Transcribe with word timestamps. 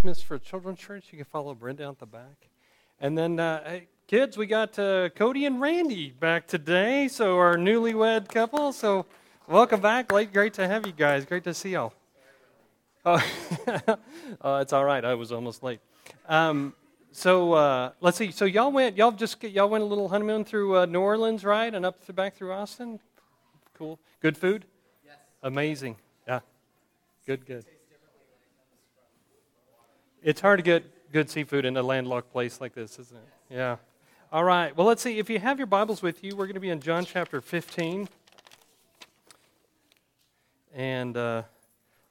Smiths 0.00 0.22
for 0.22 0.38
Children's 0.38 0.78
Church. 0.78 1.04
You 1.10 1.18
can 1.18 1.26
follow 1.26 1.54
Brenda 1.54 1.86
at 1.86 1.98
the 1.98 2.06
back. 2.06 2.48
And 3.02 3.18
then, 3.18 3.38
uh, 3.38 3.62
hey, 3.64 3.88
kids, 4.06 4.38
we 4.38 4.46
got 4.46 4.78
uh, 4.78 5.10
Cody 5.10 5.44
and 5.44 5.60
Randy 5.60 6.10
back 6.10 6.46
today, 6.46 7.06
so 7.06 7.36
our 7.36 7.58
newlywed 7.58 8.30
couple. 8.30 8.72
So, 8.72 9.04
welcome 9.46 9.82
back. 9.82 10.10
Late, 10.10 10.32
great 10.32 10.54
to 10.54 10.66
have 10.66 10.86
you 10.86 10.94
guys. 10.94 11.26
Great 11.26 11.44
to 11.44 11.52
see 11.52 11.72
y'all. 11.72 11.92
Oh, 13.04 13.22
oh 14.40 14.56
it's 14.56 14.72
all 14.72 14.86
right. 14.86 15.04
I 15.04 15.12
was 15.12 15.32
almost 15.32 15.62
late. 15.62 15.80
Um, 16.30 16.72
so 17.12 17.52
uh, 17.52 17.90
let's 18.00 18.16
see. 18.16 18.30
So 18.30 18.46
y'all 18.46 18.72
went. 18.72 18.96
Y'all 18.96 19.12
just 19.12 19.42
y'all 19.42 19.68
went 19.68 19.84
a 19.84 19.86
little 19.86 20.08
honeymoon 20.08 20.46
through 20.46 20.78
uh, 20.78 20.86
New 20.86 21.00
Orleans, 21.00 21.44
right, 21.44 21.74
and 21.74 21.84
up 21.84 22.02
to, 22.06 22.14
back 22.14 22.36
through 22.36 22.52
Austin. 22.52 23.00
Cool. 23.74 23.98
Good 24.22 24.38
food. 24.38 24.64
Yes. 25.04 25.16
Amazing. 25.42 25.96
Yeah. 26.26 26.40
Good. 27.26 27.44
Good. 27.44 27.66
It's 30.22 30.42
hard 30.42 30.58
to 30.58 30.62
get 30.62 31.12
good 31.12 31.30
seafood 31.30 31.64
in 31.64 31.78
a 31.78 31.82
landlocked 31.82 32.30
place 32.30 32.60
like 32.60 32.74
this, 32.74 32.98
isn't 32.98 33.16
it? 33.16 33.54
Yeah. 33.54 33.76
All 34.30 34.44
right. 34.44 34.76
Well, 34.76 34.86
let's 34.86 35.00
see. 35.00 35.18
If 35.18 35.30
you 35.30 35.38
have 35.38 35.58
your 35.58 35.66
Bibles 35.66 36.02
with 36.02 36.22
you, 36.22 36.36
we're 36.36 36.44
going 36.44 36.54
to 36.54 36.60
be 36.60 36.68
in 36.68 36.80
John 36.80 37.06
chapter 37.06 37.40
15. 37.40 38.06
And 40.74 41.16
uh, 41.16 41.44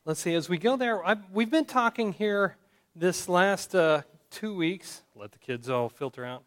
let's 0.05 0.20
see, 0.20 0.34
as 0.34 0.50
we 0.50 0.58
go 0.58 0.76
there, 0.76 1.05
I've, 1.05 1.20
we've 1.31 1.52
been 1.52 1.66
talking 1.66 2.12
here 2.12 2.55
this 2.95 3.30
last 3.30 3.76
uh, 3.76 4.02
two 4.31 4.55
weeks. 4.55 5.03
Let 5.16 5.31
the 5.31 5.39
kids 5.39 5.70
all 5.70 5.88
filter 5.88 6.26
out. 6.26 6.44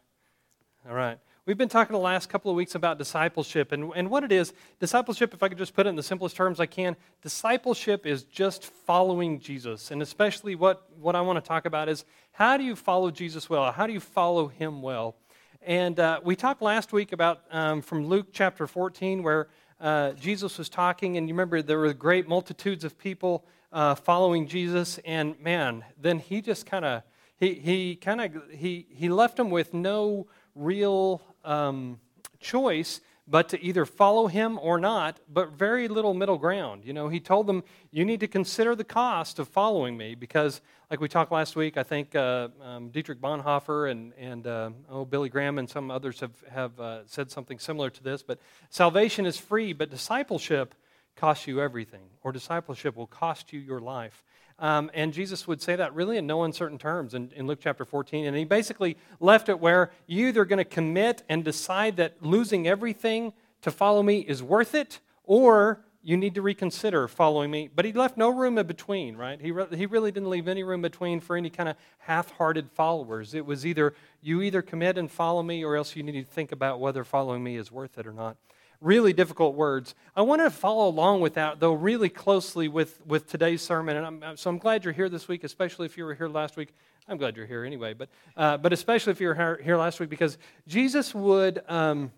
All 0.85 0.93
right. 0.93 1.17
We've 1.45 1.57
been 1.57 1.67
talking 1.67 1.91
the 1.91 1.99
last 1.99 2.29
couple 2.29 2.49
of 2.51 2.55
weeks 2.55 2.73
about 2.73 2.97
discipleship 2.97 3.73
and, 3.73 3.91
and 3.97 4.09
what 4.09 4.23
it 4.23 4.31
is. 4.31 4.53
Discipleship, 4.79 5.33
if 5.33 5.43
I 5.43 5.49
could 5.49 5.57
just 5.57 5.73
put 5.73 5.85
it 5.85 5.89
in 5.89 5.97
the 5.97 6.01
simplest 6.01 6.37
terms 6.37 6.57
I 6.61 6.67
can, 6.67 6.95
discipleship 7.21 8.05
is 8.05 8.23
just 8.23 8.63
following 8.63 9.41
Jesus. 9.41 9.91
And 9.91 10.01
especially 10.01 10.55
what, 10.55 10.87
what 10.97 11.17
I 11.17 11.21
want 11.21 11.43
to 11.43 11.45
talk 11.45 11.65
about 11.65 11.89
is 11.89 12.05
how 12.31 12.55
do 12.55 12.63
you 12.63 12.77
follow 12.77 13.11
Jesus 13.11 13.49
well? 13.49 13.69
How 13.73 13.85
do 13.85 13.91
you 13.91 13.99
follow 13.99 14.47
him 14.47 14.81
well? 14.81 15.17
And 15.61 15.99
uh, 15.99 16.21
we 16.23 16.37
talked 16.37 16.61
last 16.61 16.93
week 16.93 17.11
about 17.11 17.41
um, 17.51 17.81
from 17.81 18.07
Luke 18.07 18.27
chapter 18.31 18.65
14 18.65 19.21
where 19.21 19.49
uh, 19.81 20.13
Jesus 20.13 20.57
was 20.57 20.69
talking, 20.69 21.17
and 21.17 21.27
you 21.27 21.33
remember 21.33 21.61
there 21.61 21.79
were 21.79 21.91
great 21.93 22.25
multitudes 22.25 22.85
of 22.85 22.97
people 22.97 23.43
uh, 23.73 23.95
following 23.95 24.47
Jesus, 24.47 24.97
and 25.03 25.37
man, 25.41 25.83
then 25.99 26.19
he 26.19 26.41
just 26.41 26.65
kind 26.65 26.85
of 26.85 27.03
he, 27.35 27.55
he 27.55 27.95
kind 27.97 28.21
of 28.21 28.31
he, 28.49 28.87
he 28.89 29.09
left 29.09 29.35
them 29.35 29.49
with 29.49 29.73
no 29.73 30.27
real 30.55 31.21
um, 31.43 31.99
choice 32.39 33.01
but 33.27 33.49
to 33.49 33.63
either 33.63 33.85
follow 33.85 34.27
him 34.27 34.59
or 34.61 34.77
not, 34.77 35.19
but 35.31 35.51
very 35.51 35.87
little 35.87 36.13
middle 36.13 36.37
ground. 36.37 36.83
You 36.83 36.91
know, 36.91 37.07
he 37.07 37.19
told 37.19 37.47
them, 37.47 37.63
you 37.89 38.03
need 38.03 38.19
to 38.19 38.27
consider 38.27 38.75
the 38.75 38.83
cost 38.83 39.39
of 39.39 39.47
following 39.47 39.95
me 39.95 40.15
because, 40.15 40.59
like 40.91 40.99
we 40.99 41.07
talked 41.07 41.31
last 41.31 41.55
week, 41.55 41.77
I 41.77 41.83
think 41.83 42.15
uh, 42.15 42.49
um, 42.61 42.89
Dietrich 42.89 43.21
Bonhoeffer 43.21 43.89
and, 43.89 44.13
and 44.17 44.45
uh, 44.45 44.71
oh, 44.89 45.05
Billy 45.05 45.29
Graham 45.29 45.57
and 45.57 45.69
some 45.69 45.89
others 45.89 46.19
have, 46.19 46.43
have 46.51 46.79
uh, 46.79 47.07
said 47.07 47.31
something 47.31 47.59
similar 47.59 47.89
to 47.89 48.03
this. 48.03 48.23
But 48.23 48.39
salvation 48.69 49.25
is 49.25 49.37
free, 49.37 49.71
but 49.71 49.89
discipleship 49.89 50.75
costs 51.15 51.47
you 51.47 51.61
everything, 51.61 52.09
or 52.23 52.33
discipleship 52.33 52.95
will 52.97 53.07
cost 53.07 53.53
you 53.53 53.59
your 53.59 53.79
life. 53.79 54.23
Um, 54.63 54.89
and 54.93 55.11
Jesus 55.11 55.45
would 55.45 55.61
say 55.61 55.75
that 55.75 55.93
really 55.93 56.17
in 56.17 56.25
no 56.25 56.43
uncertain 56.43 56.77
terms 56.77 57.13
in, 57.13 57.33
in 57.35 57.47
Luke 57.47 57.59
chapter 57.61 57.83
14. 57.83 58.25
And 58.25 58.37
he 58.37 58.45
basically 58.45 58.95
left 59.19 59.49
it 59.49 59.59
where 59.59 59.91
you 60.07 60.29
either 60.29 60.45
going 60.45 60.57
to 60.57 60.63
commit 60.63 61.21
and 61.27 61.43
decide 61.43 61.97
that 61.97 62.23
losing 62.23 62.65
everything 62.65 63.33
to 63.61 63.71
follow 63.71 64.01
me 64.01 64.19
is 64.19 64.41
worth 64.41 64.73
it, 64.73 65.01
or 65.25 65.83
you 66.01 66.15
need 66.15 66.33
to 66.35 66.41
reconsider 66.41 67.09
following 67.09 67.51
me. 67.51 67.69
But 67.75 67.83
he 67.83 67.91
left 67.91 68.15
no 68.15 68.29
room 68.29 68.57
in 68.57 68.65
between, 68.65 69.17
right? 69.17 69.39
He, 69.41 69.51
re- 69.51 69.67
he 69.75 69.85
really 69.85 70.13
didn't 70.13 70.29
leave 70.29 70.47
any 70.47 70.63
room 70.63 70.81
between 70.81 71.19
for 71.19 71.35
any 71.35 71.49
kind 71.49 71.67
of 71.67 71.75
half 71.97 72.31
hearted 72.31 72.71
followers. 72.71 73.33
It 73.33 73.45
was 73.45 73.65
either 73.65 73.93
you 74.21 74.41
either 74.41 74.61
commit 74.61 74.97
and 74.97 75.11
follow 75.11 75.43
me, 75.43 75.65
or 75.65 75.75
else 75.75 75.93
you 75.93 76.03
need 76.03 76.13
to 76.13 76.23
think 76.23 76.53
about 76.53 76.79
whether 76.79 77.03
following 77.03 77.43
me 77.43 77.57
is 77.57 77.69
worth 77.69 77.97
it 77.97 78.07
or 78.07 78.13
not 78.13 78.37
really 78.83 79.13
difficult 79.13 79.55
words. 79.55 79.95
I 80.15 80.21
want 80.21 80.41
to 80.41 80.49
follow 80.49 80.87
along 80.89 81.21
with 81.21 81.35
that, 81.35 81.59
though, 81.59 81.73
really 81.73 82.09
closely 82.09 82.67
with, 82.67 82.99
with 83.07 83.27
today's 83.27 83.61
sermon. 83.61 83.95
And 83.95 84.05
I'm, 84.05 84.37
so 84.37 84.49
I'm 84.49 84.57
glad 84.57 84.83
you're 84.83 84.93
here 84.93 85.09
this 85.09 85.27
week, 85.27 85.43
especially 85.43 85.85
if 85.85 85.97
you 85.97 86.03
were 86.03 86.13
here 86.13 86.27
last 86.27 86.57
week. 86.57 86.73
I'm 87.07 87.17
glad 87.17 87.35
you're 87.35 87.45
here 87.45 87.63
anyway, 87.63 87.93
but, 87.93 88.09
uh, 88.37 88.57
but 88.57 88.71
especially 88.71 89.11
if 89.11 89.19
you 89.19 89.27
were 89.27 89.59
here 89.63 89.77
last 89.77 89.99
week, 89.99 90.09
because 90.09 90.37
Jesus 90.67 91.13
would, 91.13 91.61
um, 91.67 92.11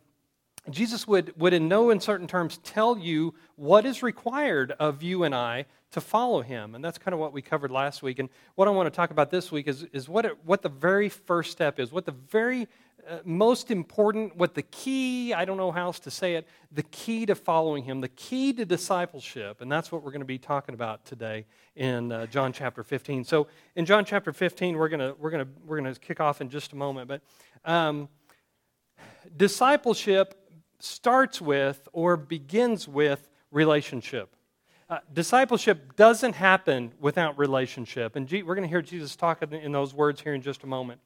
Jesus 0.69 1.07
would, 1.07 1.33
would, 1.39 1.53
in 1.53 1.67
no 1.67 1.91
uncertain 1.91 2.27
terms, 2.27 2.57
tell 2.63 2.97
you 2.97 3.35
what 3.55 3.85
is 3.85 4.01
required 4.01 4.71
of 4.79 5.03
you 5.03 5.23
and 5.23 5.33
I 5.33 5.65
to 5.91 6.01
follow 6.01 6.41
him. 6.41 6.75
And 6.75 6.83
that's 6.83 6.97
kind 6.97 7.13
of 7.13 7.19
what 7.19 7.33
we 7.33 7.41
covered 7.41 7.71
last 7.71 8.03
week. 8.03 8.19
And 8.19 8.29
what 8.55 8.67
I 8.67 8.71
want 8.71 8.87
to 8.87 8.95
talk 8.95 9.11
about 9.11 9.31
this 9.31 9.51
week 9.51 9.67
is, 9.67 9.83
is 9.93 10.09
what, 10.09 10.25
it, 10.25 10.37
what 10.43 10.61
the 10.61 10.69
very 10.69 11.09
first 11.09 11.51
step 11.51 11.79
is, 11.79 11.91
what 11.91 12.05
the 12.05 12.11
very 12.11 12.67
uh, 13.07 13.19
most 13.23 13.69
important, 13.69 14.35
what 14.35 14.55
the 14.55 14.63
key, 14.63 15.33
I 15.33 15.45
don't 15.45 15.57
know 15.57 15.71
how 15.71 15.85
else 15.85 15.99
to 15.99 16.11
say 16.11 16.35
it, 16.35 16.47
the 16.71 16.83
key 16.83 17.25
to 17.27 17.35
following 17.35 17.83
him, 17.83 18.01
the 18.01 18.09
key 18.09 18.51
to 18.53 18.65
discipleship, 18.65 19.61
and 19.61 19.71
that's 19.71 19.91
what 19.91 20.03
we're 20.03 20.11
going 20.11 20.21
to 20.21 20.25
be 20.25 20.37
talking 20.37 20.73
about 20.73 21.05
today 21.05 21.45
in 21.75 22.11
uh, 22.11 22.25
John 22.25 22.51
chapter 22.51 22.83
15. 22.83 23.23
So 23.23 23.47
in 23.75 23.85
John 23.85 24.05
chapter 24.05 24.33
15, 24.33 24.75
we're 24.77 24.89
going 24.89 24.99
to, 24.99 25.15
we're 25.19 25.29
going 25.29 25.45
to, 25.45 25.51
we're 25.65 25.79
going 25.79 25.93
to 25.93 25.99
kick 25.99 26.19
off 26.19 26.41
in 26.41 26.49
just 26.49 26.73
a 26.73 26.75
moment, 26.75 27.07
but 27.07 27.21
um, 27.63 28.09
discipleship 29.37 30.39
starts 30.79 31.39
with 31.39 31.87
or 31.93 32.17
begins 32.17 32.87
with 32.87 33.29
relationship. 33.51 34.35
Uh, 34.87 34.99
discipleship 35.13 35.95
doesn't 35.95 36.33
happen 36.33 36.91
without 36.99 37.37
relationship. 37.39 38.15
And 38.15 38.27
G- 38.27 38.43
we're 38.43 38.55
going 38.55 38.67
to 38.67 38.69
hear 38.69 38.83
Jesus 38.83 39.15
talk 39.15 39.41
in 39.41 39.71
those 39.71 39.93
words 39.93 40.21
here 40.21 40.33
in 40.33 40.41
just 40.41 40.63
a 40.63 40.67
moment. 40.67 41.01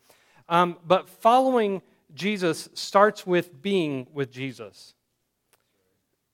Um, 0.50 0.78
but 0.86 1.08
following 1.08 1.82
Jesus 2.14 2.70
starts 2.74 3.26
with 3.26 3.62
being 3.62 4.08
with 4.12 4.32
Jesus. 4.32 4.96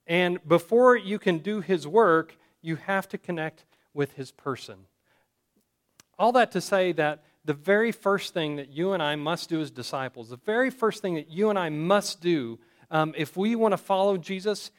And 0.07 0.39
before 0.47 0.95
you 0.95 1.19
can 1.19 1.39
do 1.39 1.59
his 1.59 1.85
work, 1.85 2.37
you 2.61 2.77
have 2.77 3.09
to 3.09 3.17
connect 3.17 3.65
with 3.93 4.13
his 4.13 4.31
person. 4.31 4.87
All 6.17 6.31
that 6.31 6.51
to 6.53 6.61
say 6.61 6.93
that 6.93 7.23
the 7.43 7.53
very 7.53 7.91
first 7.91 8.33
thing 8.33 8.55
that 8.55 8.69
you 8.69 8.93
and 8.93 9.03
I 9.03 9.15
must 9.15 9.49
do 9.49 9.59
as 9.59 9.69
disciples, 9.69 10.29
the 10.29 10.37
very 10.37 10.69
first 10.69 11.01
thing 11.01 11.15
that 11.15 11.29
you 11.29 11.49
and 11.49 11.59
I 11.59 11.69
must 11.69 12.21
do 12.21 12.59
um, 12.91 13.13
if 13.17 13.35
we 13.35 13.55
want 13.55 13.73
to 13.73 13.77
follow 13.77 14.15
Jesus, 14.15 14.71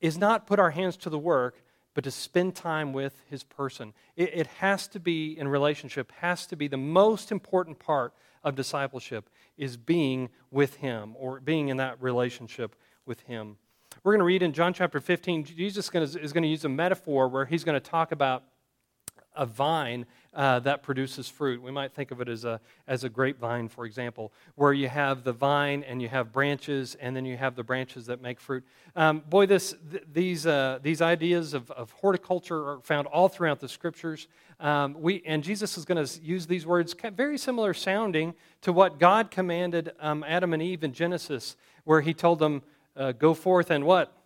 is 0.00 0.18
not 0.18 0.46
put 0.46 0.58
our 0.58 0.70
hands 0.70 0.96
to 0.98 1.08
the 1.08 1.18
work, 1.18 1.62
but 1.94 2.04
to 2.04 2.10
spend 2.10 2.54
time 2.54 2.92
with 2.92 3.14
his 3.30 3.44
person. 3.44 3.94
It, 4.16 4.30
it 4.34 4.46
has 4.58 4.88
to 4.88 5.00
be 5.00 5.38
in 5.38 5.48
relationship, 5.48 6.12
has 6.20 6.46
to 6.48 6.56
be 6.56 6.68
the 6.68 6.76
most 6.76 7.32
important 7.32 7.78
part 7.78 8.12
of 8.44 8.54
discipleship 8.54 9.28
is 9.56 9.76
being 9.76 10.28
with 10.50 10.76
Him 10.76 11.14
or 11.18 11.40
being 11.40 11.68
in 11.68 11.78
that 11.78 12.00
relationship 12.00 12.76
with 13.06 13.20
Him. 13.22 13.56
We're 14.02 14.12
going 14.12 14.20
to 14.20 14.26
read 14.26 14.42
in 14.42 14.52
John 14.52 14.74
chapter 14.74 15.00
15, 15.00 15.44
Jesus 15.44 15.90
is 15.94 16.32
going 16.32 16.42
to 16.42 16.48
use 16.48 16.64
a 16.64 16.68
metaphor 16.68 17.26
where 17.28 17.46
He's 17.46 17.64
going 17.64 17.80
to 17.80 17.90
talk 17.90 18.12
about 18.12 18.44
a 19.34 19.46
vine 19.46 20.06
uh, 20.34 20.58
that 20.60 20.82
produces 20.82 21.28
fruit. 21.28 21.62
We 21.62 21.70
might 21.70 21.92
think 21.92 22.10
of 22.10 22.20
it 22.20 22.28
as 22.28 22.44
a, 22.44 22.60
as 22.88 23.04
a 23.04 23.08
grapevine, 23.08 23.68
for 23.68 23.86
example, 23.86 24.32
where 24.56 24.72
you 24.72 24.88
have 24.88 25.22
the 25.22 25.32
vine 25.32 25.84
and 25.84 26.02
you 26.02 26.08
have 26.08 26.32
branches, 26.32 26.96
and 26.96 27.14
then 27.16 27.24
you 27.24 27.36
have 27.36 27.54
the 27.54 27.62
branches 27.62 28.06
that 28.06 28.20
make 28.20 28.40
fruit. 28.40 28.64
Um, 28.96 29.22
boy, 29.28 29.46
this, 29.46 29.74
th- 29.90 30.02
these, 30.12 30.46
uh, 30.46 30.78
these 30.82 31.00
ideas 31.00 31.54
of, 31.54 31.70
of 31.70 31.92
horticulture 31.92 32.68
are 32.68 32.80
found 32.80 33.06
all 33.08 33.28
throughout 33.28 33.60
the 33.60 33.68
scriptures. 33.68 34.26
Um, 34.60 34.96
we, 35.00 35.22
and 35.24 35.42
Jesus 35.42 35.76
is 35.78 35.84
going 35.84 36.04
to 36.04 36.20
use 36.20 36.46
these 36.46 36.66
words 36.66 36.94
very 37.14 37.38
similar 37.38 37.74
sounding 37.74 38.34
to 38.62 38.72
what 38.72 38.98
God 38.98 39.30
commanded 39.30 39.92
um, 40.00 40.24
Adam 40.26 40.52
and 40.52 40.62
Eve 40.62 40.84
in 40.84 40.92
Genesis, 40.92 41.56
where 41.84 42.00
he 42.00 42.14
told 42.14 42.38
them, 42.38 42.62
uh, 42.96 43.12
Go 43.12 43.34
forth 43.34 43.70
and 43.70 43.84
what? 43.84 44.16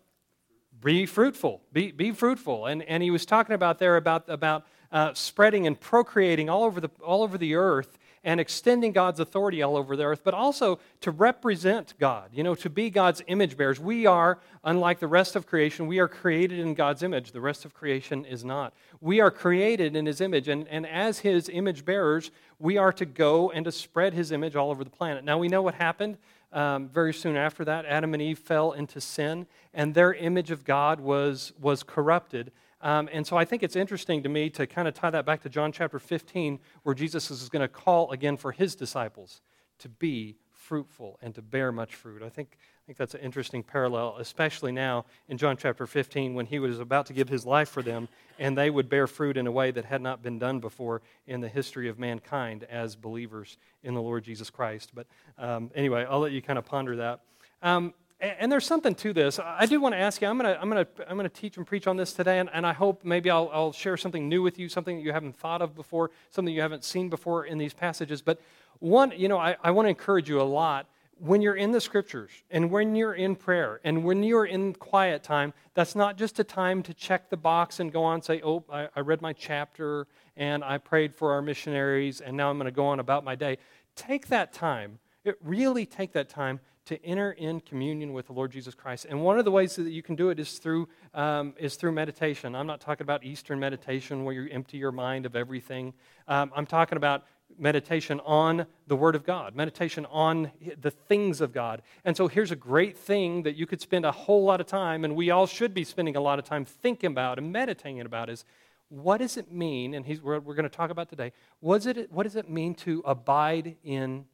Be 0.83 1.07
fruitful. 1.07 1.61
Be, 1.73 1.91
be 1.91 2.13
fruitful. 2.13 2.67
And, 2.67 2.83
and 2.83 3.03
he 3.03 3.11
was 3.11 3.27
talking 3.27 3.55
about 3.55 3.79
there 3.79 3.97
about, 3.97 4.29
about 4.29 4.65
uh, 4.93 5.13
spreading 5.15 5.67
and 5.67 5.79
procreating 5.79 6.49
all 6.49 6.65
over, 6.65 6.81
the, 6.81 6.91
all 7.03 7.23
over 7.23 7.39
the 7.39 7.55
earth 7.55 7.99
and 8.25 8.41
extending 8.41 8.93
God's 8.93 9.21
authority 9.21 9.63
all 9.63 9.77
over 9.77 9.97
the 9.97 10.05
earth, 10.05 10.23
but 10.25 10.35
also 10.35 10.79
to 11.01 11.11
represent 11.11 11.95
God, 11.99 12.31
you 12.33 12.43
know, 12.43 12.55
to 12.57 12.69
be 12.69 12.91
God's 12.91 13.23
image 13.27 13.57
bearers. 13.57 13.79
We 13.79 14.07
are, 14.07 14.39
unlike 14.65 14.99
the 14.99 15.07
rest 15.07 15.37
of 15.37 15.47
creation, 15.47 15.87
we 15.87 15.99
are 15.99 16.09
created 16.09 16.59
in 16.59 16.75
God's 16.75 17.03
image. 17.03 17.33
The 17.33 17.41
rest 17.41 17.65
of 17.65 17.75
creation 17.75 18.25
is 18.25 18.45
not. 18.45 18.75
We 19.01 19.21
are 19.21 19.31
created 19.31 19.95
in 19.95 20.07
His 20.07 20.21
image, 20.21 20.49
and, 20.49 20.67
and 20.69 20.87
as 20.87 21.21
His 21.21 21.49
image 21.49 21.85
bearers, 21.85 22.31
we 22.59 22.77
are 22.77 22.93
to 22.95 23.07
go 23.07 23.51
and 23.51 23.65
to 23.65 23.73
spread 23.73 24.15
His 24.15 24.33
image 24.33 24.57
all 24.57 24.71
over 24.71 24.85
the 24.85 24.91
planet. 24.91 25.25
Now, 25.25 25.39
we 25.39 25.49
know 25.49 25.63
what 25.63 25.75
happened. 25.75 26.19
Um, 26.53 26.89
very 26.89 27.13
soon 27.13 27.37
after 27.37 27.65
that, 27.67 27.85
Adam 27.85 28.15
and 28.15 28.23
Eve 28.23 28.39
fell 28.39 28.73
into 28.73 29.01
sin, 29.01 29.47
and 29.75 29.95
their 29.95 30.15
image 30.15 30.51
of 30.51 30.65
God 30.65 30.99
was, 30.99 31.53
was 31.61 31.83
corrupted. 31.83 32.51
Um, 32.81 33.09
and 33.13 33.27
so 33.27 33.37
I 33.37 33.45
think 33.45 33.63
it's 33.63 33.77
interesting 33.77 34.23
to 34.23 34.29
me 34.29 34.51
to 34.51 34.67
kind 34.67 34.87
of 34.87 34.95
tie 34.95 35.11
that 35.11 35.27
back 35.27 35.43
to 35.43 35.49
John 35.49 35.73
chapter 35.73 35.99
15, 35.99 36.61
where 36.85 36.95
Jesus 36.95 37.31
is 37.31 37.49
going 37.49 37.63
to 37.63 37.69
call 37.69 38.11
again 38.13 38.37
for 38.37 38.53
his 38.53 38.75
disciples 38.75 39.41
to 39.79 39.89
be 39.89 40.37
fruitful 40.69 41.19
and 41.23 41.35
to 41.35 41.41
bear 41.41 41.73
much 41.73 41.95
fruit. 41.95 42.23
I 42.23 42.29
think, 42.29 42.59
I 42.61 42.83
think 42.87 42.99
that's 42.99 43.15
an 43.15 43.21
interesting 43.21 43.63
parallel, 43.63 44.17
especially 44.19 44.71
now 44.71 45.07
in 45.29 45.39
John 45.39 45.57
chapter 45.57 45.87
15 45.87 46.35
when 46.35 46.47
he 46.47 46.59
was 46.59 46.79
about 46.79 47.07
to 47.07 47.13
give 47.13 47.29
his 47.29 47.47
life 47.47 47.69
for 47.69 47.83
them 47.83 48.09
and 48.39 48.57
they 48.57 48.69
would 48.69 48.89
bear 48.89 49.07
fruit 49.07 49.37
in 49.37 49.47
a 49.47 49.51
way 49.51 49.71
that 49.71 49.87
had 49.87 50.03
not 50.03 50.23
been 50.23 50.39
done 50.39 50.61
before 50.61 51.01
in 51.27 51.41
the 51.41 51.49
history 51.49 51.89
of 51.89 51.99
mankind 51.99 52.65
as 52.65 52.97
believers 52.97 53.57
in 53.83 53.95
the 53.95 54.03
Lord 54.03 54.25
Jesus 54.25 54.51
Christ. 54.51 54.91
But 54.95 55.07
um, 55.39 55.71
anyway, 55.75 56.07
I'll 56.09 56.21
let 56.21 56.33
you 56.33 56.43
kind 56.43 56.59
of 56.59 56.67
ponder 56.67 56.97
that. 56.97 57.21
Um, 57.63 57.95
and 58.21 58.51
there's 58.51 58.67
something 58.67 58.95
to 58.97 59.13
this. 59.13 59.39
I 59.39 59.67
do 59.67 59.81
want 59.81 59.95
to 59.95 59.99
ask 59.99 60.21
you, 60.21 60.29
I'm 60.29 60.39
going 60.39 60.53
to, 60.53 60.61
I'm 60.61 60.69
going 60.69 60.85
to, 60.85 61.11
I'm 61.11 61.17
going 61.17 61.29
to 61.29 61.35
teach 61.35 61.57
and 61.57 61.67
preach 61.67 61.87
on 61.87 61.97
this 61.97 62.13
today, 62.13 62.41
and, 62.41 62.51
and 62.53 62.67
I 62.67 62.73
hope 62.73 63.05
maybe 63.05 63.31
I'll, 63.31 63.49
I'll 63.53 63.73
share 63.73 63.97
something 63.97 64.29
new 64.29 64.43
with 64.43 64.59
you, 64.59 64.69
something 64.69 64.97
that 64.97 65.03
you 65.03 65.13
haven't 65.13 65.37
thought 65.37 65.63
of 65.63 65.75
before, 65.75 66.11
something 66.31 66.53
you 66.53 66.61
haven't 66.61 66.85
seen 66.85 67.09
before 67.09 67.47
in 67.47 67.59
these 67.59 67.75
passages. 67.75 68.21
But 68.21 68.41
one, 68.81 69.13
you 69.17 69.29
know, 69.29 69.39
I, 69.39 69.57
I 69.63 69.71
want 69.71 69.87
to 69.87 69.91
encourage 69.91 70.29
you 70.29 70.41
a 70.41 70.43
lot 70.43 70.89
when 71.21 71.43
you're 71.43 71.57
in 71.57 71.73
the 71.73 71.81
scriptures 71.81 72.31
and 72.51 72.71
when 72.71 72.95
you're 72.95 73.15
in 73.15 73.35
prayer 73.35 73.81
and 73.83 74.05
when 74.05 74.23
you're 74.23 74.47
in 74.47 74.75
quiet 74.75 75.23
time, 75.23 75.53
that's 75.75 75.97
not 75.97 76.17
just 76.17 76.39
a 76.39 76.45
time 76.45 76.83
to 76.85 76.95
check 76.95 77.29
the 77.29 77.37
box 77.37 77.81
and 77.81 77.93
go 77.93 78.05
on 78.05 78.15
and 78.15 78.25
say, 78.25 78.41
oh, 78.45 78.65
I, 78.71 78.89
I 78.95 79.01
read 79.01 79.21
my 79.21 79.33
chapter 79.33 80.07
and 80.37 80.63
I 80.63 80.79
prayed 80.79 81.15
for 81.15 81.33
our 81.33 81.43
missionaries 81.43 82.21
and 82.21 82.37
now 82.37 82.51
I'm 82.51 82.57
going 82.57 82.67
to 82.67 82.73
go 82.73 82.87
on 82.87 83.01
about 83.01 83.25
my 83.25 83.35
day. 83.35 83.59
Take 83.97 84.29
that 84.29 84.53
time, 84.53 85.01
it, 85.25 85.37
really 85.43 85.87
take 85.87 86.13
that 86.13 86.29
time 86.29 86.61
to 86.89 87.05
enter 87.05 87.33
in 87.33 87.61
communion 87.61 88.13
with 88.13 88.27
the 88.27 88.33
Lord 88.33 88.51
Jesus 88.51 88.75
Christ. 88.75 89.07
And 89.09 89.23
one 89.23 89.39
of 89.39 89.45
the 89.45 89.51
ways 89.51 89.77
that 89.77 89.91
you 89.91 90.03
can 90.03 90.17
do 90.17 90.31
it 90.31 90.41
is 90.41 90.59
through, 90.59 90.89
um, 91.13 91.55
is 91.59 91.77
through 91.77 91.93
meditation. 91.93 92.55
I'm 92.55 92.67
not 92.67 92.81
talking 92.81 93.05
about 93.05 93.25
Eastern 93.25 93.61
meditation 93.61 94.25
where 94.25 94.35
you 94.35 94.49
empty 94.51 94.79
your 94.79 94.93
mind 94.93 95.27
of 95.27 95.37
everything. 95.37 95.93
Um, 96.27 96.51
I'm 96.57 96.65
talking 96.65 96.97
about 96.97 97.25
meditation 97.59 98.21
on 98.21 98.67
the 98.87 98.97
Word 98.97 99.15
of 99.15 99.25
God, 99.25 99.55
meditation 99.55 100.07
on 100.07 100.51
the 100.81 100.91
things 100.91 101.41
of 101.41 101.53
God. 101.53 101.83
And 102.05 102.17
so 102.17 102.27
here's 102.27 102.53
a 102.53 102.57
great 102.57 102.97
thing 102.97 103.43
that 103.43 103.55
you 103.55 103.67
could 103.67 103.81
spend 103.81 104.07
a 104.07 104.13
whole 104.13 104.45
lot 104.45 104.61
of 104.61 104.67
time, 104.67 105.05
and 105.05 105.15
we 105.15 105.31
all 105.31 105.47
should 105.47 105.75
be 105.75 105.85
spending 105.85 106.17
a 106.17 106.21
lot 106.21 106.39
of 106.39 106.45
time 106.47 106.65
thinking 106.65 107.11
about 107.11 107.39
and 107.39 107.53
meditating 107.53 108.01
about 108.01 108.31
is 108.31 108.45
what 108.89 109.19
does 109.19 109.37
it 109.37 109.53
mean, 109.53 109.93
and 109.93 110.07
we're, 110.23 110.41
we're 110.41 110.55
going 110.55 110.69
to 110.69 110.75
talk 110.75 110.91
about 110.91 111.11
today, 111.11 111.33
what, 111.61 111.85
it, 111.85 112.11
what 112.11 112.23
does 112.23 112.37
it 112.37 112.49
mean 112.49 112.75
to 112.77 113.03
abide 113.05 113.77
in 113.85 114.25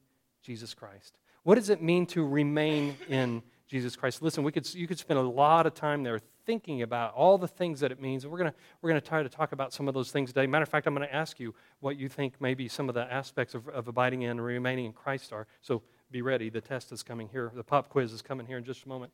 Jesus 0.42 0.74
Christ? 0.74 1.18
What 1.44 1.56
does 1.56 1.68
it 1.68 1.82
mean 1.82 2.06
to 2.06 2.26
remain 2.26 2.96
in 3.08 3.42
Jesus 3.68 3.96
Christ? 3.96 4.22
Listen, 4.22 4.44
we 4.44 4.50
could, 4.50 4.72
you 4.74 4.86
could 4.86 4.98
spend 4.98 5.18
a 5.18 5.22
lot 5.22 5.66
of 5.66 5.74
time 5.74 6.02
there 6.02 6.18
thinking 6.46 6.80
about 6.82 7.12
all 7.14 7.36
the 7.36 7.48
things 7.48 7.80
that 7.80 7.92
it 7.92 8.00
means. 8.00 8.26
We're 8.26 8.38
going 8.38 8.52
we're 8.80 8.90
gonna 8.90 9.00
try 9.02 9.22
to 9.22 9.28
talk 9.28 9.52
about 9.52 9.72
some 9.72 9.86
of 9.86 9.92
those 9.92 10.10
things 10.10 10.30
today. 10.30 10.46
Matter 10.46 10.62
of 10.62 10.70
fact, 10.70 10.86
I'm 10.86 10.94
going 10.94 11.06
to 11.06 11.14
ask 11.14 11.38
you 11.38 11.54
what 11.80 11.96
you 11.96 12.08
think 12.08 12.40
maybe 12.40 12.66
some 12.66 12.88
of 12.88 12.94
the 12.94 13.12
aspects 13.12 13.54
of, 13.54 13.68
of 13.68 13.88
abiding 13.88 14.22
in 14.22 14.30
and 14.30 14.44
remaining 14.44 14.86
in 14.86 14.92
Christ 14.92 15.32
are. 15.32 15.46
So 15.60 15.82
be 16.10 16.22
ready. 16.22 16.48
The 16.48 16.62
test 16.62 16.92
is 16.92 17.02
coming 17.02 17.28
here. 17.28 17.52
The 17.54 17.64
pop 17.64 17.90
quiz 17.90 18.12
is 18.12 18.22
coming 18.22 18.46
here 18.46 18.56
in 18.56 18.64
just 18.64 18.84
a 18.84 18.88
moment. 18.88 19.12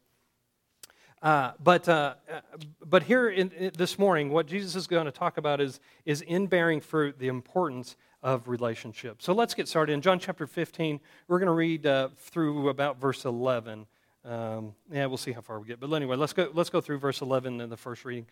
Uh, 1.23 1.53
but, 1.63 1.89
uh, 1.89 2.15
but 2.87 3.03
here 3.03 3.29
in, 3.29 3.51
in, 3.51 3.73
this 3.77 3.99
morning, 3.99 4.31
what 4.31 4.47
Jesus 4.47 4.75
is 4.75 4.87
going 4.87 5.05
to 5.05 5.13
talk 5.13 5.37
about 5.37 5.61
is, 5.61 5.79
is 6.07 6.23
in 6.23 6.47
bearing 6.47 6.81
fruit, 6.81 7.19
the 7.19 7.29
importance 7.29 7.97
of 8.23 8.49
relationship. 8.49 9.23
So 9.23 9.33
let's 9.33 9.55
get 9.55 9.69
started. 9.69 9.93
In 9.93 10.03
John 10.03 10.19
chapter 10.19 10.47
15, 10.47 11.01
we're 11.29 11.39
going 11.39 11.47
to 11.47 11.53
read 11.53 11.87
uh, 11.87 12.09
through 12.17 12.69
about 12.69 13.01
verse 13.01 13.25
11. 13.25 13.87
Um, 14.25 14.75
yeah, 14.93 15.07
we'll 15.07 15.17
see 15.17 15.33
how 15.33 15.41
far 15.41 15.59
we 15.59 15.67
get. 15.67 15.81
But 15.81 15.91
anyway, 15.93 16.17
let's 16.17 16.35
go, 16.35 16.51
let's 16.53 16.69
go 16.69 16.81
through 16.81 16.99
verse 16.99 17.23
11 17.23 17.61
in 17.61 17.71
the 17.71 17.77
first 17.77 18.05
reading. 18.05 18.27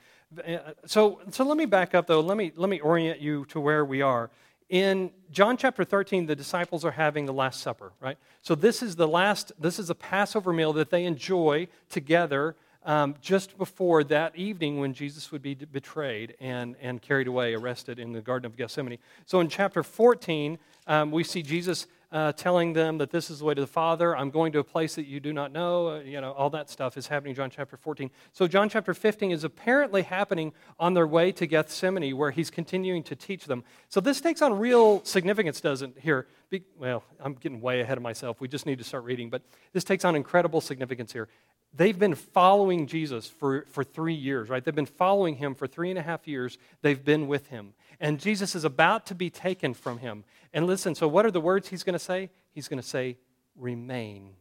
Uh, 0.46 0.58
so, 0.84 1.20
so 1.30 1.44
let 1.44 1.56
me 1.56 1.64
back 1.64 1.94
up, 1.94 2.06
though. 2.06 2.20
Let 2.20 2.36
me, 2.36 2.52
let 2.56 2.68
me 2.68 2.80
orient 2.80 3.20
you 3.20 3.46
to 3.46 3.60
where 3.60 3.84
we 3.84 4.02
are. 4.02 4.30
In 4.68 5.10
John 5.30 5.56
chapter 5.56 5.82
13, 5.82 6.26
the 6.26 6.36
disciples 6.36 6.84
are 6.84 6.90
having 6.90 7.24
the 7.24 7.32
Last 7.32 7.62
Supper, 7.62 7.92
right? 8.00 8.18
So 8.42 8.54
this 8.54 8.82
is 8.82 8.96
the 8.96 9.08
last, 9.08 9.50
this 9.58 9.78
is 9.78 9.88
a 9.88 9.94
Passover 9.94 10.52
meal 10.52 10.74
that 10.74 10.90
they 10.90 11.06
enjoy 11.06 11.68
together 11.88 12.54
um, 12.84 13.14
just 13.20 13.58
before 13.58 14.04
that 14.04 14.36
evening 14.36 14.78
when 14.78 14.94
Jesus 14.94 15.30
would 15.32 15.42
be 15.42 15.54
betrayed 15.54 16.34
and, 16.40 16.76
and 16.80 17.02
carried 17.02 17.26
away, 17.26 17.54
arrested 17.54 17.98
in 17.98 18.12
the 18.12 18.20
Garden 18.20 18.46
of 18.46 18.56
Gethsemane. 18.56 18.98
So 19.26 19.40
in 19.40 19.48
chapter 19.48 19.82
14, 19.82 20.58
um, 20.86 21.10
we 21.10 21.24
see 21.24 21.42
Jesus 21.42 21.86
uh, 22.10 22.32
telling 22.32 22.72
them 22.72 22.98
that 22.98 23.10
this 23.10 23.28
is 23.28 23.40
the 23.40 23.44
way 23.44 23.54
to 23.54 23.60
the 23.60 23.66
Father. 23.66 24.16
I'm 24.16 24.30
going 24.30 24.52
to 24.52 24.58
a 24.60 24.64
place 24.64 24.94
that 24.94 25.06
you 25.06 25.20
do 25.20 25.32
not 25.32 25.52
know. 25.52 25.88
Uh, 25.88 26.00
you 26.00 26.20
know, 26.20 26.32
all 26.32 26.48
that 26.50 26.70
stuff 26.70 26.96
is 26.96 27.06
happening 27.06 27.30
in 27.30 27.36
John 27.36 27.50
chapter 27.50 27.76
14. 27.76 28.10
So, 28.32 28.48
John 28.48 28.68
chapter 28.70 28.94
15 28.94 29.30
is 29.30 29.44
apparently 29.44 30.02
happening 30.02 30.52
on 30.80 30.94
their 30.94 31.06
way 31.06 31.32
to 31.32 31.46
Gethsemane, 31.46 32.16
where 32.16 32.30
he's 32.30 32.50
continuing 32.50 33.02
to 33.04 33.16
teach 33.16 33.44
them. 33.44 33.62
So, 33.90 34.00
this 34.00 34.22
takes 34.22 34.40
on 34.40 34.58
real 34.58 35.04
significance, 35.04 35.60
doesn't 35.60 35.96
it? 35.96 36.02
here? 36.02 36.26
Be, 36.50 36.62
well, 36.78 37.04
I'm 37.20 37.34
getting 37.34 37.60
way 37.60 37.80
ahead 37.80 37.98
of 37.98 38.02
myself. 38.02 38.40
We 38.40 38.48
just 38.48 38.64
need 38.64 38.78
to 38.78 38.84
start 38.84 39.04
reading. 39.04 39.28
But 39.28 39.42
this 39.74 39.84
takes 39.84 40.06
on 40.06 40.16
incredible 40.16 40.62
significance 40.62 41.12
here. 41.12 41.28
They've 41.74 41.98
been 41.98 42.14
following 42.14 42.86
Jesus 42.86 43.28
for, 43.28 43.64
for 43.70 43.84
three 43.84 44.14
years, 44.14 44.48
right? 44.48 44.64
They've 44.64 44.74
been 44.74 44.86
following 44.86 45.36
him 45.36 45.54
for 45.54 45.66
three 45.66 45.90
and 45.90 45.98
a 45.98 46.02
half 46.02 46.26
years. 46.26 46.58
They've 46.82 47.02
been 47.02 47.28
with 47.28 47.48
him. 47.48 47.74
And 48.00 48.18
Jesus 48.18 48.54
is 48.54 48.64
about 48.64 49.06
to 49.06 49.14
be 49.14 49.30
taken 49.30 49.74
from 49.74 49.98
him. 49.98 50.24
And 50.52 50.66
listen, 50.66 50.94
so 50.94 51.06
what 51.06 51.26
are 51.26 51.30
the 51.30 51.40
words 51.40 51.68
he's 51.68 51.84
going 51.84 51.94
to 51.94 51.98
say? 51.98 52.30
He's 52.52 52.68
going 52.68 52.80
to 52.80 52.88
say, 52.88 53.18
Remain 53.56 54.34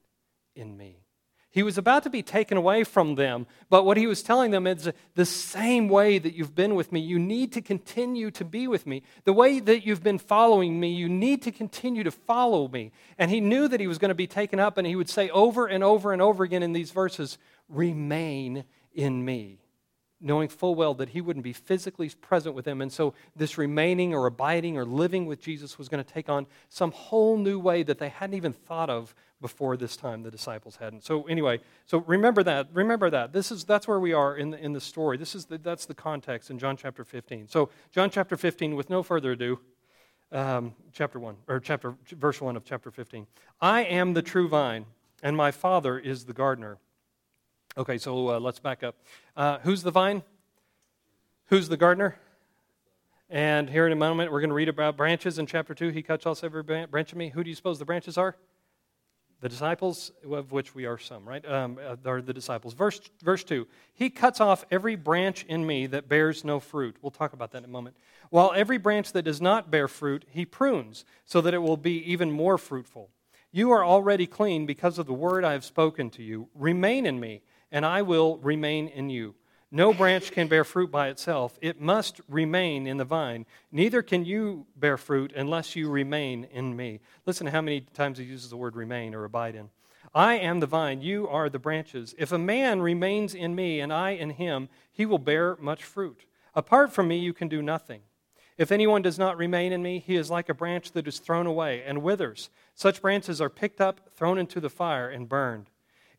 in 0.56 0.78
me. 0.78 1.07
He 1.50 1.64
was 1.64 1.78
about 1.78 2.04
to 2.04 2.10
be 2.10 2.22
taken 2.22 2.58
away 2.58 2.84
from 2.84 3.16
them, 3.16 3.48
but 3.70 3.86
what 3.86 3.98
he 3.98 4.06
was 4.06 4.22
telling 4.22 4.52
them 4.52 4.68
is 4.68 4.92
the 5.16 5.26
same 5.26 5.88
way 5.88 6.20
that 6.20 6.36
you've 6.36 6.54
been 6.54 6.76
with 6.76 6.92
me, 6.92 7.00
you 7.00 7.18
need 7.18 7.54
to 7.54 7.62
continue 7.62 8.30
to 8.32 8.46
be 8.46 8.68
with 8.68 8.86
me. 8.86 9.02
The 9.24 9.34
way 9.34 9.60
that 9.60 9.86
you've 9.86 10.04
been 10.04 10.20
following 10.20 10.80
me, 10.80 10.94
you 10.94 11.10
need 11.10 11.42
to 11.44 11.52
continue 11.52 12.04
to 12.04 12.12
follow 12.12 12.68
me. 12.68 12.92
And 13.18 13.32
he 13.32 13.40
knew 13.40 13.68
that 13.70 13.80
he 13.80 13.88
was 13.88 13.98
going 13.98 14.10
to 14.10 14.16
be 14.16 14.28
taken 14.28 14.60
up, 14.60 14.78
and 14.78 14.86
he 14.86 14.96
would 14.96 15.10
say 15.10 15.30
over 15.30 15.66
and 15.68 15.84
over 15.84 16.14
and 16.14 16.22
over 16.22 16.44
again 16.44 16.64
in 16.64 16.74
these 16.74 16.92
verses, 16.92 17.38
Remain 17.70 18.64
in 18.94 19.26
me 19.26 19.60
knowing 20.20 20.48
full 20.48 20.76
well 20.76 20.94
that 20.96 21.10
he 21.10 21.22
wouldn't 21.22 21.44
be 21.44 21.54
physically 21.54 22.10
present 22.10 22.56
with 22.56 22.66
them. 22.66 22.82
And 22.82 22.92
so, 22.92 23.14
this 23.36 23.58
remaining 23.58 24.14
or 24.14 24.26
abiding 24.26 24.78
or 24.78 24.86
living 24.86 25.26
with 25.26 25.42
Jesus 25.42 25.78
was 25.78 25.90
going 25.90 26.04
to 26.04 26.14
take 26.14 26.30
on 26.30 26.48
some 26.70 26.92
whole 26.92 27.38
new 27.38 27.60
way 27.60 27.84
that 27.84 28.00
they 28.00 28.10
hadn't 28.10 28.36
even 28.36 28.54
thought 28.54 28.90
of 28.90 29.14
before 29.40 29.78
this 29.78 29.96
time, 29.96 30.24
the 30.24 30.32
disciples 30.32 30.78
hadn't. 30.78 31.04
So, 31.04 31.24
anyway, 31.24 31.60
so 31.86 32.00
remember 32.00 32.44
that. 32.44 32.70
Remember 32.74 33.10
that. 33.10 33.34
This 33.34 33.52
is, 33.52 33.64
that's 33.64 33.88
where 33.88 34.00
we 34.00 34.14
are 34.14 34.36
in 34.36 34.50
the, 34.50 34.64
in 34.64 34.74
the 34.74 34.82
story. 34.82 35.18
This 35.18 35.36
is 35.36 35.46
the, 35.46 35.58
that's 35.60 35.86
the 35.86 35.94
context 35.94 36.50
in 36.50 36.58
John 36.58 36.76
chapter 36.76 37.04
15. 37.04 37.48
So, 37.48 37.70
John 37.92 38.10
chapter 38.10 38.36
15, 38.36 38.76
with 38.76 38.90
no 38.90 39.04
further 39.04 39.34
ado, 39.34 39.60
um, 40.32 40.74
chapter 40.92 41.20
1, 41.20 41.36
or 41.48 41.60
chapter, 41.60 41.96
verse 42.12 42.42
1 42.42 42.56
of 42.56 42.66
chapter 42.66 42.90
15. 42.90 43.28
I 43.62 43.84
am 43.84 44.14
the 44.14 44.24
true 44.24 44.48
vine, 44.48 44.86
and 45.22 45.38
my 45.38 45.52
Father 45.52 46.00
is 46.00 46.26
the 46.26 46.34
gardener. 46.34 46.80
Okay, 47.78 48.00
so 48.00 48.30
uh, 48.30 48.40
let's 48.40 48.60
back 48.60 48.84
up. 48.84 48.96
Uh, 49.36 49.60
who's 49.60 49.84
the 49.84 49.92
vine? 49.92 50.24
Who's 51.46 51.70
the 51.70 51.78
gardener? 51.78 52.18
And 53.30 53.70
here 53.70 53.86
in 53.86 53.94
a 53.94 53.98
moment, 53.98 54.32
we're 54.32 54.40
going 54.40 54.50
to 54.50 54.56
read 54.56 54.70
about 54.70 54.98
branches 54.98 55.38
in 55.38 55.46
chapter 55.46 55.76
2. 55.76 55.90
He 55.90 56.02
cuts 56.02 56.26
off 56.26 56.44
every 56.44 56.64
branch 56.64 57.12
of 57.12 57.18
me. 57.18 57.30
Who 57.30 57.44
do 57.44 57.50
you 57.50 57.56
suppose 57.56 57.78
the 57.78 57.86
branches 57.86 58.18
are? 58.18 58.36
The 59.40 59.50
disciples, 59.50 60.12
of 60.32 60.52
which 60.52 60.74
we 60.74 60.86
are 60.86 60.98
some, 60.98 61.28
right? 61.28 61.48
Um, 61.48 61.78
uh, 61.80 61.96
are 62.10 62.22
the 62.22 62.34
disciples. 62.34 62.74
Verse, 62.74 63.00
verse 63.24 63.44
2 63.44 63.68
He 63.94 64.10
cuts 64.10 64.42
off 64.42 64.66
every 64.72 64.96
branch 64.96 65.46
in 65.48 65.66
me 65.66 65.86
that 65.88 66.10
bears 66.10 66.44
no 66.44 66.60
fruit. 66.60 66.96
We'll 67.02 67.12
talk 67.12 67.34
about 67.34 67.52
that 67.52 67.60
in 67.60 67.66
a 67.66 67.68
moment. 67.68 67.98
While 68.30 68.52
every 68.56 68.78
branch 68.78 69.12
that 69.14 69.24
does 69.24 69.40
not 69.40 69.70
bear 69.70 69.88
fruit, 69.88 70.26
he 70.30 70.46
prunes, 70.46 71.06
so 71.24 71.40
that 71.42 71.54
it 71.54 71.60
will 71.60 71.78
be 71.78 72.04
even 72.12 72.32
more 72.32 72.58
fruitful. 72.58 73.12
You 73.52 73.72
are 73.72 73.86
already 73.86 74.28
clean 74.28 74.66
because 74.66 75.00
of 75.00 75.06
the 75.06 75.14
word 75.14 75.44
I 75.44 75.54
have 75.54 75.64
spoken 75.64 76.10
to 76.12 76.24
you. 76.24 76.50
Remain 76.54 77.06
in 77.06 77.20
me 77.20 77.42
and 77.72 77.86
I 77.86 78.02
will 78.02 78.38
remain 78.38 78.88
in 78.88 79.10
you. 79.10 79.36
No 79.70 79.94
branch 79.94 80.32
can 80.32 80.48
bear 80.48 80.64
fruit 80.64 80.92
by 80.92 81.10
itself, 81.10 81.60
it 81.62 81.82
must 81.82 82.22
remain 82.30 82.88
in 82.88 82.98
the 82.98 83.04
vine. 83.04 83.46
Neither 83.72 84.02
can 84.02 84.24
you 84.24 84.66
bear 84.78 84.98
fruit 84.98 85.34
unless 85.36 85.76
you 85.76 85.90
remain 85.90 86.46
in 86.46 86.76
me. 86.76 87.02
Listen 87.26 87.46
to 87.46 87.52
how 87.52 87.62
many 87.62 87.82
times 87.82 88.18
he 88.18 88.24
uses 88.24 88.50
the 88.50 88.56
word 88.56 88.78
remain 88.78 89.14
or 89.14 89.26
abide 89.26 89.56
in. 89.56 89.70
I 90.16 90.36
am 90.36 90.62
the 90.62 90.68
vine, 90.68 91.02
you 91.02 91.28
are 91.28 91.50
the 91.50 91.60
branches. 91.60 92.16
If 92.18 92.32
a 92.32 92.38
man 92.38 92.82
remains 92.82 93.36
in 93.36 93.56
me 93.56 93.82
and 93.82 93.92
I 93.92 94.12
in 94.12 94.32
him, 94.32 94.70
he 94.90 95.06
will 95.06 95.20
bear 95.20 95.58
much 95.60 95.84
fruit. 95.84 96.26
Apart 96.56 96.94
from 96.94 97.10
me, 97.10 97.18
you 97.18 97.34
can 97.34 97.50
do 97.50 97.62
nothing. 97.62 98.02
If 98.58 98.72
anyone 98.72 99.02
does 99.02 99.20
not 99.20 99.38
remain 99.38 99.74
in 99.74 99.84
me, 99.84 100.00
he 100.00 100.16
is 100.16 100.32
like 100.32 100.50
a 100.50 100.54
branch 100.54 100.94
that 100.94 101.08
is 101.08 101.20
thrown 101.20 101.46
away 101.46 101.84
and 101.84 102.02
withers. 102.02 102.50
Such 102.74 103.02
branches 103.02 103.42
are 103.42 103.50
picked 103.50 103.82
up, 103.82 104.10
thrown 104.16 104.38
into 104.38 104.60
the 104.60 104.70
fire, 104.70 105.10
and 105.10 105.28
burned. 105.30 105.70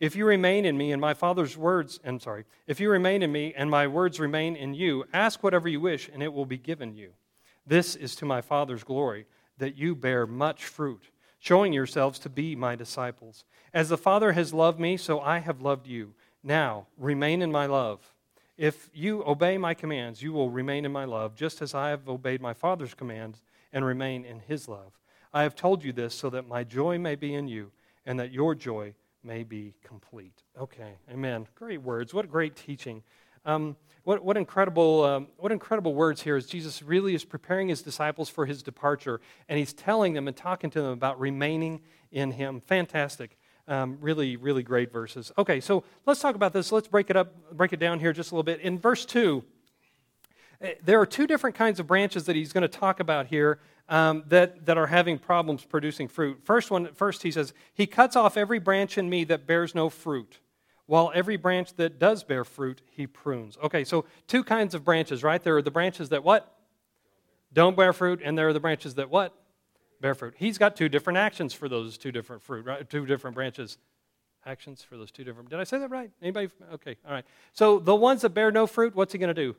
If 0.00 0.14
you 0.14 0.26
remain 0.26 0.64
in 0.64 0.78
me 0.78 0.92
and 0.92 1.00
my 1.00 1.14
Father's 1.14 1.56
words, 1.56 1.98
I'm 2.04 2.20
sorry, 2.20 2.44
if 2.68 2.78
you 2.78 2.88
remain 2.88 3.22
in 3.22 3.32
me 3.32 3.52
and 3.56 3.68
my 3.68 3.88
words 3.88 4.20
remain 4.20 4.54
in 4.54 4.74
you, 4.74 5.04
ask 5.12 5.42
whatever 5.42 5.68
you 5.68 5.80
wish 5.80 6.08
and 6.12 6.22
it 6.22 6.32
will 6.32 6.46
be 6.46 6.58
given 6.58 6.94
you. 6.94 7.12
This 7.66 7.96
is 7.96 8.14
to 8.16 8.24
my 8.24 8.40
Father's 8.40 8.84
glory, 8.84 9.26
that 9.58 9.76
you 9.76 9.96
bear 9.96 10.26
much 10.26 10.64
fruit, 10.64 11.10
showing 11.40 11.72
yourselves 11.72 12.20
to 12.20 12.28
be 12.28 12.54
my 12.54 12.76
disciples. 12.76 13.44
As 13.74 13.88
the 13.88 13.98
Father 13.98 14.32
has 14.32 14.54
loved 14.54 14.78
me, 14.78 14.96
so 14.96 15.20
I 15.20 15.38
have 15.38 15.60
loved 15.60 15.86
you. 15.88 16.14
Now, 16.44 16.86
remain 16.96 17.42
in 17.42 17.50
my 17.50 17.66
love. 17.66 18.14
If 18.56 18.90
you 18.94 19.24
obey 19.26 19.58
my 19.58 19.74
commands, 19.74 20.22
you 20.22 20.32
will 20.32 20.50
remain 20.50 20.84
in 20.84 20.92
my 20.92 21.04
love, 21.04 21.34
just 21.34 21.60
as 21.60 21.74
I 21.74 21.90
have 21.90 22.08
obeyed 22.08 22.40
my 22.40 22.54
Father's 22.54 22.94
commands 22.94 23.42
and 23.72 23.84
remain 23.84 24.24
in 24.24 24.40
his 24.40 24.68
love. 24.68 24.92
I 25.32 25.42
have 25.42 25.56
told 25.56 25.84
you 25.84 25.92
this 25.92 26.14
so 26.14 26.30
that 26.30 26.48
my 26.48 26.64
joy 26.64 26.98
may 26.98 27.16
be 27.16 27.34
in 27.34 27.48
you 27.48 27.72
and 28.06 28.18
that 28.18 28.32
your 28.32 28.54
joy 28.54 28.94
may 29.22 29.42
be 29.44 29.74
complete. 29.84 30.42
Okay, 30.58 30.94
amen. 31.10 31.46
Great 31.54 31.82
words. 31.82 32.14
What 32.14 32.30
great 32.30 32.56
teaching. 32.56 33.02
Um, 33.44 33.76
what, 34.04 34.24
what, 34.24 34.36
incredible, 34.36 35.04
um, 35.04 35.28
what 35.36 35.52
incredible 35.52 35.94
words 35.94 36.22
here 36.22 36.36
is 36.36 36.46
Jesus 36.46 36.82
really 36.82 37.14
is 37.14 37.24
preparing 37.24 37.68
his 37.68 37.82
disciples 37.82 38.28
for 38.28 38.46
his 38.46 38.62
departure, 38.62 39.20
and 39.48 39.58
he's 39.58 39.72
telling 39.72 40.14
them 40.14 40.28
and 40.28 40.36
talking 40.36 40.70
to 40.70 40.80
them 40.80 40.92
about 40.92 41.18
remaining 41.18 41.80
in 42.10 42.32
him. 42.32 42.60
Fantastic. 42.60 43.38
Um, 43.66 43.98
really, 44.00 44.36
really 44.36 44.62
great 44.62 44.92
verses. 44.92 45.30
Okay, 45.36 45.60
so 45.60 45.84
let's 46.06 46.20
talk 46.20 46.34
about 46.34 46.52
this. 46.52 46.72
Let's 46.72 46.88
break 46.88 47.10
it 47.10 47.16
up, 47.16 47.34
break 47.52 47.72
it 47.72 47.80
down 47.80 48.00
here 48.00 48.12
just 48.12 48.30
a 48.30 48.34
little 48.34 48.44
bit. 48.44 48.60
In 48.60 48.78
verse 48.78 49.04
2, 49.04 49.44
eh, 50.62 50.74
there 50.82 51.00
are 51.00 51.06
two 51.06 51.26
different 51.26 51.54
kinds 51.54 51.78
of 51.78 51.86
branches 51.86 52.24
that 52.24 52.36
he's 52.36 52.52
going 52.52 52.62
to 52.62 52.68
talk 52.68 52.98
about 52.98 53.26
here 53.26 53.60
um, 53.88 54.24
that, 54.28 54.66
that 54.66 54.76
are 54.76 54.86
having 54.86 55.18
problems 55.18 55.64
producing 55.64 56.08
fruit. 56.08 56.40
First 56.44 56.70
one, 56.70 56.92
first 56.94 57.22
he 57.22 57.30
says, 57.30 57.52
He 57.74 57.86
cuts 57.86 58.16
off 58.16 58.36
every 58.36 58.58
branch 58.58 58.98
in 58.98 59.08
me 59.08 59.24
that 59.24 59.46
bears 59.46 59.74
no 59.74 59.88
fruit, 59.88 60.38
while 60.86 61.10
every 61.14 61.36
branch 61.36 61.74
that 61.74 61.98
does 61.98 62.24
bear 62.24 62.44
fruit, 62.44 62.82
he 62.90 63.06
prunes. 63.06 63.56
Okay, 63.62 63.84
so 63.84 64.04
two 64.26 64.44
kinds 64.44 64.74
of 64.74 64.84
branches, 64.84 65.22
right? 65.22 65.42
There 65.42 65.56
are 65.56 65.62
the 65.62 65.70
branches 65.70 66.10
that 66.10 66.24
what? 66.24 66.54
Don't 67.52 67.76
bear 67.76 67.92
fruit, 67.92 68.20
and 68.22 68.36
there 68.36 68.48
are 68.48 68.52
the 68.52 68.60
branches 68.60 68.94
that 68.94 69.10
what? 69.10 69.34
bear 70.00 70.14
fruit. 70.14 70.34
He's 70.36 70.58
got 70.58 70.76
two 70.76 70.88
different 70.88 71.18
actions 71.18 71.52
for 71.52 71.68
those 71.68 71.98
two 71.98 72.12
different 72.12 72.42
fruit, 72.42 72.64
right? 72.64 72.88
Two 72.88 73.06
different 73.06 73.34
branches. 73.34 73.78
Actions 74.46 74.82
for 74.82 74.96
those 74.96 75.10
two 75.10 75.24
different. 75.24 75.50
Did 75.50 75.58
I 75.58 75.64
say 75.64 75.78
that 75.78 75.90
right? 75.90 76.10
Anybody? 76.22 76.48
Okay, 76.74 76.96
all 77.06 77.12
right. 77.12 77.24
So 77.52 77.78
the 77.78 77.94
ones 77.94 78.22
that 78.22 78.30
bear 78.30 78.50
no 78.50 78.66
fruit, 78.66 78.94
what's 78.94 79.12
he 79.12 79.18
going 79.18 79.34
to 79.34 79.34
do? 79.34 79.56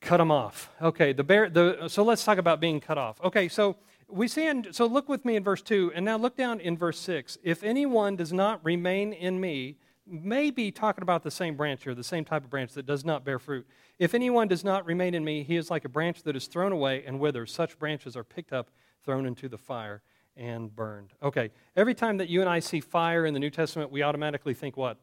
Cut 0.00 0.18
them 0.18 0.30
off. 0.30 0.70
Okay. 0.80 1.12
The 1.12 1.24
bear. 1.24 1.50
The 1.50 1.88
so 1.88 2.02
let's 2.02 2.24
talk 2.24 2.38
about 2.38 2.60
being 2.60 2.80
cut 2.80 2.98
off. 2.98 3.20
Okay. 3.22 3.48
So 3.48 3.76
we 4.08 4.28
see 4.28 4.46
in. 4.46 4.72
So 4.72 4.86
look 4.86 5.08
with 5.08 5.24
me 5.24 5.36
in 5.36 5.44
verse 5.44 5.60
two, 5.60 5.92
and 5.94 6.04
now 6.04 6.16
look 6.16 6.36
down 6.36 6.60
in 6.60 6.76
verse 6.76 6.98
six. 6.98 7.36
If 7.42 7.62
anyone 7.62 8.16
does 8.16 8.32
not 8.32 8.64
remain 8.64 9.12
in 9.12 9.40
me, 9.40 9.76
maybe 10.06 10.70
talking 10.70 11.02
about 11.02 11.22
the 11.22 11.30
same 11.30 11.56
branch 11.56 11.84
here, 11.84 11.94
the 11.94 12.04
same 12.04 12.24
type 12.24 12.44
of 12.44 12.50
branch 12.50 12.72
that 12.72 12.86
does 12.86 13.04
not 13.04 13.24
bear 13.24 13.38
fruit. 13.38 13.66
If 13.98 14.14
anyone 14.14 14.48
does 14.48 14.64
not 14.64 14.86
remain 14.86 15.14
in 15.14 15.24
me, 15.24 15.42
he 15.42 15.56
is 15.56 15.70
like 15.70 15.84
a 15.84 15.88
branch 15.88 16.22
that 16.22 16.36
is 16.36 16.46
thrown 16.46 16.72
away 16.72 17.04
and 17.04 17.18
withers. 17.18 17.52
Such 17.52 17.78
branches 17.78 18.16
are 18.16 18.24
picked 18.24 18.52
up 18.52 18.70
thrown 19.04 19.26
into 19.26 19.48
the 19.48 19.58
fire 19.58 20.02
and 20.36 20.74
burned. 20.74 21.12
Okay, 21.22 21.50
every 21.76 21.94
time 21.94 22.18
that 22.18 22.28
you 22.28 22.40
and 22.40 22.48
I 22.48 22.60
see 22.60 22.80
fire 22.80 23.26
in 23.26 23.34
the 23.34 23.40
New 23.40 23.50
Testament, 23.50 23.90
we 23.90 24.02
automatically 24.02 24.54
think 24.54 24.76
what? 24.76 24.98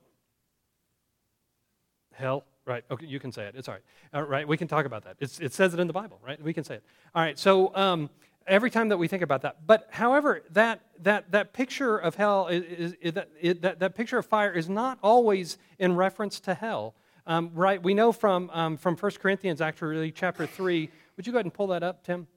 Hell? 2.14 2.46
Right, 2.66 2.84
okay, 2.90 3.06
you 3.06 3.20
can 3.20 3.32
say 3.32 3.46
it. 3.46 3.56
It's 3.56 3.68
all 3.68 3.76
right. 3.76 3.84
All 4.14 4.24
right, 4.24 4.48
we 4.48 4.58
can 4.58 4.68
talk 4.68 4.88
about 4.88 5.04
that. 5.04 5.18
It's, 5.20 5.40
it 5.40 5.54
says 5.54 5.76
it 5.76 5.80
in 5.80 5.86
the 5.86 5.94
Bible, 5.94 6.20
right? 6.26 6.42
We 6.42 6.52
can 6.52 6.64
say 6.64 6.76
it. 6.76 6.84
All 7.14 7.22
right, 7.22 7.38
so 7.38 7.76
um, 7.76 8.10
every 8.48 8.72
time 8.72 8.90
that 8.90 8.98
we 8.98 9.08
think 9.08 9.22
about 9.22 9.44
that. 9.44 9.68
But 9.68 9.88
however, 9.92 10.42
that, 10.52 10.82
that, 11.04 11.32
that 11.32 11.54
picture 11.54 11.98
of 11.98 12.16
hell, 12.16 12.48
is, 12.48 12.64
is, 12.64 12.96
is 13.02 13.14
that, 13.14 13.30
that, 13.62 13.80
that 13.80 13.96
picture 13.96 14.18
of 14.18 14.26
fire 14.26 14.52
is 14.52 14.68
not 14.68 14.98
always 15.04 15.60
in 15.78 15.96
reference 15.96 16.40
to 16.42 16.56
hell. 16.56 16.96
Um, 17.28 17.52
right, 17.54 17.82
we 17.82 17.94
know 17.94 18.12
from, 18.12 18.50
um, 18.52 18.78
from 18.78 18.96
1 18.96 19.12
Corinthians, 19.14 19.62
actually, 19.62 20.12
chapter 20.12 20.48
3. 20.48 20.90
Would 21.18 21.28
you 21.28 21.34
go 21.34 21.38
ahead 21.38 21.46
and 21.46 21.54
pull 21.54 21.68
that 21.68 21.84
up, 21.84 22.04
Tim? 22.04 22.28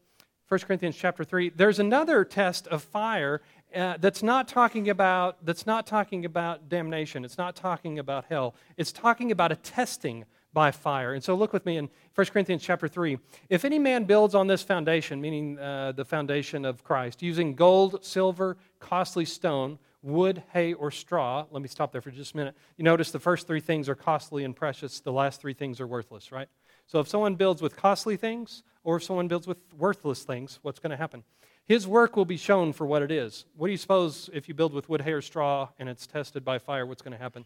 1 0.49 0.61
Corinthians 0.61 0.97
chapter 0.97 1.25
3, 1.25 1.51
there's 1.51 1.79
another 1.79 2.25
test 2.25 2.67
of 2.69 2.83
fire 2.83 3.43
uh, 3.75 3.97
that's 3.99 4.23
not 4.23 4.49
talking 4.49 4.89
about 4.89 5.45
that's 5.45 5.67
not 5.67 5.87
talking 5.87 6.25
about 6.25 6.69
damnation. 6.69 7.25
It's 7.25 7.39
not 7.39 7.55
talking 7.55 7.99
about 7.99 8.25
hell. 8.29 8.55
It's 8.77 8.93
talking 8.93 9.31
about 9.31 9.53
a 9.53 9.57
testing 9.57 10.25
by 10.53 10.71
fire. 10.71 11.13
And 11.13 11.23
so 11.23 11.35
look 11.35 11.53
with 11.53 11.67
me 11.67 11.77
in 11.77 11.89
1 12.15 12.27
Corinthians 12.29 12.63
chapter 12.63 12.89
3. 12.89 13.19
If 13.51 13.65
any 13.65 13.79
man 13.79 14.05
builds 14.05 14.35
on 14.35 14.47
this 14.47 14.63
foundation, 14.63 15.21
meaning 15.21 15.59
uh, 15.59 15.93
the 15.93 16.05
foundation 16.05 16.65
of 16.65 16.83
Christ, 16.83 17.23
using 17.23 17.55
gold, 17.55 18.05
silver, 18.05 18.57
costly 18.81 19.27
stone, 19.27 19.79
wood, 20.03 20.43
hay, 20.53 20.73
or 20.73 20.91
straw, 20.91 21.45
let 21.51 21.61
me 21.61 21.69
stop 21.69 21.93
there 21.93 22.01
for 22.01 22.11
just 22.11 22.35
a 22.35 22.37
minute. 22.37 22.57
You 22.77 22.85
notice 22.85 23.11
the 23.11 23.19
first 23.19 23.47
three 23.47 23.61
things 23.61 23.89
are 23.89 23.95
costly 23.95 24.45
and 24.45 24.57
precious, 24.57 25.01
the 25.01 25.13
last 25.13 25.41
three 25.41 25.55
things 25.55 25.81
are 25.81 25.87
worthless, 25.87 26.33
right? 26.33 26.49
So 26.87 27.01
if 27.01 27.09
someone 27.09 27.35
builds 27.35 27.61
with 27.61 27.77
costly 27.77 28.17
things 28.17 28.63
or 28.83 28.97
if 28.97 29.05
someone 29.05 29.29
builds 29.29 29.47
with 29.47 29.59
worthless 29.77 30.25
things, 30.25 30.59
what's 30.63 30.79
going 30.79 30.91
to 30.91 30.97
happen? 30.97 31.25
His 31.69 31.87
work 31.87 32.17
will 32.17 32.25
be 32.25 32.39
shown 32.39 32.73
for 32.73 32.87
what 32.87 33.03
it 33.03 33.13
is. 33.13 33.45
What 33.55 33.67
do 33.67 33.73
you 33.73 33.77
suppose 33.77 34.31
if 34.33 34.49
you 34.49 34.55
build 34.55 34.73
with 34.73 34.89
wood, 34.89 35.03
hay, 35.03 35.13
or 35.13 35.21
straw 35.21 35.69
and 35.79 35.87
it's 35.87 36.07
tested 36.07 36.43
by 36.43 36.59
fire, 36.59 36.87
what's 36.87 37.03
going 37.03 37.13
to 37.13 37.23
happen? 37.23 37.45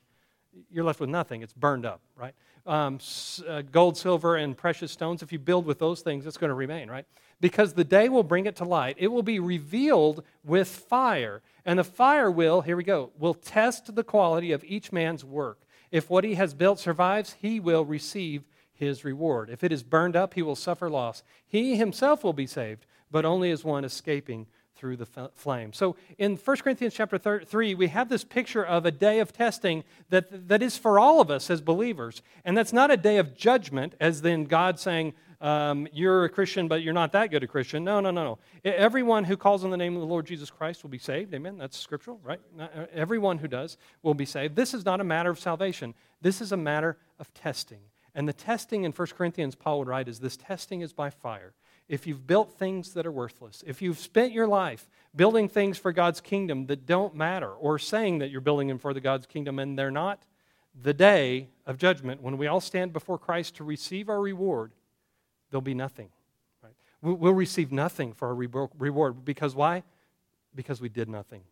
You're 0.71 0.85
left 0.85 1.00
with 1.00 1.11
nothing. 1.11 1.43
It's 1.43 1.52
burned 1.52 1.85
up, 1.85 2.00
right? 2.14 2.33
Um, 2.64 3.00
uh, 3.49 3.62
gold, 3.62 3.97
silver, 3.97 4.37
and 4.37 4.57
precious 4.57 4.93
stones, 4.93 5.23
if 5.23 5.33
you 5.33 5.41
build 5.41 5.67
with 5.67 5.81
those 5.81 6.02
things, 6.02 6.25
it's 6.25 6.37
going 6.37 6.50
to 6.50 6.55
remain, 6.55 6.88
right? 6.88 7.05
Because 7.41 7.73
the 7.73 7.83
day 7.83 8.09
will 8.09 8.23
bring 8.23 8.47
it 8.47 8.55
to 8.57 8.64
light. 8.64 8.95
It 8.97 9.09
will 9.09 9.25
be 9.25 9.41
revealed 9.41 10.23
with 10.45 10.69
fire. 10.69 11.43
And 11.64 11.81
the 11.81 11.85
fire 11.85 12.31
will, 12.31 12.61
here 12.61 12.76
we 12.76 12.85
go, 12.85 13.11
will 13.19 13.35
test 13.35 13.93
the 13.93 14.05
quality 14.05 14.52
of 14.52 14.62
each 14.62 14.93
man's 14.93 15.25
work. 15.25 15.59
If 15.91 16.09
what 16.09 16.23
he 16.23 16.37
has 16.37 16.55
built 16.55 16.79
survives, 16.79 17.35
he 17.41 17.59
will 17.59 17.85
receive 17.85 18.45
his 18.73 19.05
reward. 19.05 19.50
If 19.50 19.64
it 19.64 19.73
is 19.73 19.83
burned 19.83 20.14
up, 20.14 20.35
he 20.35 20.43
will 20.43 20.55
suffer 20.55 20.88
loss. 20.88 21.25
He 21.45 21.76
himself 21.76 22.23
will 22.23 22.33
be 22.33 22.47
saved, 22.47 22.87
but 23.12 23.25
only 23.25 23.52
as 23.52 23.62
one 23.62 23.85
escaping 23.85 24.47
through 24.75 24.97
the 24.97 25.07
flame. 25.37 25.73
So 25.73 25.95
in 26.19 26.37
1 26.37 26.57
Corinthians 26.57 26.92
chapter 26.92 27.16
3, 27.16 27.75
we 27.76 27.87
have 27.87 28.09
this 28.09 28.25
picture 28.25 28.66
of 28.66 28.85
a 28.85 28.90
day 28.90 29.21
of 29.21 29.33
testing 29.33 29.85
that, 30.09 30.49
that 30.49 30.61
is 30.61 30.76
for 30.76 30.99
all 30.99 31.21
of 31.21 31.31
us 31.31 31.50
as 31.50 31.61
believers. 31.61 32.21
And 32.45 32.59
that's 32.59 32.73
not 32.73 32.90
a 32.90 32.97
day 32.97 33.19
of 33.19 33.37
judgment, 33.37 33.95
as 34.00 34.23
then 34.23 34.42
God 34.42 34.81
saying, 34.81 35.12
um, 35.40 35.87
You're 35.92 36.25
a 36.25 36.28
Christian, 36.28 36.66
but 36.66 36.83
you're 36.83 36.95
not 36.95 37.12
that 37.12 37.31
good 37.31 37.45
a 37.45 37.47
Christian. 37.47 37.85
No, 37.85 38.00
no, 38.00 38.11
no, 38.11 38.25
no. 38.25 38.38
Everyone 38.64 39.23
who 39.23 39.37
calls 39.37 39.62
on 39.62 39.71
the 39.71 39.76
name 39.76 39.95
of 39.95 40.00
the 40.00 40.07
Lord 40.07 40.26
Jesus 40.26 40.50
Christ 40.50 40.83
will 40.83 40.90
be 40.90 40.99
saved. 40.99 41.33
Amen. 41.33 41.59
That's 41.59 41.78
scriptural, 41.78 42.19
right? 42.25 42.40
Uh, 42.59 42.87
everyone 42.92 43.38
who 43.38 43.47
does 43.47 43.76
will 44.02 44.14
be 44.14 44.26
saved. 44.26 44.57
This 44.57 44.75
is 44.75 44.85
not 44.85 45.00
a 45.00 45.04
matter 45.04 45.31
of 45.31 45.38
salvation, 45.38 45.95
this 46.23 46.40
is 46.40 46.50
a 46.50 46.57
matter 46.57 46.97
of 47.21 47.33
testing. 47.35 47.83
And 48.14 48.28
the 48.28 48.33
testing 48.33 48.83
in 48.85 48.92
1 48.92 49.09
Corinthians, 49.16 49.54
Paul 49.54 49.78
would 49.78 49.88
write, 49.88 50.09
is 50.09 50.19
this 50.19 50.37
testing 50.37 50.81
is 50.81 50.92
by 50.92 51.09
fire. 51.09 51.54
If 51.92 52.06
you've 52.06 52.26
built 52.26 52.54
things 52.54 52.94
that 52.94 53.04
are 53.04 53.12
worthless, 53.12 53.62
if 53.66 53.82
you've 53.82 53.99
spent 53.99 54.32
your 54.32 54.46
life 54.46 54.88
building 55.14 55.46
things 55.46 55.76
for 55.76 55.92
God's 55.92 56.22
kingdom 56.22 56.64
that 56.68 56.87
don't 56.87 57.14
matter, 57.14 57.50
or 57.50 57.78
saying 57.78 58.20
that 58.20 58.30
you're 58.30 58.40
building 58.40 58.68
them 58.68 58.78
for 58.78 58.94
the 58.94 59.00
God's 59.00 59.26
kingdom 59.26 59.58
and 59.58 59.78
they're 59.78 59.90
not, 59.90 60.22
the 60.80 60.94
day 60.94 61.49
of 61.66 61.76
judgment, 61.76 62.22
when 62.22 62.38
we 62.38 62.46
all 62.46 62.62
stand 62.62 62.94
before 62.94 63.18
Christ 63.18 63.56
to 63.56 63.64
receive 63.64 64.08
our 64.08 64.22
reward, 64.22 64.72
there'll 65.50 65.61
be 65.61 65.75
nothing. 65.75 66.08
Right? 66.62 66.72
We'll 67.02 67.34
receive 67.34 67.70
nothing 67.70 68.14
for 68.14 68.28
our 68.28 68.70
reward. 68.78 69.22
Because 69.22 69.54
why? 69.54 69.82
Because 70.54 70.80
we 70.80 70.88
did 70.88 71.11
nothing 71.11 71.42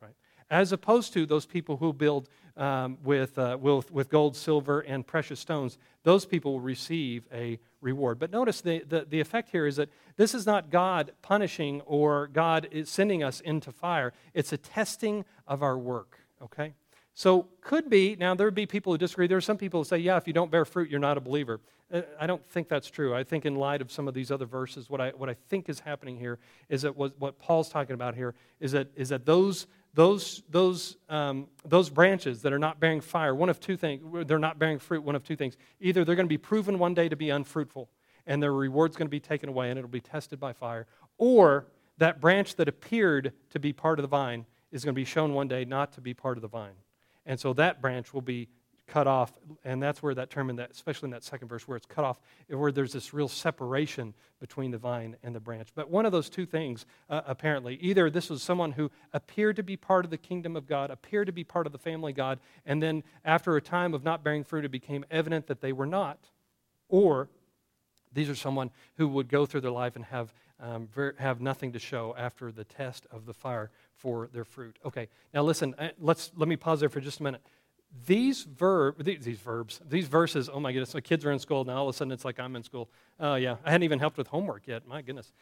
Right? 0.00 0.14
as 0.48 0.72
opposed 0.72 1.12
to 1.12 1.26
those 1.26 1.44
people 1.44 1.76
who 1.76 1.92
build 1.92 2.30
um, 2.56 2.96
with, 3.04 3.38
uh, 3.38 3.58
with, 3.60 3.92
with 3.92 4.08
gold, 4.08 4.36
silver, 4.36 4.80
and 4.80 5.06
precious 5.06 5.38
stones. 5.38 5.76
Those 6.02 6.24
people 6.24 6.52
will 6.52 6.60
receive 6.60 7.26
a 7.30 7.58
reward. 7.86 8.18
But 8.18 8.30
notice 8.30 8.60
the, 8.60 8.80
the, 8.80 9.06
the 9.08 9.20
effect 9.20 9.50
here 9.50 9.66
is 9.66 9.76
that 9.76 9.88
this 10.16 10.34
is 10.34 10.44
not 10.44 10.70
God 10.70 11.12
punishing 11.22 11.80
or 11.82 12.26
God 12.26 12.68
is 12.70 12.90
sending 12.90 13.22
us 13.22 13.40
into 13.40 13.70
fire, 13.72 14.12
it's 14.34 14.52
a 14.52 14.58
testing 14.58 15.24
of 15.46 15.62
our 15.62 15.78
work, 15.78 16.18
okay? 16.42 16.74
So, 17.14 17.46
could 17.62 17.88
be, 17.88 18.14
now 18.18 18.34
there 18.34 18.46
would 18.46 18.54
be 18.54 18.66
people 18.66 18.92
who 18.92 18.98
disagree. 18.98 19.26
There 19.26 19.38
are 19.38 19.48
some 19.52 19.56
people 19.56 19.80
who 19.80 19.84
say, 19.84 19.98
yeah, 19.98 20.18
if 20.18 20.26
you 20.26 20.34
don't 20.34 20.50
bear 20.50 20.66
fruit, 20.66 20.90
you're 20.90 21.00
not 21.00 21.16
a 21.16 21.20
believer. 21.20 21.60
Uh, 21.90 22.02
I 22.20 22.26
don't 22.26 22.44
think 22.50 22.68
that's 22.68 22.90
true. 22.90 23.14
I 23.14 23.24
think, 23.24 23.46
in 23.46 23.54
light 23.54 23.80
of 23.80 23.90
some 23.90 24.06
of 24.06 24.12
these 24.12 24.30
other 24.30 24.44
verses, 24.44 24.90
what 24.90 25.00
I, 25.00 25.10
what 25.10 25.30
I 25.30 25.34
think 25.48 25.68
is 25.70 25.80
happening 25.80 26.18
here 26.18 26.38
is 26.68 26.82
that 26.82 26.94
what, 26.94 27.18
what 27.18 27.38
Paul's 27.38 27.70
talking 27.70 27.94
about 27.94 28.16
here 28.16 28.34
is 28.60 28.72
that, 28.72 28.88
is 28.96 29.08
that 29.08 29.24
those 29.24 29.66
those, 29.96 30.42
those, 30.50 30.98
um, 31.08 31.48
those 31.64 31.88
branches 31.88 32.42
that 32.42 32.52
are 32.52 32.58
not 32.58 32.78
bearing 32.78 33.00
fire, 33.00 33.34
one 33.34 33.48
of 33.48 33.58
two 33.58 33.78
things, 33.78 34.02
they're 34.26 34.38
not 34.38 34.58
bearing 34.58 34.78
fruit, 34.78 35.02
one 35.02 35.16
of 35.16 35.24
two 35.24 35.36
things. 35.36 35.56
Either 35.80 36.04
they're 36.04 36.14
going 36.14 36.26
to 36.26 36.28
be 36.28 36.36
proven 36.36 36.78
one 36.78 36.92
day 36.92 37.08
to 37.08 37.16
be 37.16 37.30
unfruitful, 37.30 37.88
and 38.26 38.42
their 38.42 38.52
reward's 38.52 38.94
going 38.94 39.06
to 39.06 39.10
be 39.10 39.20
taken 39.20 39.48
away, 39.48 39.70
and 39.70 39.78
it'll 39.78 39.88
be 39.88 40.02
tested 40.02 40.38
by 40.38 40.52
fire, 40.52 40.86
or 41.16 41.66
that 41.96 42.20
branch 42.20 42.56
that 42.56 42.68
appeared 42.68 43.32
to 43.48 43.58
be 43.58 43.72
part 43.72 43.98
of 43.98 44.02
the 44.02 44.08
vine 44.08 44.44
is 44.70 44.84
going 44.84 44.94
to 44.94 45.00
be 45.00 45.06
shown 45.06 45.32
one 45.32 45.48
day 45.48 45.64
not 45.64 45.92
to 45.92 46.02
be 46.02 46.12
part 46.12 46.36
of 46.36 46.42
the 46.42 46.48
vine. 46.48 46.74
And 47.24 47.40
so 47.40 47.54
that 47.54 47.80
branch 47.80 48.12
will 48.12 48.20
be 48.20 48.48
cut 48.86 49.06
off, 49.06 49.32
and 49.64 49.82
that's 49.82 50.02
where 50.02 50.14
that 50.14 50.30
term, 50.30 50.48
in 50.48 50.56
that, 50.56 50.70
especially 50.70 51.08
in 51.08 51.10
that 51.10 51.24
second 51.24 51.48
verse, 51.48 51.66
where 51.66 51.76
it's 51.76 51.86
cut 51.86 52.04
off, 52.04 52.20
where 52.48 52.70
there's 52.70 52.92
this 52.92 53.12
real 53.12 53.28
separation 53.28 54.14
between 54.40 54.70
the 54.70 54.78
vine 54.78 55.16
and 55.22 55.34
the 55.34 55.40
branch. 55.40 55.68
But 55.74 55.90
one 55.90 56.06
of 56.06 56.12
those 56.12 56.30
two 56.30 56.46
things, 56.46 56.86
uh, 57.10 57.22
apparently, 57.26 57.76
either 57.80 58.10
this 58.10 58.30
was 58.30 58.42
someone 58.42 58.72
who 58.72 58.90
appeared 59.12 59.56
to 59.56 59.62
be 59.62 59.76
part 59.76 60.04
of 60.04 60.10
the 60.10 60.18
kingdom 60.18 60.56
of 60.56 60.66
God, 60.66 60.90
appeared 60.90 61.26
to 61.26 61.32
be 61.32 61.44
part 61.44 61.66
of 61.66 61.72
the 61.72 61.78
family 61.78 62.12
God, 62.12 62.38
and 62.64 62.82
then 62.82 63.02
after 63.24 63.56
a 63.56 63.60
time 63.60 63.92
of 63.92 64.04
not 64.04 64.22
bearing 64.22 64.44
fruit, 64.44 64.64
it 64.64 64.70
became 64.70 65.04
evident 65.10 65.48
that 65.48 65.60
they 65.60 65.72
were 65.72 65.86
not, 65.86 66.18
or 66.88 67.28
these 68.12 68.30
are 68.30 68.36
someone 68.36 68.70
who 68.96 69.08
would 69.08 69.28
go 69.28 69.46
through 69.46 69.60
their 69.62 69.70
life 69.70 69.96
and 69.96 70.04
have 70.06 70.32
um, 70.58 70.86
ver- 70.86 71.14
have 71.18 71.40
nothing 71.40 71.72
to 71.72 71.78
show 71.78 72.14
after 72.16 72.50
the 72.50 72.64
test 72.64 73.06
of 73.10 73.26
the 73.26 73.34
fire 73.34 73.70
for 73.94 74.28
their 74.32 74.44
fruit. 74.44 74.78
Okay, 74.86 75.08
now 75.34 75.42
listen. 75.42 75.74
Uh, 75.78 75.88
let's 75.98 76.30
let 76.34 76.48
me 76.48 76.56
pause 76.56 76.80
there 76.80 76.88
for 76.88 77.00
just 77.00 77.20
a 77.20 77.22
minute 77.22 77.42
these 78.06 78.42
verb 78.44 79.02
these, 79.02 79.38
verbs 79.38 79.80
these 79.88 80.06
verses 80.06 80.50
oh 80.52 80.60
my 80.60 80.72
goodness 80.72 80.94
my 80.94 81.00
kids 81.00 81.24
are 81.24 81.32
in 81.32 81.38
school 81.38 81.64
now 81.64 81.76
all 81.76 81.88
of 81.88 81.94
a 81.94 81.96
sudden 81.96 82.12
it's 82.12 82.24
like 82.24 82.38
i'm 82.38 82.54
in 82.54 82.62
school 82.62 82.88
oh 83.20 83.36
yeah 83.36 83.56
i 83.64 83.70
hadn't 83.70 83.84
even 83.84 83.98
helped 83.98 84.18
with 84.18 84.26
homework 84.28 84.66
yet 84.66 84.86
my 84.86 85.00
goodness 85.00 85.32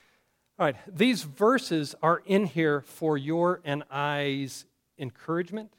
all 0.59 0.67
right 0.67 0.77
these 0.87 1.23
verses 1.23 1.95
are 2.03 2.23
in 2.27 2.47
here 2.47 2.81
for 2.83 3.19
your 3.19 3.61
and 3.65 3.83
i's 3.91 4.67
encouragement, 4.99 5.73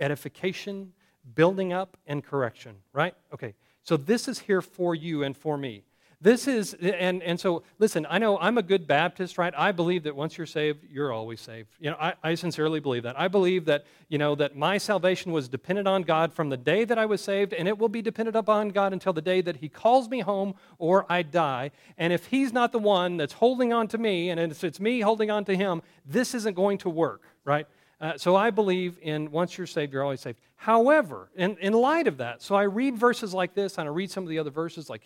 edification, 0.00 0.92
building 1.34 1.72
up, 1.72 1.96
and 2.06 2.24
correction, 2.24 2.76
right? 2.92 3.14
Okay, 3.32 3.54
so 3.82 3.96
this 3.96 4.28
is 4.28 4.40
here 4.40 4.62
for 4.62 4.94
you 4.94 5.22
and 5.22 5.36
for 5.36 5.56
me. 5.56 5.84
This 6.20 6.48
is, 6.48 6.74
and, 6.74 7.22
and 7.22 7.38
so 7.38 7.62
listen, 7.78 8.04
I 8.10 8.18
know 8.18 8.38
I'm 8.38 8.58
a 8.58 8.62
good 8.62 8.88
Baptist, 8.88 9.38
right? 9.38 9.54
I 9.56 9.70
believe 9.70 10.02
that 10.02 10.16
once 10.16 10.36
you're 10.36 10.48
saved, 10.48 10.84
you're 10.90 11.12
always 11.12 11.40
saved. 11.40 11.68
You 11.78 11.90
know, 11.90 11.96
I, 12.00 12.14
I 12.24 12.34
sincerely 12.34 12.80
believe 12.80 13.04
that. 13.04 13.16
I 13.16 13.28
believe 13.28 13.66
that, 13.66 13.86
you 14.08 14.18
know, 14.18 14.34
that 14.34 14.56
my 14.56 14.78
salvation 14.78 15.30
was 15.30 15.48
dependent 15.48 15.86
on 15.86 16.02
God 16.02 16.32
from 16.32 16.48
the 16.48 16.56
day 16.56 16.84
that 16.84 16.98
I 16.98 17.06
was 17.06 17.20
saved, 17.20 17.52
and 17.52 17.68
it 17.68 17.78
will 17.78 17.88
be 17.88 18.02
dependent 18.02 18.36
upon 18.36 18.70
God 18.70 18.92
until 18.92 19.12
the 19.12 19.22
day 19.22 19.40
that 19.42 19.58
He 19.58 19.68
calls 19.68 20.08
me 20.08 20.18
home 20.18 20.54
or 20.78 21.06
I 21.08 21.22
die. 21.22 21.70
And 21.96 22.12
if 22.12 22.26
He's 22.26 22.52
not 22.52 22.72
the 22.72 22.80
one 22.80 23.16
that's 23.16 23.34
holding 23.34 23.72
on 23.72 23.86
to 23.88 23.98
me, 23.98 24.30
and 24.30 24.40
if 24.40 24.64
it's 24.64 24.80
me 24.80 25.00
holding 25.00 25.30
on 25.30 25.44
to 25.44 25.56
Him, 25.56 25.82
this 26.04 26.34
isn't 26.34 26.54
going 26.54 26.78
to 26.78 26.90
work, 26.90 27.22
right? 27.44 27.68
Uh, 28.00 28.16
so 28.16 28.36
I 28.36 28.50
believe 28.50 28.96
in 29.02 29.30
once 29.32 29.58
you're 29.58 29.66
saved, 29.66 29.92
you're 29.92 30.04
always 30.04 30.20
saved. 30.20 30.38
However, 30.54 31.30
in, 31.34 31.56
in 31.58 31.72
light 31.72 32.06
of 32.06 32.18
that, 32.18 32.42
so 32.42 32.54
I 32.54 32.62
read 32.62 32.96
verses 32.96 33.34
like 33.34 33.54
this, 33.54 33.76
and 33.76 33.88
I 33.88 33.92
read 33.92 34.08
some 34.10 34.22
of 34.22 34.30
the 34.30 34.38
other 34.38 34.50
verses, 34.50 34.88
like 34.88 35.02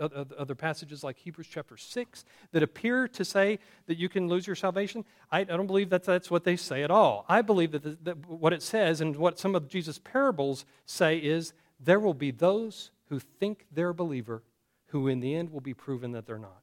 uh, 0.00 0.04
uh, 0.04 0.24
other 0.38 0.54
passages 0.54 1.04
like 1.04 1.18
Hebrews 1.18 1.48
chapter 1.50 1.76
6, 1.76 2.24
that 2.52 2.62
appear 2.62 3.06
to 3.08 3.24
say 3.24 3.58
that 3.86 3.98
you 3.98 4.08
can 4.08 4.28
lose 4.28 4.46
your 4.46 4.56
salvation. 4.56 5.04
I, 5.30 5.40
I 5.40 5.44
don't 5.44 5.66
believe 5.66 5.90
that 5.90 6.04
that's 6.04 6.30
what 6.30 6.44
they 6.44 6.56
say 6.56 6.82
at 6.82 6.90
all. 6.90 7.26
I 7.28 7.42
believe 7.42 7.72
that, 7.72 7.82
the, 7.82 7.98
that 8.02 8.26
what 8.26 8.54
it 8.54 8.62
says 8.62 9.02
and 9.02 9.14
what 9.16 9.38
some 9.38 9.54
of 9.54 9.68
Jesus' 9.68 9.98
parables 9.98 10.64
say 10.86 11.18
is 11.18 11.52
there 11.78 12.00
will 12.00 12.14
be 12.14 12.30
those 12.30 12.92
who 13.10 13.18
think 13.18 13.66
they're 13.70 13.90
a 13.90 13.94
believer 13.94 14.42
who 14.86 15.06
in 15.08 15.20
the 15.20 15.34
end 15.34 15.50
will 15.50 15.60
be 15.60 15.74
proven 15.74 16.12
that 16.12 16.26
they're 16.26 16.38
not. 16.38 16.61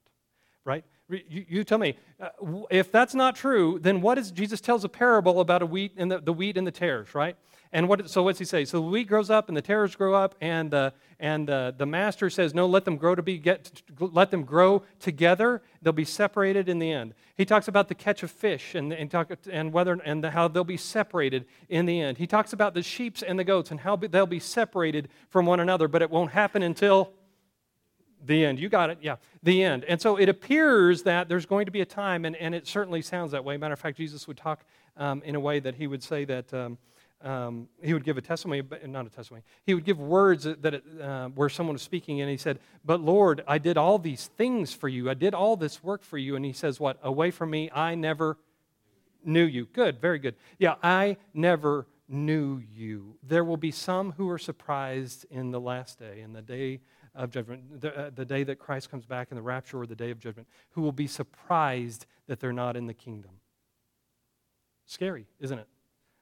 Right? 0.69 0.85
You, 1.09 1.45
you 1.49 1.63
tell 1.63 1.79
me, 1.79 1.97
uh, 2.21 2.29
if 2.69 2.91
that's 2.91 3.15
not 3.15 3.35
true, 3.35 3.79
then 3.81 4.01
what 4.01 4.19
is 4.19 4.29
Jesus 4.29 4.61
tells 4.61 4.83
a 4.83 4.89
parable 4.89 5.39
about 5.39 5.63
a 5.63 5.65
wheat 5.65 5.93
and 5.97 6.11
the, 6.11 6.19
the 6.19 6.31
wheat 6.31 6.57
and 6.57 6.67
the 6.67 6.71
tares, 6.71 7.15
right? 7.15 7.35
And 7.71 7.88
what, 7.89 8.07
so 8.07 8.21
what's 8.21 8.38
he 8.38 8.45
say? 8.45 8.65
So 8.65 8.77
the 8.77 8.88
wheat 8.88 9.07
grows 9.07 9.31
up 9.31 9.47
and 9.47 9.57
the 9.57 9.63
tares 9.63 9.95
grow 9.95 10.13
up, 10.13 10.35
and, 10.41 10.71
uh, 10.71 10.91
and 11.19 11.49
uh, 11.49 11.71
the 11.75 11.88
master 11.88 12.29
says, 12.29 12.53
no, 12.53 12.67
let 12.67 12.85
them 12.85 12.97
grow 12.97 13.15
to 13.15 13.23
be 13.23 13.39
get, 13.39 13.81
let 13.99 14.29
them 14.29 14.43
grow 14.43 14.83
together. 14.99 15.63
They'll 15.81 15.93
be 15.93 16.05
separated 16.05 16.69
in 16.69 16.77
the 16.77 16.91
end. 16.91 17.15
He 17.35 17.45
talks 17.45 17.67
about 17.67 17.88
the 17.88 17.95
catch 17.95 18.21
of 18.21 18.29
fish 18.29 18.75
and, 18.75 18.93
and, 18.93 19.09
talk, 19.09 19.31
and 19.51 19.73
whether 19.73 19.93
and 19.93 20.23
the, 20.23 20.29
how 20.29 20.47
they'll 20.47 20.63
be 20.63 20.77
separated 20.77 21.45
in 21.69 21.88
the 21.88 21.99
end. 21.99 22.19
He 22.19 22.27
talks 22.27 22.53
about 22.53 22.75
the 22.75 22.83
sheep 22.83 23.17
and 23.27 23.39
the 23.39 23.43
goats 23.43 23.71
and 23.71 23.79
how 23.79 23.95
be, 23.95 24.05
they'll 24.05 24.27
be 24.27 24.39
separated 24.39 25.09
from 25.29 25.47
one 25.47 25.59
another, 25.59 25.88
but 25.88 26.03
it 26.03 26.11
won't 26.11 26.31
happen 26.31 26.61
until 26.61 27.13
the 28.25 28.45
end. 28.45 28.59
You 28.59 28.69
got 28.69 28.89
it? 28.89 28.99
Yeah. 29.01 29.15
The 29.43 29.63
end. 29.63 29.83
And 29.85 30.01
so 30.01 30.17
it 30.17 30.29
appears 30.29 31.03
that 31.03 31.29
there's 31.29 31.45
going 31.45 31.65
to 31.65 31.71
be 31.71 31.81
a 31.81 31.85
time, 31.85 32.25
and, 32.25 32.35
and 32.35 32.53
it 32.53 32.67
certainly 32.67 33.01
sounds 33.01 33.31
that 33.31 33.43
way. 33.43 33.57
Matter 33.57 33.73
of 33.73 33.79
fact, 33.79 33.97
Jesus 33.97 34.27
would 34.27 34.38
talk 34.38 34.63
um, 34.97 35.21
in 35.23 35.35
a 35.35 35.39
way 35.39 35.59
that 35.59 35.75
he 35.75 35.88
would 35.88 36.03
say 36.03 36.25
that 36.25 36.53
um, 36.53 36.77
um, 37.21 37.67
he 37.81 37.93
would 37.93 38.03
give 38.03 38.17
a 38.17 38.21
testimony, 38.21 38.61
but 38.61 38.88
not 38.88 39.05
a 39.05 39.09
testimony. 39.09 39.43
He 39.65 39.73
would 39.73 39.83
give 39.83 39.99
words 39.99 40.43
that 40.43 40.73
it, 40.73 40.83
uh, 41.01 41.29
where 41.29 41.49
someone 41.49 41.73
was 41.73 41.81
speaking, 41.81 42.21
and 42.21 42.29
he 42.29 42.38
said, 42.38 42.59
But 42.85 43.01
Lord, 43.01 43.43
I 43.47 43.57
did 43.57 43.77
all 43.77 43.97
these 43.97 44.27
things 44.38 44.73
for 44.73 44.88
you. 44.88 45.09
I 45.09 45.13
did 45.13 45.33
all 45.33 45.57
this 45.57 45.83
work 45.83 46.03
for 46.03 46.17
you. 46.17 46.35
And 46.35 46.45
he 46.45 46.53
says, 46.53 46.79
What? 46.79 46.97
Away 47.03 47.31
from 47.31 47.49
me, 47.49 47.69
I 47.73 47.95
never 47.95 48.38
knew 49.23 49.43
you. 49.43 49.65
Good, 49.65 49.99
very 49.99 50.19
good. 50.19 50.35
Yeah, 50.57 50.75
I 50.81 51.17
never 51.33 51.88
knew 52.07 52.61
you. 52.73 53.15
There 53.21 53.43
will 53.43 53.57
be 53.57 53.71
some 53.71 54.13
who 54.13 54.29
are 54.29 54.39
surprised 54.39 55.25
in 55.29 55.51
the 55.51 55.59
last 55.59 55.99
day, 55.99 56.21
in 56.21 56.33
the 56.33 56.41
day 56.41 56.79
of 57.16 57.32
judgment, 57.32 57.82
the, 57.82 57.98
uh, 57.98 58.10
the 58.13 58.25
day 58.25 58.44
that 58.44 58.60
Christ 58.60 58.89
comes 58.89 59.06
back 59.06 59.30
in 59.32 59.36
the 59.36 59.42
rapture 59.42 59.80
or 59.80 59.86
the 59.86 59.96
day 59.96 60.12
of 60.12 60.20
judgment, 60.20 60.48
who 60.72 60.82
will 60.82 60.92
be 60.92 61.08
surprised 61.08 62.06
that 62.28 62.39
they're 62.39 62.54
not 62.54 62.75
in 62.75 62.88
the 62.88 62.94
kingdom. 62.94 63.32
Scary, 64.86 65.28
isn't 65.39 65.60
it? 65.60 65.68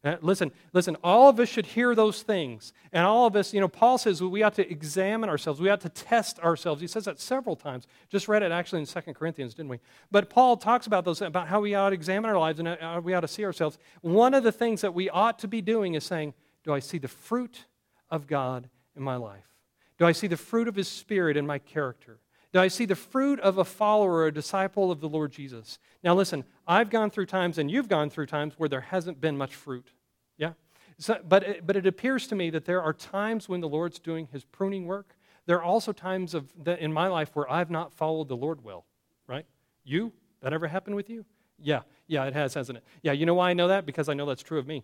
Uh, 0.03 0.15
listen, 0.21 0.51
listen, 0.73 0.95
all 1.03 1.27
of 1.27 1.39
us 1.39 1.49
should 1.49 1.65
hear 1.65 1.95
those 1.95 2.21
things. 2.21 2.71
And 2.93 3.05
all 3.05 3.25
of 3.25 3.35
us, 3.35 3.53
you 3.53 3.59
know, 3.59 3.67
Paul 3.67 3.97
says 3.97 4.21
we 4.21 4.43
ought 4.43 4.53
to 4.53 4.71
examine 4.71 5.27
ourselves. 5.27 5.59
We 5.59 5.69
ought 5.69 5.81
to 5.81 5.89
test 5.89 6.39
ourselves. 6.39 6.81
He 6.81 6.87
says 6.87 7.05
that 7.05 7.19
several 7.19 7.55
times. 7.55 7.87
Just 8.09 8.27
read 8.27 8.43
it 8.43 8.51
actually 8.51 8.81
in 8.81 8.85
2 8.85 9.13
Corinthians, 9.13 9.55
didn't 9.55 9.69
we? 9.69 9.79
But 10.11 10.29
Paul 10.29 10.55
talks 10.55 10.85
about 10.85 11.03
those, 11.03 11.21
about 11.21 11.47
how 11.47 11.61
we 11.61 11.73
ought 11.73 11.89
to 11.89 11.95
examine 11.95 12.29
our 12.29 12.37
lives 12.37 12.59
and 12.59 12.67
how 12.67 12.99
we 12.99 13.13
ought 13.15 13.21
to 13.21 13.27
see 13.27 13.43
ourselves. 13.43 13.79
One 14.01 14.33
of 14.33 14.43
the 14.43 14.51
things 14.51 14.81
that 14.81 14.93
we 14.93 15.09
ought 15.09 15.39
to 15.39 15.47
be 15.47 15.61
doing 15.61 15.95
is 15.95 16.03
saying, 16.03 16.35
Do 16.63 16.73
I 16.73 16.79
see 16.79 16.99
the 16.99 17.07
fruit 17.07 17.65
of 18.09 18.27
God 18.27 18.69
in 18.95 19.01
my 19.01 19.15
life? 19.15 19.56
Do 19.97 20.05
I 20.05 20.11
see 20.11 20.27
the 20.27 20.37
fruit 20.37 20.67
of 20.67 20.75
His 20.75 20.87
Spirit 20.87 21.37
in 21.37 21.47
my 21.47 21.59
character? 21.59 22.19
Do 22.53 22.59
I 22.59 22.69
see 22.69 22.85
the 22.85 22.95
fruit 22.95 23.39
of 23.41 23.57
a 23.57 23.65
follower, 23.65 24.25
a 24.25 24.31
disciple 24.31 24.91
of 24.91 25.01
the 25.01 25.09
Lord 25.09 25.31
Jesus? 25.31 25.79
Now, 26.03 26.15
listen, 26.15 26.45
I've 26.67 26.89
gone 26.89 27.09
through 27.09 27.25
times, 27.25 27.57
and 27.57 27.69
you've 27.69 27.89
gone 27.89 28.09
through 28.09 28.27
times 28.27 28.53
where 28.57 28.69
there 28.69 28.81
hasn't 28.81 29.19
been 29.19 29.37
much 29.37 29.53
fruit. 29.53 29.91
Yeah? 30.37 30.53
So, 30.97 31.19
but, 31.27 31.43
it, 31.43 31.67
but 31.67 31.75
it 31.75 31.85
appears 31.85 32.27
to 32.27 32.35
me 32.35 32.49
that 32.51 32.65
there 32.65 32.81
are 32.81 32.93
times 32.93 33.49
when 33.49 33.59
the 33.59 33.67
Lord's 33.67 33.99
doing 33.99 34.27
His 34.31 34.45
pruning 34.45 34.85
work. 34.85 35.15
There 35.45 35.57
are 35.57 35.63
also 35.63 35.91
times 35.91 36.33
of, 36.33 36.51
in 36.65 36.91
my 36.93 37.07
life 37.07 37.35
where 37.35 37.49
I've 37.51 37.69
not 37.69 37.93
followed 37.93 38.27
the 38.27 38.37
Lord 38.37 38.63
well, 38.63 38.85
right? 39.27 39.45
You? 39.83 40.13
That 40.41 40.53
ever 40.53 40.67
happened 40.67 40.95
with 40.95 41.09
you? 41.09 41.25
Yeah, 41.59 41.81
yeah, 42.07 42.25
it 42.25 42.33
has, 42.33 42.53
hasn't 42.53 42.77
it? 42.77 42.83
Yeah, 43.01 43.13
you 43.13 43.25
know 43.25 43.33
why 43.33 43.49
I 43.49 43.53
know 43.53 43.67
that? 43.69 43.85
Because 43.85 44.09
I 44.09 44.13
know 44.13 44.25
that's 44.25 44.43
true 44.43 44.59
of 44.59 44.67
me. 44.67 44.83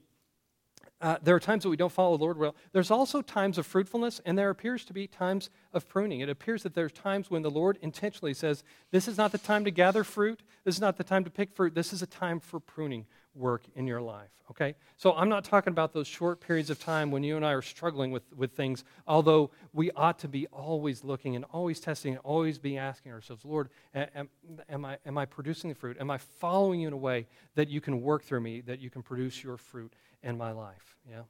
Uh, 1.02 1.18
there 1.22 1.36
are 1.36 1.40
times 1.40 1.64
that 1.64 1.70
we 1.70 1.76
don't 1.76 1.92
follow 1.92 2.16
the 2.16 2.24
Lord 2.24 2.38
well. 2.38 2.56
There's 2.72 2.92
also 2.92 3.22
times 3.22 3.58
of 3.58 3.66
fruitfulness, 3.66 4.22
and 4.26 4.38
there 4.38 4.50
appears 4.50 4.86
to 4.86 4.94
be 4.94 5.06
times 5.06 5.50
of 5.74 5.88
pruning. 5.88 6.22
It 6.22 6.30
appears 6.30 6.64
that 6.64 6.76
there's 6.76 6.94
times 6.94 7.30
when 7.30 7.42
the 7.42 7.52
Lord 7.52 7.78
intentionally 7.82 8.34
says, 8.34 8.64
This 8.92 9.08
is 9.08 9.18
not 9.18 9.34
the 9.34 9.38
time 9.38 9.66
to 9.66 9.72
gather 9.72 10.06
fruit. 10.06 10.42
This 10.64 10.76
is 10.76 10.82
not 10.82 10.98
the 10.98 11.04
time 11.04 11.26
to 11.26 11.30
pick 11.30 11.52
fruit. 11.52 11.76
This 11.76 11.92
is 11.92 12.02
a 12.02 12.08
time 12.08 12.40
for 12.40 12.60
pruning 12.60 13.06
work 13.36 13.64
in 13.76 13.88
your 13.88 14.02
life. 14.02 14.30
Okay? 14.52 14.76
So 14.98 15.14
I'm 15.14 15.30
not 15.30 15.44
talking 15.44 15.72
about 15.72 15.94
those 15.94 16.08
short 16.08 16.40
periods 16.40 16.70
of 16.70 16.80
time 16.80 17.12
when 17.12 17.24
you 17.24 17.36
and 17.36 17.46
I 17.46 17.54
are 17.54 17.62
struggling 17.62 18.12
with, 18.12 18.24
with 18.36 18.52
things, 18.52 18.84
although 19.08 19.52
we 19.72 19.90
ought 19.92 20.20
to 20.20 20.28
be 20.28 20.48
always 20.48 21.04
looking 21.04 21.36
and 21.36 21.46
always 21.52 21.80
testing 21.80 22.14
and 22.14 22.22
always 22.24 22.60
be 22.60 22.78
asking 22.78 23.12
ourselves, 23.12 23.44
Lord, 23.46 23.70
am, 23.94 24.30
am, 24.70 24.86
I, 24.86 24.98
am 25.06 25.18
I 25.18 25.26
producing 25.26 25.70
the 25.70 25.76
fruit? 25.76 25.98
Am 26.00 26.12
I 26.12 26.18
following 26.18 26.82
you 26.82 26.88
in 26.88 26.94
a 26.94 26.98
way 26.98 27.28
that 27.56 27.70
you 27.70 27.82
can 27.82 28.02
work 28.02 28.24
through 28.24 28.42
me, 28.42 28.62
that 28.62 28.80
you 28.80 28.90
can 28.90 29.02
produce 29.02 29.44
your 29.44 29.58
fruit? 29.58 29.94
in 30.24 30.38
my 30.38 30.52
life. 30.52 30.96
Yeah. 31.10 31.24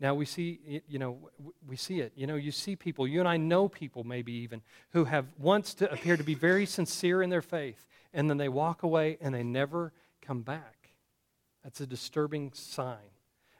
Now 0.00 0.14
we 0.14 0.24
see, 0.24 0.82
you 0.88 0.98
know, 0.98 1.30
we 1.66 1.76
see 1.76 2.00
it. 2.00 2.12
You 2.16 2.26
know, 2.26 2.34
you 2.34 2.52
see 2.52 2.74
people, 2.74 3.06
you 3.06 3.20
and 3.20 3.28
I 3.28 3.36
know 3.36 3.68
people 3.68 4.02
maybe 4.02 4.32
even, 4.32 4.62
who 4.90 5.04
have 5.04 5.26
once 5.38 5.74
to 5.74 5.92
appear 5.92 6.16
to 6.16 6.24
be 6.24 6.34
very 6.34 6.66
sincere 6.66 7.22
in 7.22 7.30
their 7.30 7.42
faith, 7.42 7.86
and 8.12 8.28
then 8.28 8.38
they 8.38 8.48
walk 8.48 8.82
away 8.82 9.18
and 9.20 9.34
they 9.34 9.42
never 9.42 9.92
come 10.22 10.42
back. 10.42 10.79
That's 11.62 11.80
a 11.80 11.86
disturbing 11.86 12.52
sign. 12.52 13.10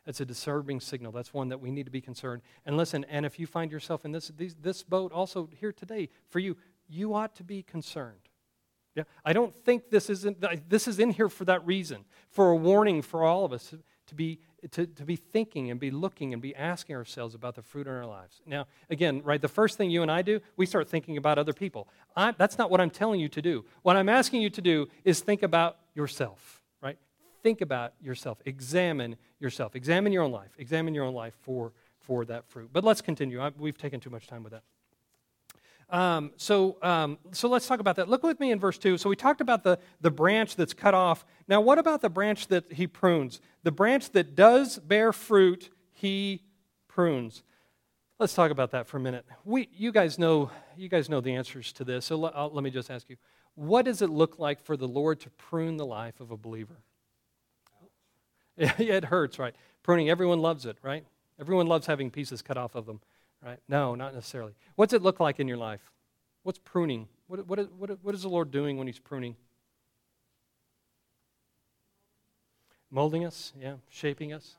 That's 0.07 0.21
a 0.21 0.25
disturbing 0.25 0.81
signal. 0.81 1.13
That's 1.13 1.35
one 1.35 1.51
that 1.51 1.61
we 1.61 1.71
need 1.71 1.85
to 1.85 1.91
be 1.91 2.01
concerned. 2.01 2.43
And 2.65 2.77
listen, 2.77 3.05
and 3.09 3.27
if 3.27 3.39
you 3.39 3.47
find 3.47 3.71
yourself 3.71 4.05
in 4.05 4.13
this, 4.13 4.29
these, 4.37 4.55
this 4.55 4.83
boat 4.83 5.13
also 5.13 5.49
here 5.55 5.73
today, 5.73 6.09
for 6.29 6.39
you, 6.39 6.57
you 6.89 7.15
ought 7.15 7.37
to 7.37 7.45
be 7.45 7.63
concerned. 7.63 8.17
Yeah, 8.97 9.05
I 9.25 9.33
don't 9.33 9.55
think 9.55 9.91
this 9.91 10.11
isn't 10.11 10.45
this 10.69 10.89
is 10.89 10.99
in 10.99 11.11
here 11.11 11.29
for 11.29 11.45
that 11.45 11.65
reason, 11.65 12.05
for 12.29 12.51
a 12.51 12.57
warning 12.57 13.03
for 13.03 13.23
all 13.23 13.45
of 13.45 13.53
us 13.53 13.73
to 14.09 14.15
be 14.17 14.41
to, 14.73 14.85
to 14.85 15.05
be 15.05 15.15
thinking 15.15 15.71
and 15.71 15.79
be 15.79 15.93
looking 15.93 16.33
and 16.33 16.43
be 16.43 16.55
asking 16.57 16.97
ourselves 16.97 17.35
about 17.35 17.55
the 17.55 17.63
fruit 17.63 17.87
in 17.87 17.93
our 17.93 18.05
lives. 18.05 18.43
Now, 18.45 18.67
again, 18.91 19.23
right, 19.23 19.41
the 19.41 19.49
first 19.49 19.79
thing 19.79 19.91
you 19.91 20.03
and 20.03 20.11
I 20.11 20.23
do, 20.23 20.41
we 20.57 20.67
start 20.67 20.89
thinking 20.89 21.17
about 21.17 21.39
other 21.39 21.53
people. 21.53 21.89
I, 22.17 22.33
that's 22.33 22.59
not 22.59 22.71
what 22.71 22.81
I'm 22.81 22.91
telling 22.91 23.21
you 23.21 23.29
to 23.29 23.41
do. 23.41 23.65
What 23.83 23.97
I'm 23.97 24.09
asking 24.09 24.43
you 24.43 24.51
to 24.51 24.61
do 24.61 24.89
is 25.05 25.21
think 25.21 25.43
about 25.43 25.79
yourself? 25.95 26.60
Think 27.43 27.61
about 27.61 27.95
yourself. 28.01 28.39
Examine 28.45 29.17
yourself. 29.39 29.75
Examine 29.75 30.13
your 30.13 30.23
own 30.23 30.33
life. 30.33 30.51
Examine 30.59 30.95
your 30.95 31.05
own 31.05 31.15
life 31.15 31.35
for, 31.43 31.73
for 32.01 32.25
that 32.27 32.47
fruit. 32.49 32.71
But 32.73 32.85
let's 32.85 33.01
continue. 33.01 33.41
I, 33.41 33.51
we've 33.59 33.79
taken 33.79 34.01
too 34.01 34.11
much 34.11 34.27
time 34.27 34.43
with 34.43 34.53
that. 34.53 34.63
Um, 35.91 36.31
so, 36.37 36.77
um, 36.83 37.19
so 37.33 37.49
let's 37.49 37.67
talk 37.67 37.81
about 37.81 37.97
that. 37.97 38.09
Look 38.09 38.23
with 38.23 38.39
me 38.39 38.53
in 38.53 38.61
verse 38.61 38.79
2. 38.79 38.97
So 38.97 39.09
we 39.11 39.17
talked 39.17 39.41
about 39.41 39.65
the, 39.65 39.79
the 40.01 40.11
branch 40.11 40.55
that's 40.55 40.73
cut 40.73 40.95
off. 40.95 41.25
Now, 41.49 41.61
what 41.61 41.79
about 41.79 42.01
the 42.01 42.09
branch 42.09 42.47
that 42.49 42.73
he 42.73 42.87
prunes? 42.87 43.41
The 43.65 43.73
branch 43.73 44.11
that 44.11 44.37
does 44.37 44.79
bear 44.79 45.13
fruit, 45.13 45.71
he 45.93 46.45
prunes. 46.87 47.43
Let's 48.21 48.35
talk 48.35 48.51
about 48.51 48.71
that 48.73 48.87
for 48.87 48.99
a 48.99 49.01
minute. 49.01 49.25
We, 49.45 49.69
you, 49.73 49.91
guys 49.91 50.19
know, 50.19 50.51
you 50.77 50.89
guys 50.89 51.09
know 51.09 51.21
the 51.21 51.35
answers 51.35 51.73
to 51.73 51.85
this, 51.85 52.05
so 52.05 52.17
let, 52.17 52.37
let 52.55 52.63
me 52.63 52.71
just 52.71 52.91
ask 52.91 53.09
you. 53.09 53.17
What 53.55 53.85
does 53.85 54.01
it 54.01 54.11
look 54.11 54.39
like 54.39 54.61
for 54.61 54.77
the 54.77 54.87
Lord 54.87 55.21
to 55.21 55.31
prune 55.31 55.77
the 55.77 55.87
life 55.87 56.21
of 56.21 56.31
a 56.31 56.37
believer? 56.37 56.77
it 58.79 59.07
hurts, 59.07 59.39
right? 59.39 59.55
Pruning, 59.83 60.11
everyone 60.11 60.41
loves 60.41 60.67
it, 60.67 60.77
right? 60.83 61.05
Everyone 61.41 61.67
loves 61.67 61.87
having 61.87 62.11
pieces 62.11 62.43
cut 62.43 62.57
off 62.57 62.75
of 62.75 62.87
them 62.87 63.01
right? 63.45 63.59
No, 63.69 63.95
not 63.95 64.15
necessarily. 64.15 64.53
What's 64.77 64.93
it 64.93 65.03
look 65.03 65.21
like 65.21 65.41
in 65.41 65.49
your 65.49 65.57
life? 65.57 65.81
What's 66.43 66.59
pruning? 66.59 67.09
What, 67.27 67.47
what, 67.47 67.73
what, 67.73 67.99
what 68.03 68.15
is 68.15 68.23
the 68.23 68.29
Lord 68.29 68.51
doing 68.51 68.77
when 68.77 68.87
He's 68.87 68.99
pruning? 68.99 69.37
Molding 72.91 73.25
us, 73.25 73.53
yeah, 73.61 73.75
shaping 73.89 74.33
us. 74.33 74.57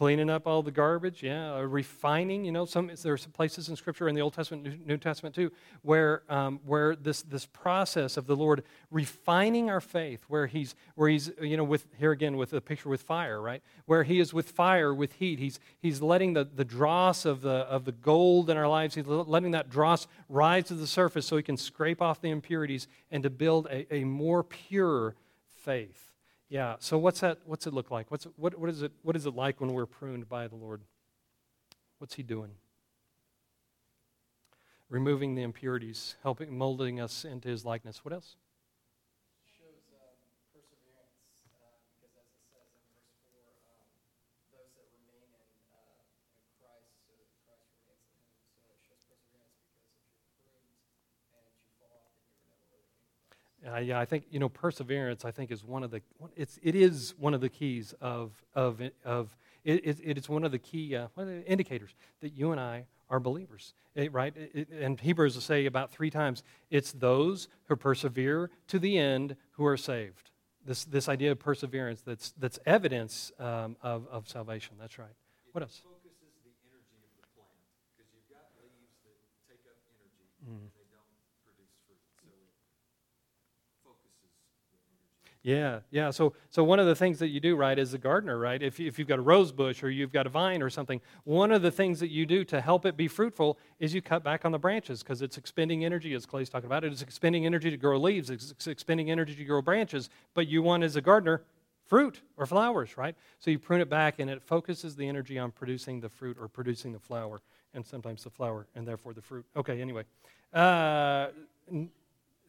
Cleaning 0.00 0.30
up 0.30 0.46
all 0.46 0.62
the 0.62 0.70
garbage, 0.70 1.22
yeah, 1.22 1.56
uh, 1.56 1.60
refining. 1.60 2.42
You 2.42 2.52
know, 2.52 2.64
some 2.64 2.90
there's 3.02 3.26
places 3.26 3.68
in 3.68 3.76
Scripture 3.76 4.08
in 4.08 4.14
the 4.14 4.22
Old 4.22 4.32
Testament, 4.32 4.86
New 4.86 4.96
Testament 4.96 5.34
too, 5.34 5.52
where 5.82 6.22
um, 6.30 6.58
where 6.64 6.96
this 6.96 7.20
this 7.20 7.44
process 7.44 8.16
of 8.16 8.26
the 8.26 8.34
Lord 8.34 8.64
refining 8.90 9.68
our 9.68 9.82
faith, 9.82 10.24
where 10.26 10.46
He's 10.46 10.74
where 10.94 11.10
He's 11.10 11.30
you 11.42 11.58
know 11.58 11.64
with 11.64 11.86
here 11.98 12.12
again 12.12 12.38
with 12.38 12.48
the 12.48 12.62
picture 12.62 12.88
with 12.88 13.02
fire, 13.02 13.42
right? 13.42 13.62
Where 13.84 14.02
He 14.02 14.20
is 14.20 14.32
with 14.32 14.48
fire, 14.48 14.94
with 14.94 15.12
heat. 15.12 15.38
He's 15.38 15.60
He's 15.82 16.00
letting 16.00 16.32
the 16.32 16.44
the 16.44 16.64
dross 16.64 17.26
of 17.26 17.42
the 17.42 17.66
of 17.68 17.84
the 17.84 17.92
gold 17.92 18.48
in 18.48 18.56
our 18.56 18.68
lives. 18.68 18.94
He's 18.94 19.06
letting 19.06 19.50
that 19.50 19.68
dross 19.68 20.06
rise 20.30 20.64
to 20.68 20.74
the 20.74 20.86
surface 20.86 21.26
so 21.26 21.36
He 21.36 21.42
can 21.42 21.58
scrape 21.58 22.00
off 22.00 22.22
the 22.22 22.30
impurities 22.30 22.88
and 23.10 23.22
to 23.22 23.28
build 23.28 23.66
a, 23.66 23.94
a 23.94 24.04
more 24.04 24.42
pure 24.42 25.14
faith. 25.52 26.09
Yeah. 26.50 26.74
So 26.80 26.98
what's 26.98 27.20
that? 27.20 27.38
What's 27.46 27.66
it 27.66 27.72
look 27.72 27.90
like? 27.90 28.10
What's 28.10 28.26
what? 28.36 28.58
What 28.58 28.68
is 28.68 28.82
it? 28.82 28.92
What 29.02 29.16
is 29.16 29.24
it 29.24 29.34
like 29.34 29.60
when 29.60 29.72
we're 29.72 29.86
pruned 29.86 30.28
by 30.28 30.48
the 30.48 30.56
Lord? 30.56 30.82
What's 31.98 32.14
He 32.14 32.24
doing? 32.24 32.50
Removing 34.88 35.36
the 35.36 35.42
impurities, 35.42 36.16
helping 36.24 36.58
molding 36.58 37.00
us 37.00 37.24
into 37.24 37.48
His 37.48 37.64
likeness. 37.64 38.04
What 38.04 38.12
else? 38.12 38.34
Uh, 53.66 53.76
yeah, 53.78 54.00
I 54.00 54.06
think 54.06 54.24
you 54.30 54.38
know 54.38 54.48
perseverance. 54.48 55.24
I 55.24 55.30
think 55.30 55.50
is 55.50 55.64
one 55.64 55.84
of 55.84 55.90
the 55.90 56.00
it's 56.34 56.58
it 56.62 56.74
is 56.74 57.14
one 57.18 57.34
of 57.34 57.42
the 57.42 57.50
keys 57.50 57.94
of 58.00 58.32
of 58.54 58.80
of 59.04 59.36
it, 59.64 59.84
it, 59.84 59.98
it 60.02 60.18
is 60.18 60.28
one 60.28 60.44
of 60.44 60.52
the 60.52 60.58
key 60.58 60.96
uh, 60.96 61.08
indicators 61.46 61.94
that 62.20 62.30
you 62.30 62.52
and 62.52 62.60
I 62.60 62.86
are 63.10 63.20
believers, 63.20 63.74
it, 63.94 64.12
right? 64.12 64.34
And 64.80 64.98
Hebrews 64.98 65.34
will 65.34 65.42
say 65.42 65.66
about 65.66 65.90
three 65.90 66.10
times, 66.10 66.42
it's 66.70 66.92
those 66.92 67.48
who 67.66 67.76
persevere 67.76 68.50
to 68.68 68.78
the 68.78 68.96
end 68.96 69.36
who 69.52 69.66
are 69.66 69.76
saved. 69.76 70.30
This 70.64 70.84
this 70.84 71.08
idea 71.08 71.32
of 71.32 71.38
perseverance 71.38 72.00
that's 72.00 72.32
that's 72.38 72.58
evidence 72.64 73.32
um, 73.38 73.76
of 73.82 74.06
of 74.08 74.28
salvation. 74.28 74.76
That's 74.80 74.98
right. 74.98 75.16
What 75.52 75.62
else? 75.62 75.82
Focuses 75.82 76.16
the 76.44 76.52
energy 76.68 76.96
of 77.02 77.10
the 77.16 77.26
plant 77.34 77.60
because 77.96 78.08
you've 78.14 78.28
got 78.30 78.48
leaves 78.62 78.96
that 79.04 79.16
take 79.48 79.64
up 79.68 79.76
energy. 79.88 80.24
Mm. 80.48 80.70
Yeah, 85.42 85.80
yeah. 85.90 86.10
So, 86.10 86.34
so 86.50 86.62
one 86.62 86.78
of 86.78 86.86
the 86.86 86.94
things 86.94 87.18
that 87.20 87.28
you 87.28 87.40
do, 87.40 87.56
right, 87.56 87.78
as 87.78 87.94
a 87.94 87.98
gardener, 87.98 88.38
right, 88.38 88.62
if, 88.62 88.78
if 88.78 88.98
you've 88.98 89.08
got 89.08 89.18
a 89.18 89.22
rose 89.22 89.52
bush 89.52 89.82
or 89.82 89.88
you've 89.88 90.12
got 90.12 90.26
a 90.26 90.28
vine 90.28 90.60
or 90.60 90.68
something, 90.68 91.00
one 91.24 91.50
of 91.50 91.62
the 91.62 91.70
things 91.70 91.98
that 92.00 92.10
you 92.10 92.26
do 92.26 92.44
to 92.44 92.60
help 92.60 92.84
it 92.84 92.94
be 92.94 93.08
fruitful 93.08 93.58
is 93.78 93.94
you 93.94 94.02
cut 94.02 94.22
back 94.22 94.44
on 94.44 94.52
the 94.52 94.58
branches 94.58 95.02
because 95.02 95.22
it's 95.22 95.38
expending 95.38 95.82
energy, 95.82 96.12
as 96.12 96.26
Clay's 96.26 96.50
talking 96.50 96.66
about. 96.66 96.84
It's 96.84 97.00
expending 97.00 97.46
energy 97.46 97.70
to 97.70 97.78
grow 97.78 97.98
leaves, 97.98 98.28
it's 98.28 98.66
expending 98.66 99.10
energy 99.10 99.34
to 99.34 99.44
grow 99.44 99.62
branches, 99.62 100.10
but 100.34 100.46
you 100.46 100.60
want, 100.60 100.82
as 100.82 100.96
a 100.96 101.00
gardener, 101.00 101.42
fruit 101.86 102.20
or 102.36 102.44
flowers, 102.44 102.98
right? 102.98 103.16
So 103.38 103.50
you 103.50 103.58
prune 103.58 103.80
it 103.80 103.88
back 103.88 104.18
and 104.18 104.28
it 104.28 104.42
focuses 104.42 104.94
the 104.94 105.08
energy 105.08 105.38
on 105.38 105.52
producing 105.52 106.00
the 106.00 106.10
fruit 106.10 106.36
or 106.38 106.48
producing 106.48 106.92
the 106.92 107.00
flower, 107.00 107.40
and 107.72 107.84
sometimes 107.84 108.24
the 108.24 108.30
flower 108.30 108.66
and 108.74 108.86
therefore 108.86 109.14
the 109.14 109.22
fruit. 109.22 109.46
Okay, 109.56 109.80
anyway. 109.80 110.04
Uh, 110.52 111.28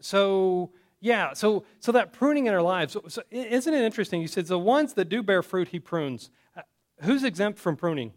so 0.01 0.71
yeah, 1.01 1.33
so, 1.33 1.65
so 1.79 1.91
that 1.93 2.13
pruning 2.13 2.45
in 2.45 2.53
our 2.53 2.61
lives, 2.61 2.93
so, 2.93 3.03
so 3.07 3.23
isn't 3.31 3.73
it 3.73 3.83
interesting? 3.83 4.21
He 4.21 4.27
says 4.27 4.47
the 4.47 4.59
ones 4.59 4.93
that 4.93 5.09
do 5.09 5.23
bear 5.23 5.41
fruit, 5.41 5.69
he 5.69 5.79
prunes. 5.79 6.29
Uh, 6.55 6.61
who's 7.01 7.23
exempt 7.23 7.57
from 7.57 7.75
pruning? 7.75 8.13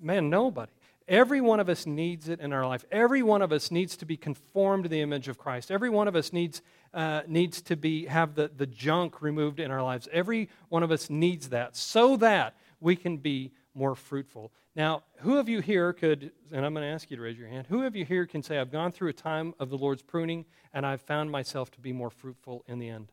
Man, 0.00 0.30
nobody. 0.30 0.70
Every 1.08 1.40
one 1.40 1.58
of 1.58 1.68
us 1.68 1.84
needs 1.84 2.28
it 2.28 2.38
in 2.38 2.52
our 2.52 2.66
life. 2.66 2.84
Every 2.92 3.22
one 3.22 3.42
of 3.42 3.50
us 3.50 3.70
needs 3.72 3.96
to 3.96 4.04
be 4.04 4.16
conformed 4.16 4.84
to 4.84 4.88
the 4.88 5.00
image 5.00 5.26
of 5.26 5.36
Christ. 5.36 5.70
Every 5.70 5.90
one 5.90 6.06
of 6.06 6.14
us 6.14 6.32
needs, 6.32 6.62
uh, 6.94 7.22
needs 7.26 7.60
to 7.62 7.76
be, 7.76 8.06
have 8.06 8.34
the, 8.34 8.50
the 8.54 8.66
junk 8.66 9.20
removed 9.20 9.58
in 9.58 9.70
our 9.70 9.82
lives. 9.82 10.06
Every 10.12 10.50
one 10.68 10.82
of 10.82 10.92
us 10.92 11.10
needs 11.10 11.48
that 11.48 11.76
so 11.76 12.16
that 12.18 12.54
we 12.78 12.94
can 12.94 13.16
be 13.16 13.52
more 13.74 13.94
fruitful. 13.96 14.52
Now, 14.78 15.02
who 15.16 15.38
of 15.38 15.48
you 15.48 15.58
here 15.58 15.92
could, 15.92 16.30
and 16.52 16.64
I'm 16.64 16.72
going 16.72 16.86
to 16.86 16.94
ask 16.94 17.10
you 17.10 17.16
to 17.16 17.22
raise 17.24 17.36
your 17.36 17.48
hand, 17.48 17.66
who 17.68 17.82
of 17.82 17.96
you 17.96 18.04
here 18.04 18.26
can 18.26 18.44
say, 18.44 18.58
I've 18.58 18.70
gone 18.70 18.92
through 18.92 19.08
a 19.08 19.12
time 19.12 19.52
of 19.58 19.70
the 19.70 19.76
Lord's 19.76 20.02
pruning 20.02 20.44
and 20.72 20.86
I've 20.86 21.00
found 21.00 21.32
myself 21.32 21.68
to 21.72 21.80
be 21.80 21.92
more 21.92 22.10
fruitful 22.10 22.62
in 22.68 22.78
the 22.78 22.88
end? 22.88 23.10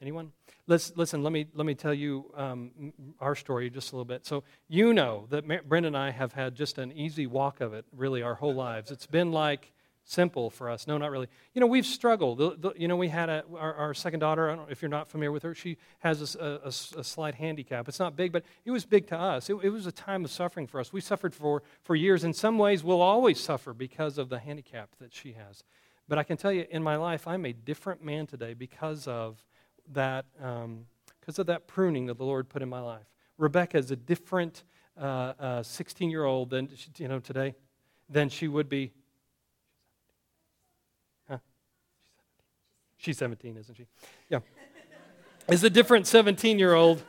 Anyone? 0.00 0.30
Let's, 0.68 0.96
listen, 0.96 1.24
let 1.24 1.32
me, 1.32 1.48
let 1.52 1.66
me 1.66 1.74
tell 1.74 1.92
you 1.92 2.32
um, 2.36 2.92
our 3.18 3.34
story 3.34 3.68
just 3.70 3.90
a 3.90 3.96
little 3.96 4.04
bit. 4.04 4.24
So, 4.24 4.44
you 4.68 4.94
know 4.94 5.26
that 5.30 5.68
Brenda 5.68 5.88
and 5.88 5.96
I 5.96 6.12
have 6.12 6.32
had 6.32 6.54
just 6.54 6.78
an 6.78 6.92
easy 6.92 7.26
walk 7.26 7.60
of 7.60 7.74
it, 7.74 7.86
really, 7.90 8.22
our 8.22 8.36
whole 8.36 8.54
lives. 8.54 8.92
It's 8.92 9.06
been 9.06 9.32
like 9.32 9.72
simple 10.04 10.50
for 10.50 10.68
us. 10.68 10.86
No, 10.86 10.98
not 10.98 11.10
really. 11.10 11.28
You 11.54 11.60
know, 11.60 11.66
we've 11.66 11.86
struggled. 11.86 12.38
The, 12.38 12.56
the, 12.58 12.72
you 12.76 12.88
know, 12.88 12.96
we 12.96 13.08
had 13.08 13.28
a, 13.28 13.44
our, 13.56 13.74
our, 13.74 13.94
second 13.94 14.20
daughter, 14.20 14.50
I 14.50 14.56
don't 14.56 14.66
know 14.66 14.70
if 14.70 14.82
you're 14.82 14.88
not 14.88 15.08
familiar 15.08 15.32
with 15.32 15.42
her, 15.42 15.54
she 15.54 15.76
has 16.00 16.34
a, 16.34 16.60
a, 16.64 16.68
a 16.68 17.04
slight 17.04 17.34
handicap. 17.34 17.88
It's 17.88 17.98
not 17.98 18.16
big, 18.16 18.32
but 18.32 18.44
it 18.64 18.70
was 18.70 18.84
big 18.84 19.06
to 19.08 19.16
us. 19.16 19.48
It, 19.48 19.56
it, 19.62 19.70
was 19.70 19.86
a 19.86 19.92
time 19.92 20.24
of 20.24 20.30
suffering 20.30 20.66
for 20.66 20.80
us. 20.80 20.92
We 20.92 21.00
suffered 21.00 21.34
for, 21.34 21.62
for 21.82 21.94
years. 21.94 22.24
In 22.24 22.32
some 22.32 22.58
ways, 22.58 22.82
we'll 22.82 23.02
always 23.02 23.40
suffer 23.40 23.72
because 23.72 24.18
of 24.18 24.28
the 24.28 24.38
handicap 24.38 24.90
that 25.00 25.14
she 25.14 25.32
has. 25.32 25.62
But 26.08 26.18
I 26.18 26.24
can 26.24 26.36
tell 26.36 26.52
you, 26.52 26.66
in 26.70 26.82
my 26.82 26.96
life, 26.96 27.28
I'm 27.28 27.46
a 27.46 27.52
different 27.52 28.02
man 28.02 28.26
today 28.26 28.54
because 28.54 29.06
of 29.06 29.44
that, 29.92 30.24
um, 30.42 30.86
because 31.20 31.38
of 31.38 31.46
that 31.46 31.68
pruning 31.68 32.06
that 32.06 32.18
the 32.18 32.24
Lord 32.24 32.48
put 32.48 32.62
in 32.62 32.68
my 32.68 32.80
life. 32.80 33.06
Rebecca 33.38 33.78
is 33.78 33.90
a 33.90 33.96
different 33.96 34.64
16 34.96 36.08
uh, 36.08 36.10
year 36.10 36.24
old 36.24 36.50
than, 36.50 36.68
you 36.96 37.08
know, 37.08 37.20
today 37.20 37.54
than 38.08 38.28
she 38.28 38.48
would 38.48 38.68
be 38.68 38.92
She's 43.00 43.16
17, 43.16 43.56
isn't 43.56 43.74
she? 43.74 43.86
Yeah. 44.28 44.40
Is 45.48 45.64
a 45.64 45.70
different 45.70 46.06
17 46.06 46.58
year 46.58 46.74
old 46.74 47.02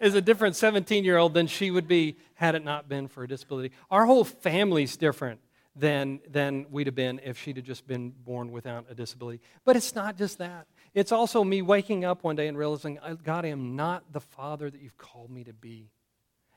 is 0.00 0.14
a 0.14 0.20
different 0.20 0.54
17 0.56 1.04
year 1.04 1.16
old 1.16 1.32
than 1.32 1.46
she 1.46 1.70
would 1.70 1.88
be 1.88 2.18
had 2.34 2.54
it 2.54 2.62
not 2.62 2.88
been 2.88 3.08
for 3.08 3.24
a 3.24 3.28
disability. 3.28 3.74
Our 3.90 4.04
whole 4.04 4.24
family's 4.24 4.96
different 4.98 5.40
than, 5.74 6.20
than 6.28 6.66
we'd 6.70 6.86
have 6.86 6.94
been 6.94 7.20
if 7.24 7.40
she'd 7.40 7.56
have 7.56 7.64
just 7.64 7.86
been 7.86 8.10
born 8.10 8.52
without 8.52 8.86
a 8.90 8.94
disability. 8.94 9.40
But 9.64 9.76
it's 9.76 9.94
not 9.94 10.18
just 10.18 10.38
that. 10.38 10.66
It's 10.92 11.10
also 11.10 11.42
me 11.42 11.62
waking 11.62 12.04
up 12.04 12.22
one 12.22 12.36
day 12.36 12.48
and 12.48 12.58
realizing, 12.58 12.98
God, 13.24 13.44
I 13.46 13.48
am 13.48 13.76
not 13.76 14.12
the 14.12 14.20
father 14.20 14.70
that 14.70 14.80
you've 14.80 14.98
called 14.98 15.30
me 15.30 15.44
to 15.44 15.52
be. 15.52 15.90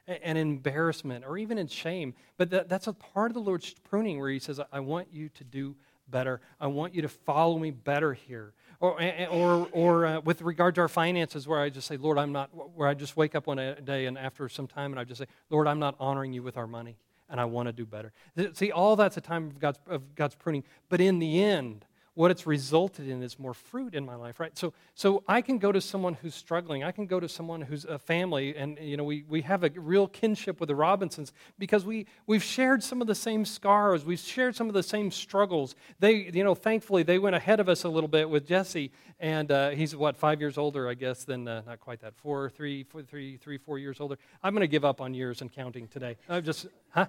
And 0.07 0.37
embarrassment 0.37 1.25
or 1.25 1.37
even 1.37 1.57
in 1.57 1.67
shame. 1.67 2.13
But 2.37 2.49
that, 2.51 2.69
that's 2.69 2.87
a 2.87 2.93
part 2.93 3.29
of 3.29 3.33
the 3.33 3.41
Lord's 3.41 3.73
pruning 3.73 4.19
where 4.19 4.29
He 4.29 4.39
says, 4.39 4.59
I 4.71 4.79
want 4.79 5.09
you 5.11 5.27
to 5.29 5.43
do 5.43 5.75
better. 6.09 6.41
I 6.59 6.67
want 6.67 6.93
you 6.93 7.01
to 7.01 7.09
follow 7.09 7.57
me 7.57 7.71
better 7.71 8.13
here. 8.13 8.53
Or, 8.79 9.01
or, 9.29 9.67
or 9.71 10.05
uh, 10.05 10.19
with 10.21 10.41
regard 10.43 10.75
to 10.75 10.81
our 10.81 10.87
finances, 10.87 11.47
where 11.47 11.59
I 11.59 11.69
just 11.69 11.87
say, 11.87 11.97
Lord, 11.97 12.19
I'm 12.19 12.31
not, 12.31 12.49
where 12.75 12.87
I 12.87 12.93
just 12.93 13.17
wake 13.17 13.33
up 13.33 13.47
one 13.47 13.57
day 13.83 14.05
and 14.05 14.17
after 14.17 14.47
some 14.49 14.67
time 14.67 14.91
and 14.91 14.99
I 14.99 15.03
just 15.03 15.19
say, 15.19 15.25
Lord, 15.49 15.67
I'm 15.67 15.79
not 15.79 15.95
honoring 15.99 16.31
you 16.31 16.43
with 16.43 16.57
our 16.57 16.67
money 16.67 16.97
and 17.27 17.41
I 17.41 17.45
want 17.45 17.67
to 17.67 17.73
do 17.73 17.85
better. 17.85 18.13
See, 18.53 18.71
all 18.71 18.95
that's 18.95 19.17
a 19.17 19.21
time 19.21 19.47
of 19.47 19.59
God's, 19.59 19.79
of 19.87 20.13
God's 20.13 20.35
pruning. 20.35 20.63
But 20.89 21.01
in 21.01 21.17
the 21.17 21.43
end, 21.43 21.85
what 22.17 22.31
it's 22.31 22.47
resulted 22.47 23.07
in 23.07 23.21
is 23.21 23.37
more 23.37 23.53
fruit 23.53 23.93
in 23.93 24.03
my 24.03 24.15
life, 24.15 24.39
right? 24.39 24.57
So, 24.57 24.73
so 24.95 25.23
I 25.27 25.39
can 25.39 25.59
go 25.59 25.71
to 25.71 25.79
someone 25.79 26.15
who's 26.15 26.33
struggling. 26.33 26.83
I 26.83 26.91
can 26.91 27.05
go 27.05 27.19
to 27.19 27.29
someone 27.29 27.61
who's 27.61 27.85
a 27.85 27.99
family, 27.99 28.55
and 28.55 28.79
you 28.81 28.97
know, 28.97 29.03
we, 29.03 29.23
we 29.29 29.43
have 29.43 29.63
a 29.63 29.69
real 29.75 30.07
kinship 30.07 30.59
with 30.59 30.69
the 30.69 30.75
Robinsons 30.75 31.31
because 31.59 31.85
we, 31.85 32.07
we've 32.25 32.43
shared 32.43 32.81
some 32.81 33.01
of 33.01 33.07
the 33.07 33.13
same 33.13 33.45
scars. 33.45 34.03
We've 34.03 34.17
shared 34.17 34.55
some 34.55 34.67
of 34.67 34.73
the 34.73 34.81
same 34.81 35.11
struggles. 35.11 35.75
They, 35.99 36.31
you 36.33 36.43
know, 36.43 36.55
thankfully, 36.55 37.03
they 37.03 37.19
went 37.19 37.35
ahead 37.35 37.59
of 37.59 37.69
us 37.69 37.83
a 37.83 37.89
little 37.89 38.07
bit 38.07 38.27
with 38.27 38.47
Jesse, 38.47 38.91
and 39.19 39.51
uh, 39.51 39.69
he's, 39.69 39.95
what, 39.95 40.17
five 40.17 40.41
years 40.41 40.57
older, 40.57 40.89
I 40.89 40.95
guess, 40.95 41.23
than, 41.23 41.47
uh, 41.47 41.61
not 41.67 41.79
quite 41.79 42.01
that, 42.01 42.15
four, 42.15 42.49
three, 42.49 42.81
four, 42.81 43.03
three, 43.03 43.37
three, 43.37 43.59
four 43.59 43.77
years 43.77 44.01
older. 44.01 44.17
I'm 44.41 44.55
going 44.55 44.61
to 44.61 44.67
give 44.67 44.85
up 44.85 45.01
on 45.01 45.13
years 45.13 45.41
and 45.41 45.53
counting 45.53 45.87
today. 45.87 46.17
I'm 46.27 46.43
just, 46.43 46.65
huh? 46.89 47.05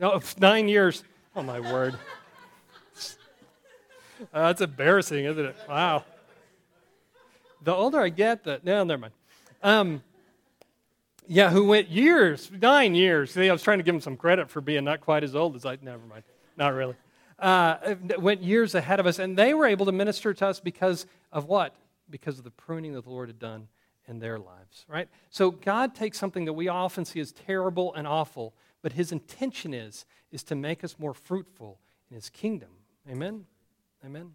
No, 0.00 0.20
nine 0.40 0.66
years. 0.68 1.04
Oh, 1.36 1.44
my 1.44 1.60
word. 1.60 1.96
Uh, 4.32 4.46
that's 4.46 4.60
embarrassing, 4.60 5.24
isn't 5.24 5.44
it? 5.44 5.56
Wow. 5.68 6.04
The 7.62 7.74
older 7.74 8.00
I 8.00 8.08
get, 8.08 8.44
the 8.44 8.60
no, 8.62 8.84
never 8.84 9.00
mind. 9.00 9.14
Um, 9.62 10.02
yeah, 11.26 11.50
who 11.50 11.66
went 11.66 11.88
years, 11.88 12.50
nine 12.52 12.94
years. 12.94 13.32
See, 13.32 13.48
I 13.48 13.52
was 13.52 13.62
trying 13.62 13.78
to 13.78 13.84
give 13.84 13.94
him 13.94 14.00
some 14.00 14.16
credit 14.16 14.48
for 14.48 14.60
being 14.60 14.84
not 14.84 15.00
quite 15.00 15.24
as 15.24 15.34
old 15.34 15.56
as 15.56 15.66
I. 15.66 15.76
Never 15.82 16.06
mind, 16.06 16.22
not 16.56 16.74
really. 16.74 16.94
Uh, 17.38 17.96
went 18.18 18.42
years 18.42 18.74
ahead 18.74 19.00
of 19.00 19.06
us, 19.06 19.18
and 19.18 19.36
they 19.36 19.52
were 19.52 19.66
able 19.66 19.86
to 19.86 19.92
minister 19.92 20.32
to 20.32 20.46
us 20.46 20.60
because 20.60 21.06
of 21.32 21.46
what? 21.46 21.74
Because 22.08 22.38
of 22.38 22.44
the 22.44 22.50
pruning 22.50 22.94
that 22.94 23.04
the 23.04 23.10
Lord 23.10 23.28
had 23.28 23.38
done 23.38 23.68
in 24.08 24.20
their 24.20 24.38
lives, 24.38 24.86
right? 24.88 25.08
So 25.30 25.50
God 25.50 25.94
takes 25.94 26.18
something 26.18 26.44
that 26.44 26.52
we 26.52 26.68
often 26.68 27.04
see 27.04 27.20
as 27.20 27.32
terrible 27.32 27.92
and 27.94 28.06
awful, 28.06 28.54
but 28.80 28.92
His 28.92 29.12
intention 29.12 29.74
is 29.74 30.06
is 30.30 30.42
to 30.44 30.54
make 30.54 30.84
us 30.84 30.96
more 30.98 31.14
fruitful 31.14 31.80
in 32.08 32.14
His 32.14 32.30
kingdom. 32.30 32.70
Amen. 33.10 33.46
Amen? 34.04 34.32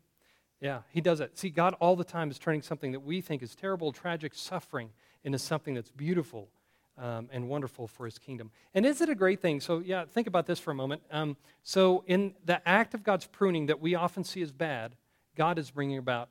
Yeah, 0.60 0.82
he 0.90 1.02
does 1.02 1.20
it. 1.20 1.38
See, 1.38 1.50
God 1.50 1.76
all 1.80 1.96
the 1.96 2.04
time 2.04 2.30
is 2.30 2.38
turning 2.38 2.62
something 2.62 2.92
that 2.92 3.00
we 3.00 3.20
think 3.20 3.42
is 3.42 3.56
terrible, 3.56 3.92
tragic, 3.92 4.36
suffering, 4.36 4.92
into 5.24 5.40
something 5.40 5.74
that's 5.74 5.90
beautiful 5.90 6.50
um, 6.98 7.30
and 7.32 7.50
wonderful 7.50 7.88
for 7.88 8.06
his 8.06 8.20
kingdom. 8.20 8.52
And 8.74 8.86
is 8.86 9.02
it 9.02 9.10
a 9.10 9.16
great 9.16 9.42
thing? 9.42 9.60
So, 9.60 9.80
yeah, 9.80 10.06
think 10.06 10.28
about 10.28 10.46
this 10.46 10.60
for 10.60 10.72
a 10.72 10.76
moment. 10.76 11.02
Um, 11.12 11.36
so, 11.64 12.04
in 12.06 12.36
the 12.46 12.68
act 12.68 12.94
of 12.94 13.04
God's 13.04 13.26
pruning 13.26 13.68
that 13.68 13.80
we 13.80 13.96
often 13.96 14.24
see 14.24 14.42
as 14.42 14.52
bad, 14.52 14.96
God 15.36 15.58
is 15.58 15.72
bringing 15.72 15.98
about 15.98 16.30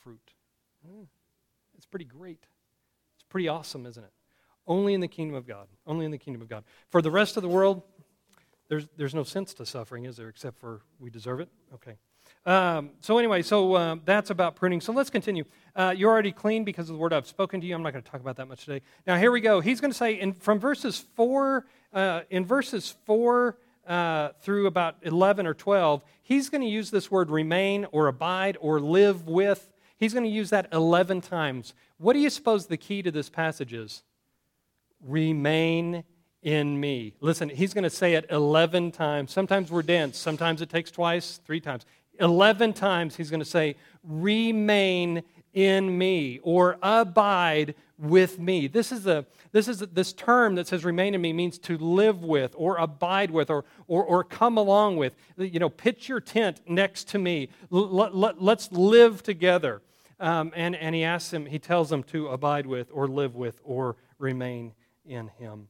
fruit. 0.00 0.34
Mm, 0.86 1.06
it's 1.76 1.86
pretty 1.86 2.04
great. 2.04 2.46
It's 3.16 3.24
pretty 3.28 3.48
awesome, 3.48 3.86
isn't 3.86 4.02
it? 4.02 4.12
Only 4.66 4.94
in 4.94 5.00
the 5.00 5.08
kingdom 5.08 5.36
of 5.36 5.46
God. 5.46 5.66
Only 5.86 6.04
in 6.04 6.12
the 6.12 6.18
kingdom 6.18 6.42
of 6.42 6.48
God. 6.48 6.64
For 6.90 7.02
the 7.02 7.10
rest 7.10 7.36
of 7.36 7.42
the 7.42 7.48
world, 7.48 7.82
there's, 8.68 8.86
there's 8.96 9.14
no 9.14 9.24
sense 9.24 9.54
to 9.54 9.66
suffering, 9.66 10.04
is 10.04 10.16
there, 10.16 10.28
except 10.28 10.58
for 10.58 10.82
we 11.00 11.10
deserve 11.10 11.40
it? 11.40 11.48
Okay. 11.74 11.96
Um, 12.44 12.90
so, 13.00 13.18
anyway, 13.18 13.42
so 13.42 13.74
uh, 13.74 13.96
that's 14.04 14.30
about 14.30 14.56
pruning. 14.56 14.80
So, 14.80 14.92
let's 14.92 15.10
continue. 15.10 15.44
Uh, 15.76 15.94
you're 15.96 16.10
already 16.10 16.32
clean 16.32 16.64
because 16.64 16.88
of 16.88 16.94
the 16.94 16.98
word 16.98 17.12
I've 17.12 17.26
spoken 17.26 17.60
to 17.60 17.66
you. 17.66 17.74
I'm 17.74 17.82
not 17.82 17.92
going 17.92 18.02
to 18.02 18.10
talk 18.10 18.20
about 18.20 18.36
that 18.36 18.48
much 18.48 18.64
today. 18.64 18.84
Now, 19.06 19.16
here 19.16 19.30
we 19.30 19.40
go. 19.40 19.60
He's 19.60 19.80
going 19.80 19.90
to 19.92 19.96
say 19.96 20.14
in, 20.14 20.34
from 20.34 20.58
verses 20.58 21.04
4, 21.14 21.64
uh, 21.92 22.20
in 22.30 22.44
verses 22.44 22.94
4 23.06 23.56
uh, 23.86 24.30
through 24.40 24.66
about 24.66 24.96
11 25.02 25.46
or 25.46 25.54
12, 25.54 26.04
he's 26.22 26.48
going 26.48 26.60
to 26.62 26.68
use 26.68 26.90
this 26.90 27.10
word 27.10 27.30
remain 27.30 27.86
or 27.92 28.08
abide 28.08 28.56
or 28.60 28.80
live 28.80 29.26
with. 29.26 29.72
He's 29.96 30.12
going 30.12 30.24
to 30.24 30.30
use 30.30 30.50
that 30.50 30.68
11 30.72 31.20
times. 31.20 31.74
What 31.98 32.14
do 32.14 32.18
you 32.18 32.30
suppose 32.30 32.66
the 32.66 32.76
key 32.76 33.02
to 33.02 33.10
this 33.10 33.30
passage 33.30 33.72
is? 33.72 34.02
Remain 35.00 36.04
in 36.42 36.78
me. 36.78 37.14
Listen, 37.20 37.48
he's 37.48 37.72
going 37.72 37.84
to 37.84 37.90
say 37.90 38.14
it 38.14 38.26
11 38.28 38.90
times. 38.90 39.30
Sometimes 39.30 39.70
we're 39.70 39.82
dense, 39.82 40.18
sometimes 40.18 40.60
it 40.60 40.68
takes 40.68 40.90
twice, 40.90 41.40
three 41.46 41.60
times. 41.60 41.86
11 42.20 42.72
times 42.72 43.16
he's 43.16 43.30
going 43.30 43.40
to 43.40 43.46
say, 43.46 43.76
remain 44.04 45.22
in 45.52 45.96
me 45.96 46.40
or 46.42 46.78
abide 46.82 47.74
with 47.98 48.38
me. 48.38 48.66
This 48.66 48.90
is, 48.90 49.06
a, 49.06 49.26
this 49.52 49.68
is 49.68 49.82
a, 49.82 49.86
this 49.86 50.12
term 50.12 50.56
that 50.56 50.66
says 50.66 50.84
remain 50.84 51.14
in 51.14 51.20
me 51.20 51.32
means 51.32 51.58
to 51.60 51.78
live 51.78 52.22
with 52.22 52.54
or 52.56 52.76
abide 52.76 53.30
with 53.30 53.50
or, 53.50 53.64
or, 53.86 54.02
or 54.04 54.24
come 54.24 54.56
along 54.56 54.96
with. 54.96 55.14
You 55.36 55.60
know, 55.60 55.68
pitch 55.68 56.08
your 56.08 56.20
tent 56.20 56.60
next 56.66 57.08
to 57.08 57.18
me. 57.18 57.48
L- 57.72 58.12
l- 58.14 58.34
let's 58.38 58.72
live 58.72 59.22
together. 59.22 59.82
Um, 60.18 60.52
and, 60.54 60.76
and 60.76 60.94
he 60.94 61.04
asks 61.04 61.32
him, 61.32 61.46
he 61.46 61.58
tells 61.58 61.90
them 61.90 62.02
to 62.04 62.28
abide 62.28 62.66
with 62.66 62.88
or 62.92 63.08
live 63.08 63.34
with 63.34 63.60
or 63.64 63.96
remain 64.18 64.72
in 65.04 65.28
him. 65.28 65.68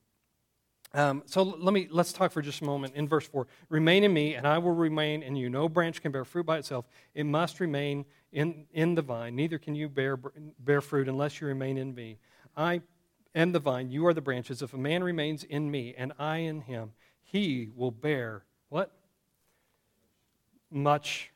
Um, 0.95 1.23
so 1.25 1.43
let 1.43 1.73
me 1.73 1.89
let's 1.91 2.13
talk 2.13 2.33
for 2.33 2.43
just 2.43 2.61
a 2.61 2.65
moment 2.65 2.95
in 2.95 3.09
verse 3.09 3.27
four. 3.27 3.47
Remain 3.71 4.05
in 4.05 4.13
me, 4.13 4.35
and 4.35 4.47
I 4.47 4.59
will 4.59 4.75
remain 4.75 5.23
in 5.23 5.37
you. 5.37 5.49
No 5.49 5.69
branch 5.69 6.03
can 6.03 6.13
bear 6.13 6.25
fruit 6.25 6.45
by 6.45 6.59
itself; 6.59 6.87
it 7.15 7.25
must 7.25 7.61
remain 7.61 8.05
in 8.31 8.67
in 8.73 8.95
the 8.95 9.03
vine. 9.03 9.35
Neither 9.35 9.59
can 9.59 9.75
you 9.75 9.89
bear 9.89 10.19
bear 10.59 10.81
fruit 10.83 11.09
unless 11.09 11.41
you 11.41 11.47
remain 11.47 11.79
in 11.79 11.95
me. 11.95 12.19
I 12.57 12.83
am 13.35 13.53
the 13.53 13.59
vine; 13.59 13.91
you 13.91 14.07
are 14.07 14.13
the 14.13 14.21
branches. 14.21 14.61
If 14.61 14.75
a 14.75 14.79
man 14.79 15.03
remains 15.03 15.45
in 15.45 15.71
me, 15.71 15.95
and 15.97 16.13
I 16.19 16.39
in 16.39 16.61
him, 16.61 16.93
he 17.23 17.71
will 17.75 17.91
bear 17.91 18.45
what? 18.69 18.93
Much. 20.71 21.32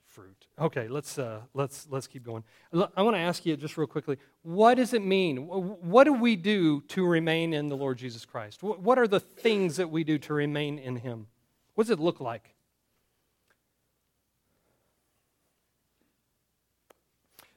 Okay, 0.59 0.89
let's, 0.89 1.19
uh, 1.19 1.41
let's, 1.53 1.87
let's 1.91 2.07
keep 2.07 2.25
going. 2.25 2.43
I 2.73 3.03
want 3.03 3.15
to 3.15 3.21
ask 3.21 3.45
you 3.45 3.57
just 3.59 3.77
real 3.77 3.87
quickly 3.87 4.17
what 4.43 4.77
does 4.77 4.95
it 4.95 5.03
mean? 5.03 5.47
What 5.47 6.05
do 6.05 6.15
we 6.15 6.35
do 6.35 6.81
to 6.89 7.07
remain 7.07 7.53
in 7.53 7.69
the 7.69 7.77
Lord 7.77 7.99
Jesus 7.99 8.25
Christ? 8.25 8.63
What 8.63 8.99
are 8.99 9.07
the 9.07 9.21
things 9.21 9.77
that 9.77 9.91
we 9.91 10.03
do 10.03 10.19
to 10.19 10.33
remain 10.33 10.79
in 10.79 10.97
Him? 10.97 11.27
What 11.75 11.85
does 11.85 11.91
it 11.91 12.01
look 12.01 12.21
like? 12.21 12.55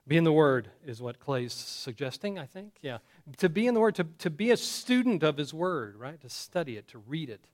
Be 0.05 0.17
in 0.17 0.23
the 0.23 0.33
Word 0.33 0.71
is 0.85 1.01
what 1.01 1.19
Clay's 1.19 1.53
suggesting, 1.53 2.37
I 2.39 2.47
think. 2.47 2.73
Yeah. 2.81 2.97
To 3.37 3.47
be 3.47 3.67
in 3.67 3.75
the 3.75 3.79
Word, 3.79 3.95
to, 3.95 4.07
to 4.17 4.29
be 4.29 4.51
a 4.51 4.57
student 4.57 5.23
of 5.23 5.37
His 5.37 5.53
Word, 5.53 5.95
right? 5.95 6.19
To 6.19 6.29
study 6.29 6.75
it, 6.75 6.87
to 6.89 6.97
read 6.97 7.29
it, 7.29 7.45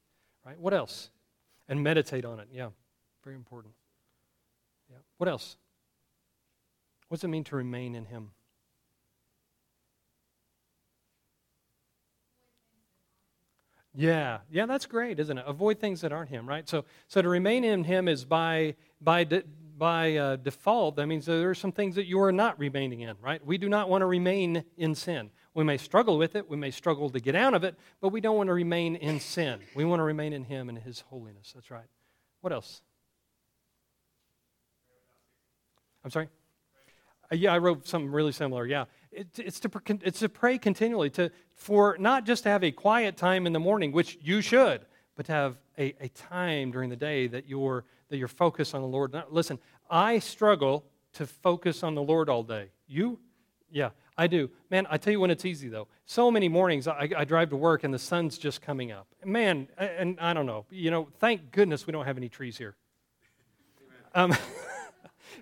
right? 0.45 0.57
What 0.57 0.73
else? 0.73 1.09
And 1.67 1.83
meditate 1.83 2.25
on 2.25 2.39
it. 2.39 2.47
Yeah. 2.51 2.69
Very 3.23 3.35
important. 3.35 3.73
What 5.17 5.29
else? 5.29 5.57
What 7.07 7.17
does 7.17 7.23
it 7.23 7.29
mean 7.29 7.43
to 7.45 7.55
remain 7.55 7.95
in 7.95 8.05
Him? 8.05 8.31
Yeah, 13.97 14.39
yeah, 14.51 14.65
that's 14.65 14.85
great, 14.85 15.19
isn't 15.19 15.37
it? 15.37 15.45
Avoid 15.47 15.79
things 15.79 16.01
that 16.01 16.11
aren't 16.11 16.29
Him, 16.29 16.47
right? 16.47 16.67
So, 16.67 16.83
so 17.07 17.21
to 17.21 17.29
remain 17.29 17.63
in 17.63 17.85
Him 17.85 18.09
is 18.09 18.25
by 18.25 18.75
by 18.99 19.23
de, 19.23 19.43
by 19.77 20.15
uh, 20.15 20.35
default. 20.37 20.97
That 20.97 21.07
means 21.07 21.25
that 21.25 21.33
there 21.33 21.49
are 21.49 21.55
some 21.55 21.71
things 21.71 21.95
that 21.95 22.05
you 22.05 22.21
are 22.21 22.31
not 22.31 22.59
remaining 22.59 23.01
in, 23.01 23.15
right? 23.21 23.45
We 23.45 23.57
do 23.57 23.69
not 23.69 23.89
want 23.89 24.01
to 24.01 24.05
remain 24.05 24.65
in 24.77 24.95
sin. 24.95 25.31
We 25.53 25.63
may 25.63 25.77
struggle 25.77 26.17
with 26.17 26.35
it, 26.35 26.49
we 26.49 26.57
may 26.57 26.71
struggle 26.71 27.09
to 27.09 27.19
get 27.19 27.35
out 27.35 27.53
of 27.53 27.63
it, 27.63 27.75
but 28.01 28.09
we 28.09 28.19
don't 28.19 28.35
want 28.35 28.47
to 28.47 28.53
remain 28.53 28.97
in 28.97 29.21
sin. 29.21 29.61
We 29.73 29.85
want 29.85 30.01
to 30.01 30.03
remain 30.03 30.33
in 30.33 30.43
Him 30.43 30.67
and 30.67 30.77
His 30.77 31.01
holiness. 31.01 31.53
That's 31.55 31.71
right. 31.71 31.87
What 32.41 32.51
else? 32.51 32.81
I'm 36.05 36.11
sorry? 36.11 36.29
Uh, 37.31 37.35
yeah, 37.35 37.51
I 37.51 37.57
wrote 37.57 37.87
something 37.87 38.11
really 38.11 38.31
similar. 38.31 38.67
Yeah. 38.67 38.85
It, 39.11 39.27
it's, 39.39 39.59
to, 39.61 39.71
it's 40.03 40.19
to 40.19 40.29
pray 40.29 40.59
continually, 40.59 41.09
to, 41.11 41.31
for 41.55 41.97
not 41.99 42.25
just 42.25 42.43
to 42.43 42.49
have 42.49 42.63
a 42.63 42.71
quiet 42.71 43.17
time 43.17 43.47
in 43.47 43.53
the 43.53 43.59
morning, 43.59 43.91
which 43.91 44.19
you 44.21 44.41
should, 44.41 44.85
but 45.15 45.25
to 45.25 45.31
have 45.31 45.57
a, 45.79 45.95
a 45.99 46.09
time 46.09 46.69
during 46.69 46.91
the 46.91 46.95
day 46.95 47.25
that 47.25 47.49
you're, 47.49 47.85
that 48.09 48.17
you're 48.17 48.27
focused 48.27 48.75
on 48.75 48.81
the 48.81 48.87
Lord. 48.87 49.13
Now, 49.13 49.23
listen, 49.31 49.57
I 49.89 50.19
struggle 50.19 50.85
to 51.13 51.25
focus 51.25 51.81
on 51.81 51.95
the 51.95 52.03
Lord 52.03 52.29
all 52.29 52.43
day. 52.43 52.69
You? 52.87 53.17
Yeah, 53.71 53.89
I 54.15 54.27
do. 54.27 54.51
Man, 54.69 54.85
I 54.91 54.97
tell 54.97 55.11
you 55.11 55.19
when 55.19 55.31
it's 55.31 55.43
easy, 55.43 55.69
though. 55.69 55.87
So 56.05 56.29
many 56.29 56.49
mornings 56.49 56.87
I, 56.87 57.09
I 57.17 57.25
drive 57.25 57.49
to 57.49 57.55
work 57.55 57.83
and 57.83 57.91
the 57.91 57.99
sun's 57.99 58.37
just 58.37 58.61
coming 58.61 58.91
up. 58.91 59.07
Man, 59.23 59.69
and 59.75 60.19
I 60.19 60.33
don't 60.33 60.45
know, 60.45 60.67
you 60.69 60.91
know, 60.91 61.07
thank 61.19 61.51
goodness 61.51 61.87
we 61.87 61.93
don't 61.93 62.05
have 62.05 62.17
any 62.17 62.29
trees 62.29 62.59
here. 62.59 62.75
Um, 64.13 64.35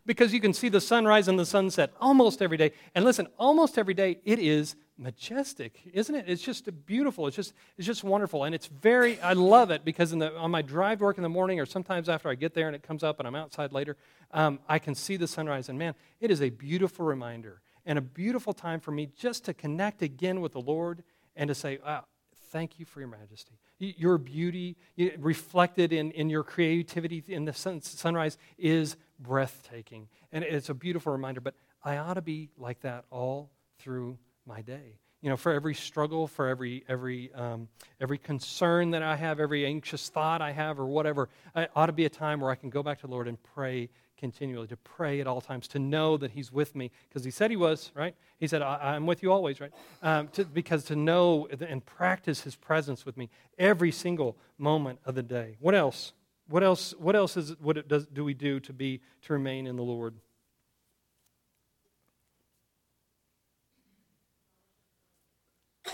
because 0.05 0.33
you 0.33 0.39
can 0.39 0.53
see 0.53 0.69
the 0.69 0.81
sunrise 0.81 1.27
and 1.27 1.37
the 1.37 1.45
sunset 1.45 1.93
almost 1.99 2.41
every 2.41 2.57
day. 2.57 2.71
And 2.95 3.05
listen, 3.05 3.27
almost 3.37 3.77
every 3.77 3.93
day 3.93 4.19
it 4.25 4.39
is 4.39 4.75
majestic, 4.97 5.81
isn't 5.93 6.13
it? 6.13 6.25
It's 6.27 6.41
just 6.41 6.69
beautiful. 6.85 7.27
It's 7.27 7.35
just 7.35 7.53
it's 7.77 7.87
just 7.87 8.03
wonderful, 8.03 8.43
and 8.43 8.53
it's 8.53 8.67
very. 8.67 9.19
I 9.21 9.33
love 9.33 9.71
it 9.71 9.83
because 9.83 10.11
the, 10.11 10.35
on 10.37 10.51
my 10.51 10.61
drive 10.61 10.99
to 10.99 11.05
work 11.05 11.17
in 11.17 11.23
the 11.23 11.29
morning, 11.29 11.59
or 11.59 11.65
sometimes 11.65 12.09
after 12.09 12.29
I 12.29 12.35
get 12.35 12.53
there 12.53 12.67
and 12.67 12.75
it 12.75 12.83
comes 12.83 13.03
up 13.03 13.19
and 13.19 13.27
I'm 13.27 13.35
outside 13.35 13.71
later, 13.71 13.97
um, 14.31 14.59
I 14.67 14.79
can 14.79 14.95
see 14.95 15.17
the 15.17 15.27
sunrise, 15.27 15.69
and 15.69 15.79
man, 15.79 15.95
it 16.19 16.31
is 16.31 16.41
a 16.41 16.49
beautiful 16.49 17.05
reminder 17.05 17.61
and 17.85 17.97
a 17.97 18.01
beautiful 18.01 18.53
time 18.53 18.79
for 18.79 18.91
me 18.91 19.09
just 19.17 19.45
to 19.45 19.53
connect 19.53 20.01
again 20.01 20.41
with 20.41 20.53
the 20.53 20.61
Lord 20.61 21.03
and 21.35 21.47
to 21.47 21.55
say, 21.55 21.79
wow, 21.85 22.05
thank 22.51 22.79
you 22.79 22.85
for 22.85 22.99
your 22.99 23.09
majesty. 23.09 23.57
Your 23.79 24.17
beauty 24.17 24.77
reflected 25.17 25.91
in, 25.91 26.11
in 26.11 26.29
your 26.29 26.43
creativity 26.43 27.23
in 27.27 27.45
the 27.45 27.53
sun, 27.53 27.81
sunrise 27.81 28.37
is 28.57 28.95
breathtaking. 29.23 30.07
And 30.31 30.43
it's 30.43 30.69
a 30.69 30.73
beautiful 30.73 31.11
reminder, 31.11 31.41
but 31.41 31.55
I 31.83 31.97
ought 31.97 32.15
to 32.15 32.21
be 32.21 32.49
like 32.57 32.81
that 32.81 33.05
all 33.09 33.49
through 33.79 34.17
my 34.45 34.61
day. 34.61 34.99
You 35.21 35.29
know, 35.29 35.37
for 35.37 35.53
every 35.53 35.73
struggle, 35.73 36.27
for 36.27 36.49
every, 36.49 36.83
every, 36.89 37.33
um, 37.33 37.69
every 38.01 38.17
concern 38.17 38.91
that 38.91 39.01
I 39.01 39.15
have, 39.15 39.39
every 39.39 39.65
anxious 39.65 40.09
thought 40.09 40.41
I 40.41 40.51
have, 40.51 40.79
or 40.79 40.85
whatever, 40.85 41.29
it 41.55 41.71
ought 41.75 41.85
to 41.85 41.93
be 41.93 42.03
a 42.03 42.09
time 42.09 42.41
where 42.41 42.51
I 42.51 42.55
can 42.55 42.69
go 42.69 42.83
back 42.83 42.99
to 42.99 43.07
the 43.07 43.11
Lord 43.13 43.29
and 43.29 43.41
pray 43.41 43.89
continually, 44.17 44.67
to 44.67 44.77
pray 44.77 45.19
at 45.19 45.27
all 45.27 45.41
times, 45.41 45.67
to 45.67 45.79
know 45.79 46.15
that 46.15 46.31
He's 46.31 46.49
with 46.51 46.75
me, 46.75 46.91
because 47.09 47.25
He 47.25 47.31
said 47.31 47.51
He 47.51 47.57
was, 47.57 47.91
right? 47.93 48.15
He 48.37 48.47
said, 48.47 48.61
I- 48.61 48.95
am 48.95 49.05
with 49.05 49.21
you 49.21 49.31
always, 49.31 49.59
right? 49.59 49.71
Um, 50.01 50.29
to, 50.29 50.45
because 50.45 50.85
to 50.85 50.95
know 50.95 51.47
and 51.59 51.85
practice 51.85 52.41
His 52.41 52.55
presence 52.55 53.05
with 53.05 53.17
me 53.17 53.29
every 53.57 53.91
single 53.91 54.37
moment 54.57 54.99
of 55.05 55.15
the 55.15 55.23
day. 55.23 55.57
What 55.59 55.75
else? 55.75 56.13
What 56.49 56.63
else, 56.63 56.93
what 56.97 57.15
else 57.15 57.37
is, 57.37 57.55
what 57.59 57.87
does, 57.87 58.05
do 58.07 58.23
we 58.23 58.33
do 58.33 58.59
to, 58.61 58.73
be, 58.73 59.01
to 59.23 59.33
remain 59.33 59.67
in 59.67 59.75
the 59.75 59.83
Lord? 59.83 60.15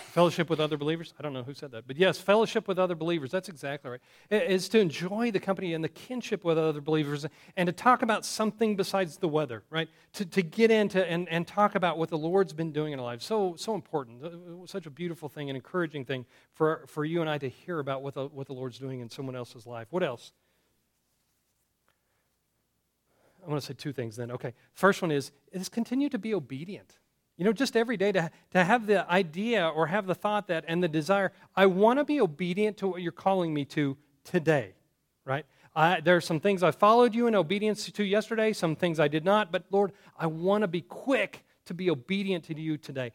Fellowship 0.10 0.50
with 0.50 0.60
other 0.60 0.76
believers? 0.76 1.13
I 1.19 1.24
don't 1.24 1.34
know 1.34 1.43
who 1.43 1.54
said 1.54 1.72
that. 1.72 1.86
But 1.86 1.98
yes, 1.98 2.19
fellowship 2.19 2.67
with 2.67 2.80
other 2.80 2.95
believers. 2.95 3.30
That's 3.30 3.48
exactly 3.48 3.91
right. 3.91 4.02
Is 4.32 4.67
to 4.69 4.80
enjoy 4.80 5.30
the 5.30 5.39
company 5.39 5.74
and 5.76 5.84
the 5.84 5.89
kinship 5.89 6.43
with 6.43 6.58
other 6.58 6.82
believers 6.82 7.28
and 7.56 7.67
to 7.67 7.72
talk 7.72 8.02
about 8.02 8.26
something 8.26 8.76
besides 8.76 9.17
the 9.17 9.28
weather, 9.28 9.63
right? 9.69 9.88
To, 10.13 10.26
to 10.26 10.41
get 10.41 10.72
into 10.72 11.06
and, 11.06 11.30
and 11.30 11.48
talk 11.48 11.76
about 11.76 12.00
what 12.00 12.10
the 12.10 12.17
Lord's 12.17 12.54
been 12.54 12.72
doing 12.72 12.91
in 12.91 13.00
our 13.00 13.06
lives. 13.06 13.24
So, 13.24 13.56
so 13.56 13.76
important. 13.76 14.24
Uh, 14.24 14.65
such 14.65 14.88
a 14.88 14.89
beautiful 14.89 15.30
thing, 15.30 15.50
and 15.50 15.56
encouraging 15.56 16.06
thing 16.06 16.26
for, 16.54 16.86
for 16.88 17.06
you 17.06 17.22
and 17.22 17.30
I 17.30 17.38
to 17.38 17.50
hear 17.50 17.78
about 17.78 18.02
what 18.02 18.15
the, 18.15 18.28
what 18.28 18.48
the 18.48 18.54
Lord's 18.54 18.80
doing 18.80 19.02
in 19.02 19.10
someone 19.10 19.36
else's 19.36 19.67
life. 19.67 19.88
What 19.91 20.02
else? 20.02 20.32
I 23.45 23.50
want 23.50 23.62
to 23.62 23.65
say 23.65 23.74
two 23.74 23.93
things 23.93 24.15
then. 24.15 24.32
Okay. 24.32 24.54
First 24.74 25.02
one 25.02 25.12
is, 25.12 25.32
is 25.52 25.69
continue 25.69 26.10
to 26.10 26.17
be 26.17 26.34
obedient. 26.34 26.98
You 27.39 27.45
know, 27.45 27.54
just 27.54 27.78
every 27.78 27.95
day 27.95 28.12
to, 28.12 28.30
to 28.52 28.63
have 28.65 28.86
the 28.86 29.10
idea 29.10 29.65
or 29.65 29.88
have 29.88 30.06
the 30.06 30.13
thought 30.13 30.47
that 30.47 30.65
and 30.67 30.84
the 30.84 30.89
desire, 30.89 31.32
I 31.56 31.67
want 31.67 31.97
to 31.97 32.04
be 32.04 32.19
obedient 32.19 32.75
to 32.80 32.88
what 32.89 33.02
you're 33.02 33.13
calling 33.13 33.54
me 33.54 33.63
to 33.63 33.95
today, 34.25 34.73
right? 35.23 35.45
I, 35.73 36.02
there 36.02 36.17
are 36.17 36.21
some 36.21 36.41
things 36.41 36.63
I 36.63 36.71
followed 36.71 37.15
you 37.15 37.28
in 37.28 37.36
obedience 37.36 37.89
to 37.89 38.04
yesterday, 38.04 38.52
some 38.52 38.75
things 38.75 38.99
I 38.99 39.08
did 39.08 39.23
not, 39.23 39.54
but 39.54 39.63
Lord, 39.71 39.93
I 40.17 40.28
want 40.28 40.63
to 40.63 40.67
be 40.67 40.82
quick 40.82 41.45
to 41.65 41.74
be 41.74 41.89
obedient 41.89 42.45
to 42.45 42.60
you 42.60 42.78
today. 42.78 43.12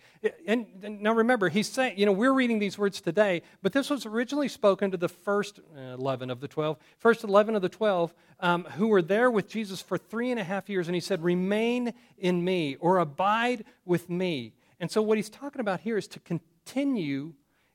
And, 0.46 0.66
and 0.83 1.00
now 1.00 1.12
remember, 1.12 1.48
he's 1.48 1.68
saying, 1.68 1.98
you 1.98 2.07
know, 2.07 2.12
we're 2.12 2.33
reading 2.33 2.59
these 2.59 2.78
words 2.78 3.00
today, 3.00 3.42
but 3.62 3.72
this 3.72 3.90
was 3.90 4.07
originally 4.07 4.48
spoken 4.48 4.90
to 4.92 4.96
the 4.96 5.09
first 5.09 5.61
uh, 5.76 5.94
11 5.94 6.30
of 6.30 6.40
the 6.40 6.48
12, 6.48 6.76
first 6.98 7.24
11 7.24 7.57
of 7.57 7.62
the 7.62 7.68
12 7.68 8.14
um, 8.40 8.64
who 8.76 8.88
were 8.88 9.02
there 9.02 9.30
with 9.30 9.48
Jesus 9.48 9.80
for 9.80 9.98
three 9.98 10.30
and 10.30 10.38
a 10.38 10.44
half 10.44 10.68
years. 10.68 10.88
And 10.88 10.94
he 10.94 11.00
said, 11.00 11.22
Remain 11.22 11.94
in 12.18 12.44
me 12.44 12.76
or 12.76 12.98
abide 12.98 13.64
with 13.85 14.09
me. 14.09 14.52
And 14.80 14.90
so 14.90 15.02
what 15.02 15.18
he's 15.18 15.30
talking 15.30 15.61
about 15.61 15.80
here 15.80 15.96
is 15.96 16.07
to 16.09 16.20
continue 16.20 17.35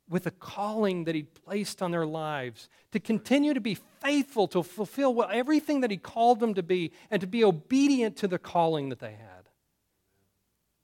with 0.09 0.23
the 0.23 0.31
calling 0.31 1.03
that 1.03 1.15
he 1.15 1.23
placed 1.23 1.81
on 1.81 1.91
their 1.91 2.05
lives, 2.05 2.67
to 2.91 2.99
continue 2.99 3.53
to 3.53 3.61
be 3.61 3.77
faithful, 4.01 4.47
to 4.47 4.63
fulfill 4.63 5.13
what, 5.13 5.31
everything 5.31 5.81
that 5.81 5.91
he 5.91 5.97
called 5.97 6.39
them 6.39 6.55
to 6.55 6.63
be, 6.63 6.91
and 7.11 7.21
to 7.21 7.27
be 7.27 7.43
obedient 7.43 8.17
to 8.17 8.27
the 8.27 8.39
calling 8.39 8.89
that 8.89 8.99
they 8.99 9.11
had. 9.11 9.38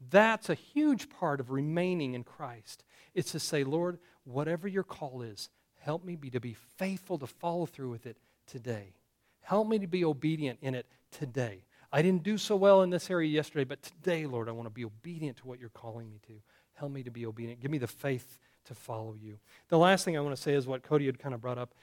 That's 0.10 0.50
a 0.50 0.56
huge 0.56 1.10
part 1.10 1.40
of 1.40 1.52
remaining 1.52 2.14
in 2.14 2.24
Christ. 2.24 2.84
It's 3.14 3.32
to 3.32 3.40
say, 3.40 3.64
Lord, 3.64 4.00
whatever 4.24 4.68
your 4.68 4.84
call 4.84 5.22
is, 5.22 5.50
help 5.80 6.04
me 6.04 6.16
be 6.16 6.30
to 6.32 6.40
be 6.40 6.54
faithful 6.78 7.18
to 7.20 7.28
follow 7.28 7.66
through 7.66 7.90
with 7.90 8.06
it 8.06 8.18
today. 8.46 8.94
Help 9.42 9.68
me 9.68 9.80
to 9.80 9.88
be 9.88 10.04
obedient 10.04 10.60
in 10.62 10.76
it 10.76 10.88
today. 11.12 11.64
I 11.92 12.02
didn't 12.02 12.24
do 12.24 12.38
so 12.38 12.56
well 12.56 12.82
in 12.82 12.90
this 12.90 13.10
area 13.10 13.30
yesterday, 13.30 13.64
but 13.64 13.82
today, 13.82 14.26
Lord, 14.26 14.50
I 14.50 14.52
want 14.52 14.66
to 14.66 14.72
be 14.72 14.84
obedient 14.84 15.38
to 15.38 15.48
what 15.48 15.60
you're 15.60 15.70
calling 15.70 16.10
me 16.10 16.20
to. 16.28 16.34
Help 16.74 16.92
me 16.92 17.04
to 17.04 17.12
be 17.12 17.26
obedient. 17.26 17.62
Give 17.62 17.72
me 17.72 17.78
the 17.78 17.88
faith 17.88 18.38
to 18.66 18.76
follow 18.76 19.14
you. 19.14 19.38
The 19.70 19.78
last 19.78 20.04
thing 20.04 20.18
I 20.18 20.22
want 20.22 20.36
to 20.36 20.42
say 20.42 20.54
is 20.54 20.68
what 20.68 20.84
Cody 20.84 21.06
had 21.06 21.20
kind 21.20 21.34
of 21.34 21.42
brought 21.42 21.58
up. 21.58 21.74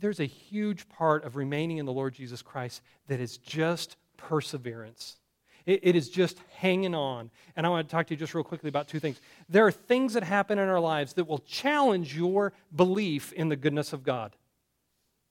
There's 0.00 0.20
a 0.20 0.24
huge 0.24 0.88
part 0.88 1.24
of 1.24 1.36
remaining 1.36 1.78
in 1.78 1.86
the 1.86 1.92
Lord 1.92 2.14
Jesus 2.14 2.40
Christ 2.40 2.80
that 3.08 3.20
is 3.20 3.36
just 3.38 3.96
perseverance. 4.16 5.16
It, 5.66 5.80
it 5.82 5.96
is 5.96 6.08
just 6.08 6.38
hanging 6.56 6.94
on. 6.94 7.30
And 7.56 7.66
I 7.66 7.68
want 7.68 7.88
to 7.88 7.92
talk 7.92 8.06
to 8.08 8.14
you 8.14 8.18
just 8.18 8.34
real 8.34 8.44
quickly 8.44 8.68
about 8.68 8.88
two 8.88 9.00
things. 9.00 9.20
There 9.48 9.66
are 9.66 9.72
things 9.72 10.14
that 10.14 10.22
happen 10.22 10.58
in 10.58 10.68
our 10.68 10.80
lives 10.80 11.14
that 11.14 11.26
will 11.26 11.38
challenge 11.38 12.16
your 12.16 12.52
belief 12.74 13.32
in 13.32 13.48
the 13.48 13.56
goodness 13.56 13.92
of 13.92 14.02
God. 14.02 14.36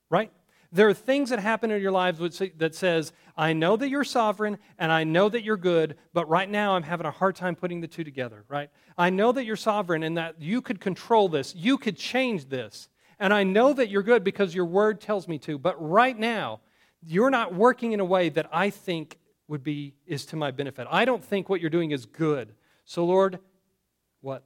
Right? 0.09 0.31
There 0.73 0.87
are 0.87 0.93
things 0.93 1.31
that 1.31 1.39
happen 1.39 1.69
in 1.69 1.81
your 1.81 1.91
lives 1.91 2.19
that 2.57 2.75
says, 2.75 3.11
I 3.35 3.51
know 3.51 3.75
that 3.75 3.89
you're 3.89 4.05
sovereign 4.05 4.57
and 4.79 4.89
I 4.89 5.03
know 5.03 5.27
that 5.27 5.43
you're 5.43 5.57
good, 5.57 5.97
but 6.13 6.29
right 6.29 6.49
now 6.49 6.75
I'm 6.75 6.83
having 6.83 7.05
a 7.05 7.11
hard 7.11 7.35
time 7.35 7.55
putting 7.55 7.81
the 7.81 7.87
two 7.87 8.05
together, 8.05 8.45
right? 8.47 8.69
I 8.97 9.09
know 9.09 9.33
that 9.33 9.43
you're 9.43 9.57
sovereign 9.57 10.03
and 10.03 10.17
that 10.17 10.41
you 10.41 10.61
could 10.61 10.79
control 10.79 11.27
this, 11.27 11.53
you 11.55 11.77
could 11.77 11.97
change 11.97 12.47
this. 12.47 12.87
And 13.19 13.33
I 13.33 13.43
know 13.43 13.73
that 13.73 13.89
you're 13.89 14.01
good 14.01 14.23
because 14.23 14.55
your 14.55 14.65
word 14.65 15.01
tells 15.01 15.27
me 15.27 15.37
to, 15.39 15.57
but 15.57 15.75
right 15.77 16.17
now 16.17 16.61
you're 17.05 17.29
not 17.29 17.53
working 17.53 17.91
in 17.91 17.99
a 17.99 18.05
way 18.05 18.29
that 18.29 18.47
I 18.51 18.69
think 18.69 19.17
would 19.51 19.63
be 19.65 19.93
is 20.07 20.25
to 20.27 20.37
my 20.37 20.49
benefit. 20.49 20.87
I 20.89 21.03
don't 21.03 21.23
think 21.23 21.49
what 21.49 21.59
you're 21.59 21.69
doing 21.69 21.91
is 21.91 22.05
good. 22.05 22.53
So 22.85 23.03
Lord, 23.03 23.39
what? 24.21 24.43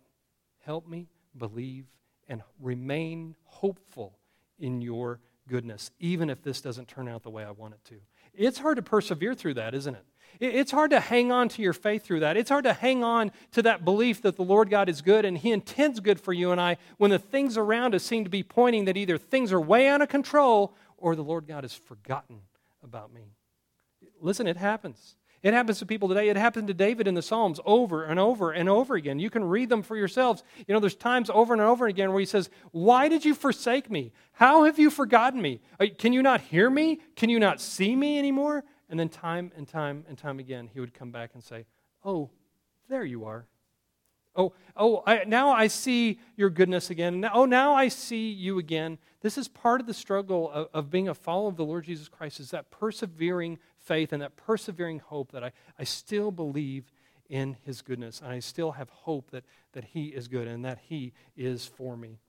Help 0.65 0.87
me 0.87 1.07
believe 1.37 1.85
and 2.27 2.41
remain 2.59 3.35
hopeful 3.43 4.17
in 4.57 4.81
your 4.81 5.19
goodness, 5.47 5.91
even 5.99 6.31
if 6.31 6.41
this 6.41 6.59
doesn't 6.59 6.87
turn 6.87 7.07
out 7.07 7.21
the 7.21 7.29
way 7.29 7.45
I 7.45 7.51
want 7.51 7.75
it 7.75 7.85
to. 7.89 7.95
It's 8.33 8.57
hard 8.57 8.77
to 8.77 8.81
persevere 8.81 9.35
through 9.35 9.53
that, 9.53 9.75
isn't 9.75 9.93
it? 9.93 10.05
It's 10.39 10.71
hard 10.71 10.89
to 10.89 10.99
hang 10.99 11.31
on 11.31 11.49
to 11.49 11.61
your 11.61 11.73
faith 11.73 12.03
through 12.03 12.21
that. 12.21 12.35
It's 12.35 12.49
hard 12.49 12.63
to 12.63 12.73
hang 12.73 13.03
on 13.03 13.31
to 13.51 13.61
that 13.61 13.85
belief 13.85 14.23
that 14.23 14.37
the 14.37 14.43
Lord 14.43 14.71
God 14.71 14.89
is 14.89 15.03
good 15.03 15.23
and 15.23 15.37
He 15.37 15.51
intends 15.51 15.99
good 15.99 16.19
for 16.19 16.33
you 16.33 16.51
and 16.51 16.59
I 16.59 16.77
when 16.97 17.11
the 17.11 17.19
things 17.19 17.57
around 17.57 17.93
us 17.93 18.03
seem 18.03 18.23
to 18.23 18.29
be 18.29 18.41
pointing 18.41 18.85
that 18.85 18.97
either 18.97 19.19
things 19.19 19.53
are 19.53 19.61
way 19.61 19.87
out 19.87 20.01
of 20.01 20.09
control 20.09 20.73
or 20.97 21.15
the 21.15 21.23
Lord 21.23 21.47
God 21.47 21.63
has 21.63 21.75
forgotten 21.75 22.39
about 22.83 23.13
me. 23.13 23.34
Listen, 24.21 24.47
it 24.47 24.58
happens. 24.58 25.15
It 25.45 25.54
happens 25.54 25.78
to 25.78 25.86
people 25.86 26.10
today. 26.10 26.30
It 26.30 26.38
happened 26.38 26.67
to 26.69 26.73
David 26.73 27.08
in 27.08 27.13
the 27.13 27.21
Psalms 27.21 27.60
over 27.65 28.04
and 28.04 28.19
over 28.19 28.51
and 28.51 28.67
over 28.67 28.95
again. 28.95 29.19
You 29.19 29.30
can 29.30 29.43
read 29.43 29.69
them 29.69 29.84
for 29.84 29.95
yourselves. 29.95 30.43
You 30.67 30.73
know, 30.73 30.80
there's 30.80 30.95
times 30.95 31.30
over 31.30 31.54
and 31.54 31.62
over 31.62 31.86
again 31.86 32.10
where 32.10 32.19
he 32.19 32.25
says, 32.25 32.49
Why 32.71 33.08
did 33.10 33.23
you 33.23 33.36
forsake 33.36 33.91
me? 33.91 34.12
How 34.32 34.63
have 34.63 34.80
you 34.80 34.89
forgotten 34.89 35.39
me? 35.39 35.62
Uh, 35.80 35.86
can 35.99 36.13
you 36.13 36.23
not 36.23 36.41
hear 36.41 36.67
me? 36.67 36.99
Can 37.15 37.30
you 37.30 37.39
not 37.39 37.62
see 37.62 37.95
me 37.95 38.17
anymore? 38.17 38.63
And 38.89 38.99
then 38.99 39.08
time 39.08 39.51
and 39.56 39.67
time 39.67 40.04
and 40.10 40.17
time 40.17 40.39
again, 40.39 40.67
he 40.73 40.80
would 40.80 40.95
come 40.95 41.12
back 41.12 41.32
and 41.36 41.43
say, 41.43 41.65
Oh, 42.04 42.32
there 42.89 43.04
you 43.04 43.25
are. 43.25 43.45
Oh, 44.36 44.54
oh, 44.75 45.04
I, 45.06 45.23
now 45.25 45.51
I 45.51 45.67
see 45.67 46.19
your 46.36 46.49
goodness 46.49 46.89
again. 46.89 47.23
Oh, 47.32 47.45
now 47.45 47.73
I 47.73 47.88
see 47.88 48.32
you 48.32 48.60
again. 48.60 48.97
This 49.21 49.38
is 49.38 49.47
part 49.47 49.80
of 49.80 49.88
the 49.88 49.93
struggle 49.93 50.51
of, 50.51 50.67
of 50.73 50.89
being 50.89 51.08
a 51.08 51.13
follower 51.13 51.49
of 51.49 51.56
the 51.56 51.63
Lord 51.63 51.86
Jesus 51.86 52.10
Christ, 52.10 52.39
is 52.39 52.51
that 52.51 52.69
persevering 52.69 53.60
faith 53.85 54.11
and 54.11 54.21
that 54.21 54.35
persevering 54.35 54.99
hope 54.99 55.31
that 55.31 55.43
I, 55.43 55.51
I 55.79 55.83
still 55.83 56.31
believe 56.31 56.91
in 57.29 57.57
his 57.63 57.81
goodness. 57.81 58.21
And 58.21 58.31
I 58.31 58.39
still 58.39 58.71
have 58.71 58.89
hope 58.89 59.31
that, 59.31 59.43
that 59.73 59.83
he 59.83 60.07
is 60.07 60.27
good 60.27 60.47
and 60.47 60.65
that 60.65 60.79
he 60.89 61.13
is 61.35 61.65
for 61.65 61.95
me. 61.95 62.19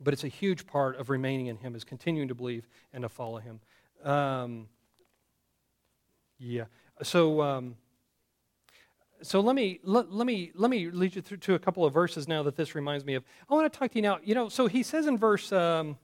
But 0.00 0.14
it's 0.14 0.24
a 0.24 0.28
huge 0.28 0.66
part 0.66 0.96
of 0.96 1.10
remaining 1.10 1.46
in 1.46 1.56
him 1.56 1.74
is 1.74 1.84
continuing 1.84 2.28
to 2.28 2.34
believe 2.34 2.68
and 2.92 3.02
to 3.02 3.08
follow 3.08 3.38
him. 3.38 3.60
Um, 4.04 4.68
yeah. 6.38 6.64
So, 7.02 7.42
um, 7.42 7.76
so 9.22 9.40
let 9.40 9.56
me 9.56 9.80
let, 9.82 10.12
let, 10.12 10.26
me 10.26 10.52
let 10.54 10.70
me 10.70 10.90
lead 10.90 11.16
you 11.16 11.22
through 11.22 11.38
to 11.38 11.54
a 11.54 11.58
couple 11.58 11.84
of 11.84 11.92
verses 11.92 12.28
now 12.28 12.44
that 12.44 12.54
this 12.54 12.76
reminds 12.76 13.04
me 13.04 13.14
of. 13.14 13.24
I 13.50 13.54
want 13.54 13.72
to 13.72 13.76
talk 13.76 13.90
to 13.90 13.98
you 13.98 14.02
now. 14.02 14.18
You 14.22 14.36
know, 14.36 14.48
so 14.48 14.68
he 14.68 14.84
says 14.84 15.08
in 15.08 15.18
verse 15.18 15.50
um, 15.50 15.98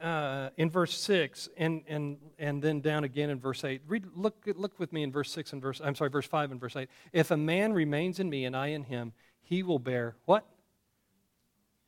uh, 0.00 0.50
in 0.56 0.70
verse 0.70 0.98
6 0.98 1.48
and, 1.56 1.82
and, 1.88 2.18
and 2.38 2.62
then 2.62 2.80
down 2.80 3.04
again 3.04 3.30
in 3.30 3.38
verse 3.38 3.64
8. 3.64 3.82
Read, 3.86 4.06
look, 4.14 4.44
look 4.56 4.78
with 4.78 4.92
me 4.92 5.02
in 5.02 5.12
verse 5.12 5.30
6 5.32 5.52
and 5.52 5.62
verse, 5.62 5.80
I'm 5.82 5.94
sorry, 5.94 6.10
verse 6.10 6.26
5 6.26 6.52
and 6.52 6.60
verse 6.60 6.76
8. 6.76 6.88
If 7.12 7.30
a 7.30 7.36
man 7.36 7.72
remains 7.72 8.18
in 8.18 8.30
me 8.30 8.44
and 8.44 8.56
I 8.56 8.68
in 8.68 8.84
him, 8.84 9.12
he 9.40 9.62
will 9.62 9.78
bear 9.78 10.16
what? 10.24 10.46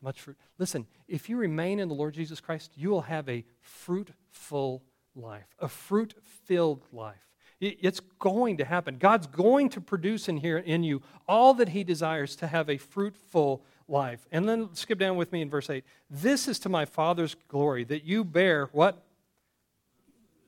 Much 0.03 0.21
fruit. 0.21 0.37
Listen, 0.59 0.87
if 1.09 1.29
you 1.29 1.37
remain 1.37 1.79
in 1.79 1.89
the 1.89 1.95
Lord 1.95 2.15
Jesus 2.15 2.41
Christ, 2.41 2.73
you 2.77 2.91
will 2.91 3.03
have 3.03 3.29
a 3.29 3.45
fruitful 3.61 4.83
life, 5.15 5.47
a 5.59 5.69
fruit 5.69 6.15
filled 6.45 6.85
life. 6.93 7.17
It's 7.59 8.01
going 8.19 8.59
to 8.59 8.67
happen. 8.67 8.99
God's 8.99 9.27
going 9.27 9.71
to 9.71 9.81
produce 9.81 10.29
in 10.29 10.37
here 10.37 10.59
in 10.59 10.83
you 10.83 11.01
all 11.27 11.55
that 11.55 11.71
He 11.71 11.85
desires 11.85 12.37
to 12.37 12.47
have 12.47 12.69
a 12.69 12.77
fruitful 12.77 13.65
life. 13.89 14.27
And 14.33 14.49
then 14.49 14.71
skip 14.75 14.99
down 14.99 15.17
with 15.17 15.33
me 15.33 15.43
in 15.43 15.51
verse 15.51 15.71
8. 15.71 15.85
This 16.11 16.49
is 16.49 16.59
to 16.61 16.69
my 16.69 16.85
Father's 16.85 17.37
glory 17.49 17.85
that 17.85 18.05
you 18.05 18.25
bear 18.25 18.67
what? 18.73 19.03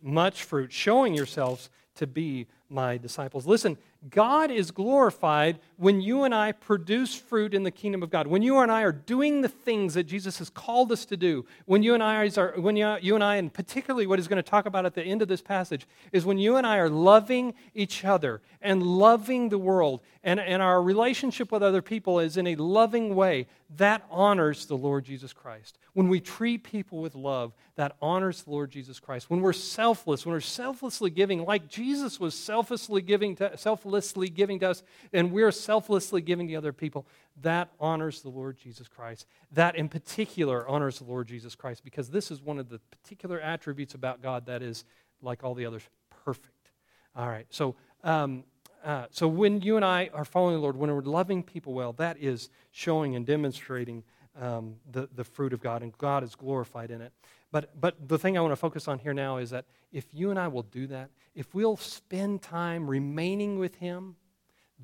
Much 0.03 0.45
fruit, 0.45 0.73
showing 0.73 1.15
yourselves 1.15 1.71
to 1.97 2.07
be 2.07 2.47
my 2.69 2.97
disciples. 2.97 3.47
Listen, 3.47 3.77
God 4.11 4.51
is 4.51 4.71
glorified 4.71 5.59
when 5.79 6.01
you 6.01 6.25
and 6.25 6.35
I 6.35 6.51
produce 6.51 7.15
fruit 7.15 7.55
in 7.55 7.63
the 7.63 7.71
kingdom 7.71 8.03
of 8.03 8.11
God. 8.11 8.27
When 8.27 8.43
you 8.43 8.59
and 8.59 8.71
I 8.71 8.83
are 8.83 8.93
doing 8.93 9.43
the 9.43 9.49
things 9.49 9.95
that 9.95 10.05
Jesus 10.05 10.39
has 10.39 10.51
called 10.51 10.91
us 10.91 11.05
to 11.07 11.17
do. 11.17 11.47
When 11.67 11.85
you 11.85 11.95
and 11.95 12.03
I 12.03 12.29
are, 12.37 12.53
when 12.57 12.77
you, 12.77 12.97
you 13.01 13.15
and 13.15 13.23
I, 13.23 13.37
and 13.37 13.53
particularly 13.53 14.07
what 14.07 14.19
he's 14.19 14.27
going 14.27 14.43
to 14.43 14.51
talk 14.51 14.67
about 14.67 14.87
at 14.87 14.95
the 14.95 15.05
end 15.05 15.23
of 15.23 15.29
this 15.29 15.41
passage, 15.41 15.87
is 16.11 16.27
when 16.27 16.37
you 16.37 16.57
and 16.57 16.67
I 16.67 16.79
are 16.79 16.91
loving 16.91 17.55
each 17.75 18.05
other 18.05 18.43
and 18.61 18.83
loving 18.83 19.51
the 19.51 19.59
world, 19.59 20.01
and, 20.25 20.41
and 20.41 20.61
our 20.61 20.83
relationship 20.83 21.53
with 21.53 21.63
other 21.63 21.81
people 21.81 22.19
is 22.19 22.37
in 22.37 22.49
a 22.49 22.57
loving 22.57 23.15
way. 23.15 23.47
That 23.77 24.05
honors 24.11 24.67
the 24.67 24.77
Lord 24.77 25.05
Jesus 25.05 25.33
Christ. 25.33 25.79
When 25.93 26.09
we 26.09 26.21
treat 26.21 26.65
people 26.65 27.01
with 27.01 27.15
love, 27.15 27.53
that 27.77 27.97
honors 28.01 28.43
the 28.43 28.51
Lord 28.51 28.71
Jesus 28.71 28.99
Christ. 28.99 29.29
When 29.29 29.41
we're 29.43 29.53
selfless, 29.53 30.25
when 30.25 30.33
we're 30.33 30.41
selflessly 30.41 31.11
giving, 31.11 31.45
like 31.45 31.69
Jesus 31.69 32.19
was 32.19 32.35
selflessly 32.35 33.03
giving 33.03 33.37
to, 33.37 33.57
selflessly 33.57 34.31
giving 34.31 34.59
to 34.61 34.71
us, 34.71 34.83
and 35.13 35.33
we're 35.33 35.53
selflessly 35.69 36.23
giving 36.23 36.49
to 36.49 36.55
other 36.55 36.73
people, 36.73 37.07
that 37.43 37.69
honors 37.79 38.23
the 38.23 38.31
Lord 38.31 38.57
Jesus 38.57 38.89
Christ. 38.89 39.27
That 39.53 39.77
in 39.77 39.91
particular 39.91 40.67
honors 40.67 40.99
the 40.99 41.05
Lord 41.05 41.29
Jesus 41.29 41.55
Christ 41.55 41.85
because 41.85 42.09
this 42.09 42.31
is 42.31 42.41
one 42.41 42.59
of 42.59 42.71
the 42.71 42.79
particular 42.91 43.39
attributes 43.39 43.93
about 43.93 44.23
God 44.23 44.47
that 44.47 44.63
is, 44.63 44.87
like 45.21 45.45
all 45.45 45.53
the 45.53 45.67
others, 45.67 45.83
perfect. 46.25 46.71
All 47.15 47.29
right, 47.29 47.47
so. 47.51 47.77
Um, 48.03 48.45
uh, 48.85 49.07
so 49.11 49.27
when 49.27 49.61
you 49.61 49.75
and 49.75 49.85
I 49.85 50.09
are 50.15 50.25
following 50.25 50.55
the 50.55 50.61
Lord, 50.61 50.77
when 50.77 50.89
we're 50.91 51.03
loving 51.03 51.43
people 51.43 51.75
well, 51.75 51.93
that 51.95 52.17
is 52.19 52.49
showing 52.71 53.17
and 53.17 53.27
demonstrating 53.27 54.05
um, 54.41 54.77
the, 54.89 55.09
the 55.17 55.25
fruit 55.25 55.53
of 55.53 55.61
God, 55.61 55.83
and 55.83 55.93
God 55.99 56.23
is 56.23 56.37
glorified 56.37 56.93
in 56.93 57.03
it. 57.03 57.13
But, 57.51 57.79
but 57.79 58.09
the 58.09 58.19
thing 58.19 58.39
I 58.39 58.41
want 58.41 58.53
to 58.53 58.57
focus 58.57 58.87
on 58.87 59.01
here 59.01 59.13
now 59.13 59.39
is 59.39 59.51
that 59.51 59.65
if 59.91 60.07
you 60.13 60.31
and 60.31 60.39
I 60.39 60.47
will 60.47 60.63
do 60.63 60.87
that, 60.87 61.11
if 61.35 61.55
we'll 61.55 61.77
spend 61.77 62.41
time 62.41 62.89
remaining 62.89 63.59
with 63.59 63.75
Him, 63.75 64.15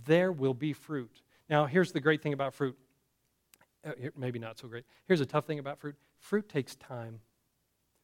there 0.06 0.32
will 0.32 0.54
be 0.54 0.72
fruit. 0.72 1.22
Now, 1.48 1.66
here's 1.66 1.92
the 1.92 2.00
great 2.00 2.22
thing 2.22 2.32
about 2.32 2.54
fruit. 2.54 2.76
Uh, 3.86 3.92
maybe 4.16 4.38
not 4.38 4.58
so 4.58 4.66
great. 4.66 4.84
Here's 5.06 5.20
a 5.20 5.26
tough 5.26 5.46
thing 5.46 5.58
about 5.58 5.78
fruit 5.78 5.96
fruit 6.18 6.48
takes 6.48 6.74
time. 6.76 7.20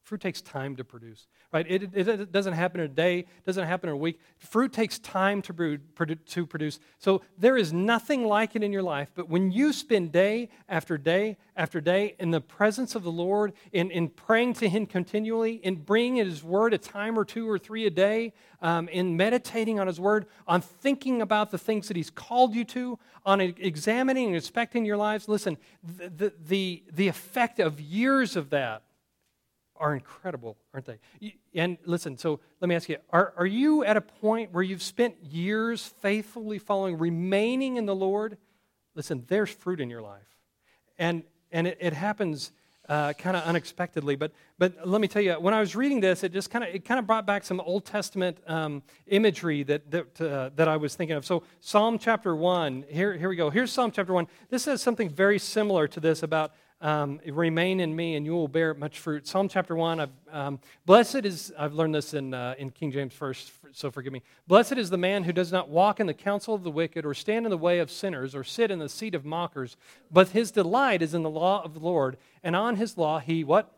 Fruit 0.02 0.20
takes 0.20 0.40
time 0.40 0.76
to 0.76 0.82
produce, 0.82 1.28
right? 1.52 1.66
It, 1.68 1.90
it, 1.94 2.08
it 2.08 2.32
doesn't 2.32 2.54
happen 2.54 2.80
in 2.80 2.86
a 2.86 2.88
day, 2.88 3.26
doesn't 3.44 3.66
happen 3.66 3.90
in 3.90 3.94
a 3.94 3.98
week. 3.98 4.18
Fruit 4.38 4.72
takes 4.72 4.98
time 4.98 5.40
to, 5.42 5.52
brew, 5.52 5.78
to 5.78 6.46
produce. 6.46 6.80
So 6.98 7.22
there 7.38 7.56
is 7.56 7.72
nothing 7.72 8.24
like 8.24 8.56
it 8.56 8.64
in 8.64 8.72
your 8.72 8.82
life, 8.82 9.10
but 9.14 9.28
when 9.28 9.52
you 9.52 9.72
spend 9.72 10.10
day 10.10 10.48
after 10.68 10.98
day 10.98 11.36
after 11.54 11.80
day 11.80 12.16
in 12.18 12.30
the 12.30 12.40
presence 12.40 12.94
of 12.94 13.02
the 13.02 13.10
Lord, 13.12 13.52
in, 13.72 13.90
in 13.90 14.08
praying 14.08 14.54
to 14.54 14.68
Him 14.68 14.86
continually, 14.86 15.54
in 15.56 15.76
bringing 15.76 16.16
His 16.16 16.42
Word 16.42 16.74
a 16.74 16.78
time 16.78 17.18
or 17.18 17.24
two 17.24 17.48
or 17.48 17.58
three 17.58 17.86
a 17.86 17.90
day, 17.90 18.32
um, 18.62 18.88
in 18.88 19.16
meditating 19.16 19.78
on 19.78 19.86
His 19.86 20.00
Word, 20.00 20.26
on 20.48 20.60
thinking 20.60 21.22
about 21.22 21.50
the 21.50 21.58
things 21.58 21.88
that 21.88 21.96
He's 21.96 22.10
called 22.10 22.54
you 22.54 22.64
to, 22.64 22.98
on 23.24 23.40
examining 23.40 24.26
and 24.26 24.34
inspecting 24.34 24.84
your 24.84 24.96
lives, 24.96 25.28
listen, 25.28 25.58
the, 25.84 26.32
the, 26.42 26.82
the 26.92 27.06
effect 27.06 27.60
of 27.60 27.80
years 27.80 28.34
of 28.34 28.50
that 28.50 28.82
are 29.80 29.94
incredible, 29.94 30.56
aren't 30.72 30.86
they? 30.86 30.98
And 31.54 31.78
listen, 31.84 32.16
so 32.18 32.38
let 32.60 32.68
me 32.68 32.74
ask 32.74 32.88
you 32.88 32.98
are, 33.10 33.32
are 33.36 33.46
you 33.46 33.82
at 33.82 33.96
a 33.96 34.00
point 34.00 34.52
where 34.52 34.62
you've 34.62 34.82
spent 34.82 35.16
years 35.24 35.84
faithfully 36.00 36.58
following, 36.58 36.98
remaining 36.98 37.78
in 37.78 37.86
the 37.86 37.94
Lord? 37.94 38.36
Listen, 38.94 39.24
there's 39.26 39.50
fruit 39.50 39.80
in 39.80 39.88
your 39.88 40.02
life. 40.02 40.28
And, 40.98 41.24
and 41.50 41.66
it, 41.66 41.78
it 41.80 41.94
happens 41.94 42.52
uh, 42.90 43.12
kind 43.12 43.36
of 43.36 43.44
unexpectedly. 43.44 44.16
But, 44.16 44.32
but 44.58 44.86
let 44.86 45.00
me 45.00 45.08
tell 45.08 45.22
you, 45.22 45.34
when 45.34 45.54
I 45.54 45.60
was 45.60 45.76
reading 45.76 46.00
this, 46.00 46.24
it 46.24 46.32
just 46.32 46.50
kind 46.50 46.64
of 46.64 46.74
it 46.74 46.84
kind 46.84 46.98
of 46.98 47.06
brought 47.06 47.24
back 47.24 47.44
some 47.44 47.60
Old 47.60 47.84
Testament 47.84 48.38
um, 48.48 48.82
imagery 49.06 49.62
that 49.62 49.90
that, 49.92 50.20
uh, 50.20 50.50
that 50.56 50.66
I 50.66 50.76
was 50.76 50.96
thinking 50.96 51.16
of. 51.16 51.24
So 51.24 51.44
Psalm 51.60 51.98
chapter 51.98 52.34
one, 52.34 52.84
here 52.88 53.16
here 53.16 53.28
we 53.28 53.36
go. 53.36 53.48
Here's 53.48 53.70
Psalm 53.70 53.92
chapter 53.92 54.12
one. 54.12 54.26
This 54.48 54.64
says 54.64 54.82
something 54.82 55.08
very 55.08 55.38
similar 55.38 55.86
to 55.88 56.00
this 56.00 56.24
about 56.24 56.52
um, 56.80 57.20
remain 57.26 57.80
in 57.80 57.94
me 57.94 58.16
and 58.16 58.24
you 58.24 58.32
will 58.32 58.48
bear 58.48 58.72
much 58.74 58.98
fruit. 58.98 59.26
Psalm 59.26 59.48
chapter 59.48 59.76
1, 59.76 60.10
um, 60.32 60.58
blessed 60.86 61.26
is, 61.26 61.52
I've 61.58 61.74
learned 61.74 61.94
this 61.94 62.14
in, 62.14 62.32
uh, 62.32 62.54
in 62.58 62.70
King 62.70 62.90
James 62.90 63.12
first, 63.12 63.52
so 63.72 63.90
forgive 63.90 64.12
me. 64.12 64.22
Blessed 64.46 64.72
is 64.72 64.88
the 64.88 64.96
man 64.98 65.24
who 65.24 65.32
does 65.32 65.52
not 65.52 65.68
walk 65.68 66.00
in 66.00 66.06
the 66.06 66.14
counsel 66.14 66.54
of 66.54 66.62
the 66.62 66.70
wicked 66.70 67.04
or 67.04 67.12
stand 67.12 67.44
in 67.44 67.50
the 67.50 67.58
way 67.58 67.80
of 67.80 67.90
sinners 67.90 68.34
or 68.34 68.44
sit 68.44 68.70
in 68.70 68.78
the 68.78 68.88
seat 68.88 69.14
of 69.14 69.24
mockers, 69.24 69.76
but 70.10 70.28
his 70.30 70.50
delight 70.50 71.02
is 71.02 71.12
in 71.12 71.22
the 71.22 71.30
law 71.30 71.62
of 71.62 71.74
the 71.74 71.80
Lord, 71.80 72.16
and 72.42 72.56
on 72.56 72.76
his 72.76 72.96
law 72.96 73.18
he 73.18 73.44
what? 73.44 73.76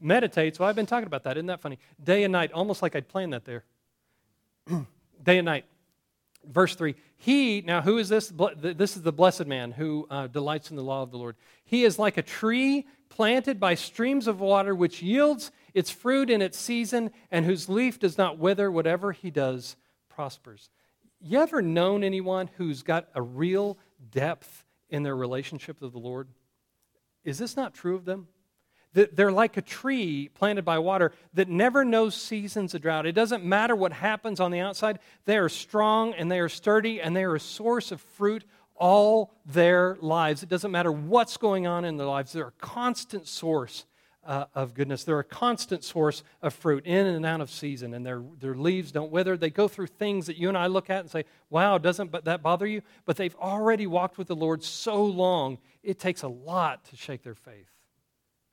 Meditates. 0.00 0.58
Well, 0.58 0.68
I've 0.68 0.76
been 0.76 0.86
talking 0.86 1.06
about 1.06 1.22
that. 1.24 1.36
Isn't 1.36 1.46
that 1.46 1.60
funny? 1.60 1.78
Day 2.02 2.24
and 2.24 2.32
night, 2.32 2.52
almost 2.52 2.82
like 2.82 2.96
I'd 2.96 3.08
planned 3.08 3.32
that 3.32 3.44
there. 3.44 3.64
Day 5.22 5.38
and 5.38 5.46
night. 5.46 5.64
Verse 6.50 6.74
3 6.74 6.94
He, 7.16 7.60
now 7.62 7.80
who 7.80 7.98
is 7.98 8.08
this? 8.08 8.32
This 8.56 8.96
is 8.96 9.02
the 9.02 9.12
blessed 9.12 9.46
man 9.46 9.72
who 9.72 10.06
uh, 10.10 10.26
delights 10.26 10.70
in 10.70 10.76
the 10.76 10.82
law 10.82 11.02
of 11.02 11.10
the 11.10 11.18
Lord. 11.18 11.36
He 11.64 11.84
is 11.84 11.98
like 11.98 12.16
a 12.16 12.22
tree 12.22 12.86
planted 13.08 13.60
by 13.60 13.74
streams 13.74 14.26
of 14.26 14.40
water, 14.40 14.74
which 14.74 15.02
yields 15.02 15.50
its 15.72 15.90
fruit 15.90 16.30
in 16.30 16.42
its 16.42 16.58
season, 16.58 17.10
and 17.30 17.44
whose 17.44 17.68
leaf 17.68 17.98
does 17.98 18.18
not 18.18 18.38
wither. 18.38 18.70
Whatever 18.70 19.12
he 19.12 19.30
does 19.30 19.76
prospers. 20.08 20.70
You 21.20 21.40
ever 21.40 21.62
known 21.62 22.04
anyone 22.04 22.50
who's 22.56 22.82
got 22.82 23.08
a 23.14 23.22
real 23.22 23.78
depth 24.10 24.64
in 24.90 25.02
their 25.02 25.16
relationship 25.16 25.80
with 25.80 25.92
the 25.92 25.98
Lord? 25.98 26.28
Is 27.24 27.38
this 27.38 27.56
not 27.56 27.74
true 27.74 27.96
of 27.96 28.04
them? 28.04 28.28
They're 28.94 29.32
like 29.32 29.56
a 29.56 29.62
tree 29.62 30.30
planted 30.34 30.64
by 30.64 30.78
water 30.78 31.12
that 31.34 31.48
never 31.48 31.84
knows 31.84 32.14
seasons 32.14 32.74
of 32.74 32.82
drought. 32.82 33.06
It 33.06 33.12
doesn't 33.12 33.44
matter 33.44 33.74
what 33.74 33.92
happens 33.92 34.40
on 34.40 34.50
the 34.50 34.60
outside, 34.60 35.00
they 35.24 35.36
are 35.36 35.48
strong 35.48 36.14
and 36.14 36.30
they 36.30 36.40
are 36.40 36.48
sturdy 36.48 37.00
and 37.00 37.14
they 37.14 37.24
are 37.24 37.34
a 37.34 37.40
source 37.40 37.90
of 37.90 38.00
fruit 38.00 38.44
all 38.76 39.32
their 39.44 39.96
lives. 40.00 40.42
It 40.42 40.48
doesn't 40.48 40.70
matter 40.70 40.92
what's 40.92 41.36
going 41.36 41.66
on 41.66 41.84
in 41.84 41.96
their 41.96 42.06
lives, 42.06 42.32
they're 42.32 42.48
a 42.48 42.52
constant 42.60 43.26
source 43.26 43.84
uh, 44.26 44.46
of 44.54 44.74
goodness. 44.74 45.04
They're 45.04 45.18
a 45.18 45.24
constant 45.24 45.84
source 45.84 46.22
of 46.42 46.54
fruit 46.54 46.86
in 46.86 47.06
and 47.06 47.26
out 47.26 47.40
of 47.40 47.50
season, 47.50 47.94
and 47.94 48.04
their, 48.04 48.22
their 48.40 48.54
leaves 48.54 48.92
don't 48.92 49.10
wither. 49.10 49.36
They 49.36 49.50
go 49.50 49.68
through 49.68 49.88
things 49.88 50.26
that 50.26 50.38
you 50.38 50.48
and 50.48 50.56
I 50.56 50.66
look 50.66 50.90
at 50.90 51.00
and 51.00 51.10
say, 51.10 51.24
wow, 51.50 51.78
doesn't 51.78 52.24
that 52.24 52.42
bother 52.42 52.66
you? 52.66 52.82
But 53.04 53.16
they've 53.16 53.36
already 53.36 53.86
walked 53.86 54.18
with 54.18 54.28
the 54.28 54.36
Lord 54.36 54.62
so 54.62 55.04
long, 55.04 55.58
it 55.82 55.98
takes 55.98 56.22
a 56.22 56.28
lot 56.28 56.84
to 56.86 56.96
shake 56.96 57.22
their 57.22 57.34
faith. 57.34 57.73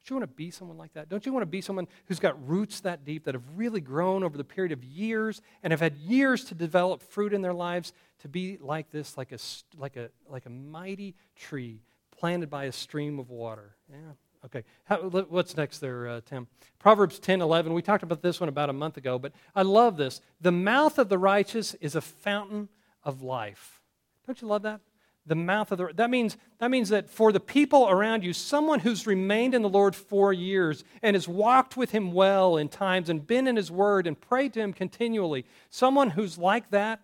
Don't 0.04 0.10
you 0.10 0.20
want 0.20 0.32
to 0.32 0.36
be 0.36 0.50
someone 0.50 0.78
like 0.78 0.94
that? 0.94 1.10
Don't 1.10 1.26
you 1.26 1.32
want 1.32 1.44
to 1.44 1.48
be 1.48 1.62
someone 1.62 1.88
who's 2.08 2.20
got 2.20 2.48
roots 2.48 2.80
that 2.82 3.06
deep 3.06 3.26
that 3.26 3.36
have 3.36 3.44
really 3.56 3.82
grown 3.82 4.24
over 4.24 4.36
the 4.36 4.44
period 4.44 4.72
of 4.72 4.84
years 4.84 5.42
and 5.62 5.72
have 5.72 5.80
had 5.80 5.96
years 5.96 6.44
to 6.46 6.56
develop 6.56 7.04
fruit 7.04 7.34
in 7.34 7.42
their 7.42 7.54
lives 7.54 7.94
to 8.20 8.28
be 8.28 8.58
like 8.60 8.90
this, 8.90 9.16
like 9.16 9.32
a, 9.32 9.38
like 9.78 9.98
a, 9.98 10.10
like 10.28 10.48
a 10.48 10.50
mighty 10.50 11.16
tree 11.36 11.82
planted 12.18 12.50
by 12.50 12.66
a 12.66 12.72
stream 12.72 13.20
of 13.20 13.30
water? 13.30 13.76
Yeah. 13.92 14.14
Okay. 14.44 14.64
How, 14.86 14.98
what's 14.98 15.56
next 15.56 15.80
there, 15.80 16.08
uh, 16.08 16.22
Tim? 16.26 16.48
Proverbs 16.80 17.20
10 17.20 17.42
11. 17.42 17.72
We 17.72 17.84
talked 17.84 18.02
about 18.02 18.24
this 18.24 18.40
one 18.40 18.50
about 18.50 18.72
a 18.72 18.74
month 18.74 18.98
ago, 18.98 19.20
but 19.20 19.34
I 19.56 19.62
love 19.62 19.98
this. 19.98 20.20
The 20.40 20.52
mouth 20.52 20.98
of 20.98 21.10
the 21.10 21.20
righteous 21.20 21.76
is 21.76 21.96
a 21.96 22.02
fountain 22.02 22.70
of 23.04 23.22
life. 23.22 23.82
Don't 24.26 24.42
you 24.42 24.48
love 24.48 24.64
that? 24.64 24.82
The 25.26 25.36
mouth 25.36 25.72
of 25.72 25.78
the 25.78 25.92
that 25.96 26.10
means 26.10 26.38
that 26.60 26.72
means 26.72 26.90
that 26.90 27.10
for 27.10 27.32
the 27.32 27.40
people 27.40 27.88
around 27.90 28.24
you 28.24 28.34
someone 28.34 28.80
who's 28.80 29.06
remained 29.06 29.54
in 29.54 29.62
the 29.62 29.70
lord 29.70 29.96
for 29.96 30.34
years 30.34 30.84
and 31.04 31.16
has 31.16 31.28
walked 31.28 31.78
with 31.78 31.92
him 31.92 32.12
well 32.12 32.58
in 32.58 32.68
times 32.68 33.08
and 33.08 33.28
been 33.28 33.48
in 33.48 33.56
his 33.56 33.70
word 33.70 34.08
and 34.08 34.20
prayed 34.20 34.52
to 34.54 34.60
him 34.60 34.74
continually 34.74 35.46
someone 35.70 36.10
who's 36.10 36.40
like 36.40 36.70
that 36.72 37.02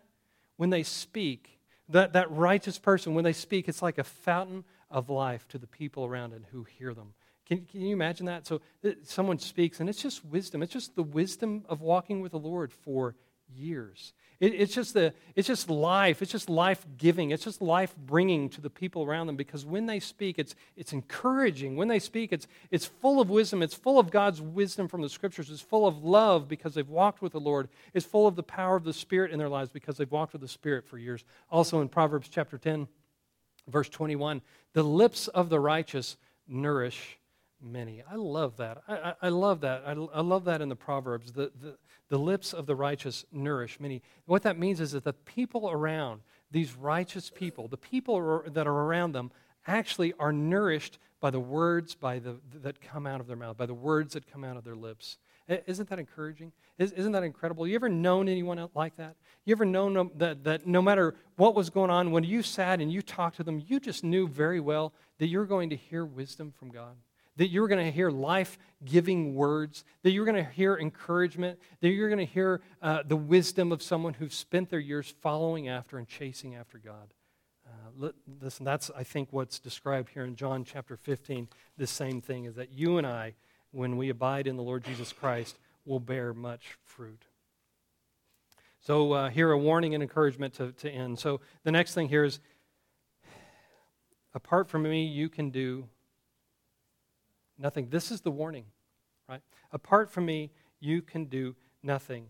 when 0.56 0.72
they 0.72 0.82
speak 0.82 1.60
that, 1.90 2.14
that 2.14 2.30
righteous 2.32 2.80
person 2.80 3.14
when 3.14 3.24
they 3.24 3.34
speak 3.34 3.70
it's 3.70 3.84
like 3.84 4.00
a 4.00 4.04
fountain 4.04 4.64
of 4.90 5.10
life 5.10 5.48
to 5.50 5.58
the 5.58 5.68
people 5.68 6.06
around 6.06 6.34
and 6.34 6.46
who 6.52 6.64
hear 6.64 6.94
them. 6.94 7.14
Can, 7.46 7.66
can 7.66 7.82
you 7.82 7.94
imagine 7.94 8.26
that? 8.26 8.46
So 8.46 8.62
someone 9.04 9.40
speaks 9.40 9.80
and 9.80 9.90
it's 9.90 10.02
just 10.02 10.26
wisdom. 10.26 10.62
It's 10.62 10.74
just 10.74 10.96
the 10.96 11.04
wisdom 11.04 11.66
of 11.70 11.82
walking 11.82 12.22
with 12.22 12.34
the 12.34 12.40
lord 12.40 12.72
for 12.72 13.16
years 13.50 14.14
it, 14.40 14.54
it's, 14.54 14.74
just 14.74 14.94
the, 14.94 15.14
it's 15.36 15.48
just 15.48 15.70
life. 15.70 16.22
It's 16.22 16.32
just 16.32 16.50
life 16.50 16.86
giving. 16.98 17.32
It's 17.32 17.44
just 17.44 17.62
life 17.62 17.96
bringing 17.98 18.50
to 18.50 18.62
the 18.62 18.70
people 18.70 19.04
around 19.04 19.28
them 19.28 19.36
because 19.36 19.66
when 19.66 19.88
they 19.88 20.00
speak, 20.00 20.38
it's, 20.38 20.54
it's 20.76 20.94
encouraging. 20.94 21.76
When 21.76 21.88
they 21.88 22.00
speak, 22.00 22.32
it's, 22.32 22.48
it's 22.70 22.86
full 22.86 23.20
of 23.20 23.30
wisdom. 23.30 23.64
It's 23.64 23.74
full 23.74 23.98
of 23.98 24.12
God's 24.12 24.42
wisdom 24.42 24.88
from 24.88 25.02
the 25.02 25.10
scriptures. 25.10 25.50
It's 25.50 25.62
full 25.62 25.88
of 25.88 26.04
love 26.04 26.48
because 26.48 26.76
they've 26.76 26.88
walked 26.88 27.22
with 27.22 27.32
the 27.32 27.40
Lord. 27.40 27.68
It's 27.94 28.06
full 28.06 28.28
of 28.28 28.36
the 28.36 28.44
power 28.44 28.76
of 28.76 28.84
the 28.84 28.94
Spirit 28.94 29.32
in 29.32 29.40
their 29.40 29.50
lives 29.50 29.72
because 29.72 29.98
they've 29.98 30.12
walked 30.12 30.34
with 30.34 30.42
the 30.42 30.48
Spirit 30.48 30.86
for 30.86 30.98
years. 30.98 31.24
Also 31.50 31.82
in 31.82 31.90
Proverbs 31.90 32.30
chapter 32.30 32.58
10, 32.60 32.88
verse 33.68 33.90
21, 33.90 34.42
the 34.74 34.84
lips 34.84 35.28
of 35.30 35.50
the 35.50 35.60
righteous 35.60 36.18
nourish 36.48 37.18
many. 37.62 38.04
I 38.10 38.16
love 38.16 38.58
that. 38.58 38.84
I, 38.88 38.96
I, 38.96 39.14
I 39.24 39.30
love 39.30 39.62
that. 39.62 39.84
I, 39.86 39.92
I, 39.92 40.22
love 40.22 40.46
that 40.46 40.62
in 40.62 40.70
the 40.70 40.76
Proverbs. 40.76 41.32
The, 41.32 41.52
the, 41.60 41.78
the 42.10 42.20
lips 42.20 42.54
of 42.54 42.66
the 42.66 42.76
righteous 42.76 43.26
nourish 43.32 43.80
many. 43.80 44.02
What 44.26 44.44
that 44.44 44.58
means 44.58 44.80
is 44.80 44.92
that 44.92 45.04
the 45.04 45.14
people 45.14 45.70
around, 45.70 46.22
these 46.52 46.76
righteous 46.76 47.30
people, 47.30 47.68
the 47.68 47.78
people 47.78 48.44
that 48.48 48.68
are 48.68 48.86
around 48.86 49.12
them, 49.12 49.32
actually 49.66 50.14
are 50.20 50.32
nourished 50.32 50.98
by 51.20 51.30
the 51.32 51.40
words 51.40 51.96
by 51.96 52.20
the, 52.20 52.38
that 52.62 52.80
come 52.80 53.08
out 53.08 53.20
of 53.20 53.28
their 53.28 53.36
mouth, 53.36 53.58
by 53.58 53.66
the 53.66 53.74
words 53.74 54.14
that 54.14 54.32
come 54.32 54.44
out 54.44 54.56
of 54.56 54.64
their 54.64 54.76
lips. 54.76 55.18
Isn't 55.48 55.90
that 55.90 55.98
encouraging? 55.98 56.52
Isn't 56.78 57.14
that 57.14 57.24
incredible? 57.24 57.66
You 57.66 57.76
ever 57.76 57.90
known 57.90 58.28
anyone 58.28 58.68
like 58.76 58.98
that? 58.98 59.16
You 59.46 59.54
ever 59.54 59.66
known 59.66 60.12
that, 60.18 60.44
that 60.44 60.68
no 60.68 60.82
matter 60.82 61.16
what 61.38 61.56
was 61.56 61.70
going 61.70 61.90
on, 61.90 62.12
when 62.12 62.24
you 62.24 62.44
sat 62.44 62.82
and 62.82 62.92
you 62.92 63.02
talked 63.02 63.38
to 63.38 63.44
them, 63.44 63.64
you 63.66 63.80
just 63.80 64.04
knew 64.04 64.28
very 64.28 64.60
well 64.60 64.94
that 65.20 65.28
you're 65.28 65.46
going 65.46 65.70
to 65.70 65.76
hear 65.76 66.06
wisdom 66.06 66.52
from 66.52 66.70
God? 66.70 66.98
That 67.38 67.50
you're 67.50 67.68
going 67.68 67.84
to 67.84 67.92
hear 67.92 68.12
life 68.12 68.58
giving 68.84 69.34
words, 69.34 69.84
that 70.04 70.12
you're 70.12 70.26
going 70.26 70.44
to 70.44 70.52
hear 70.52 70.76
encouragement, 70.76 71.60
that 71.80 71.90
you're 71.90 72.10
going 72.10 72.26
to 72.26 72.32
hear 72.32 72.62
uh, 72.82 73.04
the 73.08 73.16
wisdom 73.16 73.72
of 73.72 73.82
someone 73.82 74.14
who's 74.14 74.34
spent 74.34 74.70
their 74.70 74.80
years 74.80 75.14
following 75.22 75.68
after 75.68 75.98
and 75.98 76.08
chasing 76.08 76.56
after 76.56 76.78
God. 76.78 77.14
Uh, 77.66 78.10
listen, 78.42 78.66
that's, 78.66 78.90
I 78.96 79.04
think, 79.04 79.30
what's 79.32 79.60
described 79.60 80.10
here 80.10 80.24
in 80.24 80.36
John 80.36 80.64
chapter 80.64 80.96
15. 80.96 81.48
The 81.78 81.88
same 81.88 82.22
thing 82.22 82.46
is 82.46 82.56
that 82.56 82.72
you 82.72 82.98
and 82.98 83.06
I, 83.06 83.34
when 83.72 83.98
we 83.98 84.10
abide 84.10 84.48
in 84.48 84.56
the 84.56 84.64
Lord 84.64 84.84
Jesus 84.84 85.14
Christ, 85.14 85.60
will 85.86 86.00
bear 86.00 86.34
much 86.34 86.78
fruit. 86.84 87.26
So, 88.80 89.12
uh, 89.12 89.30
here 89.30 89.52
a 89.52 89.58
warning 89.58 89.94
and 89.94 90.02
encouragement 90.02 90.54
to, 90.56 90.72
to 90.72 90.90
end. 90.90 91.20
So, 91.20 91.42
the 91.64 91.72
next 91.72 91.94
thing 91.94 92.08
here 92.08 92.24
is 92.24 92.40
apart 94.34 94.70
from 94.70 94.84
me, 94.84 95.06
you 95.06 95.28
can 95.30 95.50
do 95.50 95.90
nothing. 97.58 97.90
This 97.90 98.12
is 98.12 98.22
the 98.22 98.32
warning, 98.32 98.66
right? 99.28 99.42
Apart 99.72 100.10
from 100.10 100.26
me, 100.26 100.52
you 100.80 101.02
can 101.02 101.26
do 101.26 101.56
nothing. 101.84 102.28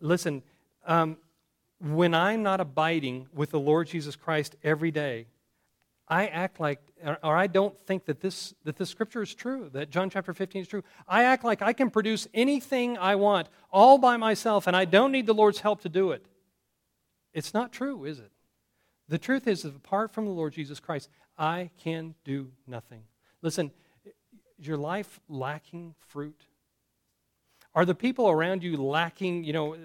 Listen, 0.00 0.42
um, 0.86 1.16
when 1.80 2.14
I'm 2.14 2.42
not 2.42 2.60
abiding 2.60 3.28
with 3.32 3.50
the 3.50 3.60
Lord 3.60 3.86
Jesus 3.86 4.16
Christ 4.16 4.56
every 4.62 4.90
day, 4.90 5.26
I 6.08 6.26
act 6.26 6.58
like, 6.58 6.80
or 7.22 7.36
I 7.36 7.46
don't 7.46 7.78
think 7.78 8.06
that 8.06 8.20
this, 8.20 8.52
that 8.64 8.76
this 8.76 8.90
scripture 8.90 9.22
is 9.22 9.32
true, 9.32 9.70
that 9.72 9.90
John 9.90 10.10
chapter 10.10 10.34
15 10.34 10.62
is 10.62 10.68
true. 10.68 10.82
I 11.06 11.22
act 11.22 11.44
like 11.44 11.62
I 11.62 11.72
can 11.72 11.88
produce 11.88 12.26
anything 12.34 12.98
I 12.98 13.14
want 13.14 13.48
all 13.70 13.96
by 13.96 14.16
myself 14.16 14.66
and 14.66 14.76
I 14.76 14.86
don't 14.86 15.12
need 15.12 15.26
the 15.26 15.32
Lord's 15.32 15.60
help 15.60 15.82
to 15.82 15.88
do 15.88 16.10
it. 16.10 16.26
It's 17.32 17.54
not 17.54 17.72
true, 17.72 18.04
is 18.04 18.18
it? 18.18 18.32
The 19.08 19.18
truth 19.18 19.46
is, 19.46 19.62
that 19.62 19.74
apart 19.74 20.12
from 20.12 20.24
the 20.24 20.32
Lord 20.32 20.52
Jesus 20.52 20.80
Christ, 20.80 21.08
I 21.38 21.70
can 21.78 22.14
do 22.24 22.50
nothing. 22.66 23.02
Listen, 23.40 23.70
is 24.60 24.66
your 24.66 24.76
life 24.76 25.20
lacking 25.28 25.94
fruit? 26.08 26.42
Are 27.74 27.84
the 27.84 27.94
people 27.94 28.28
around 28.28 28.64
you 28.64 28.76
lacking? 28.76 29.44
You 29.44 29.52
know, 29.52 29.76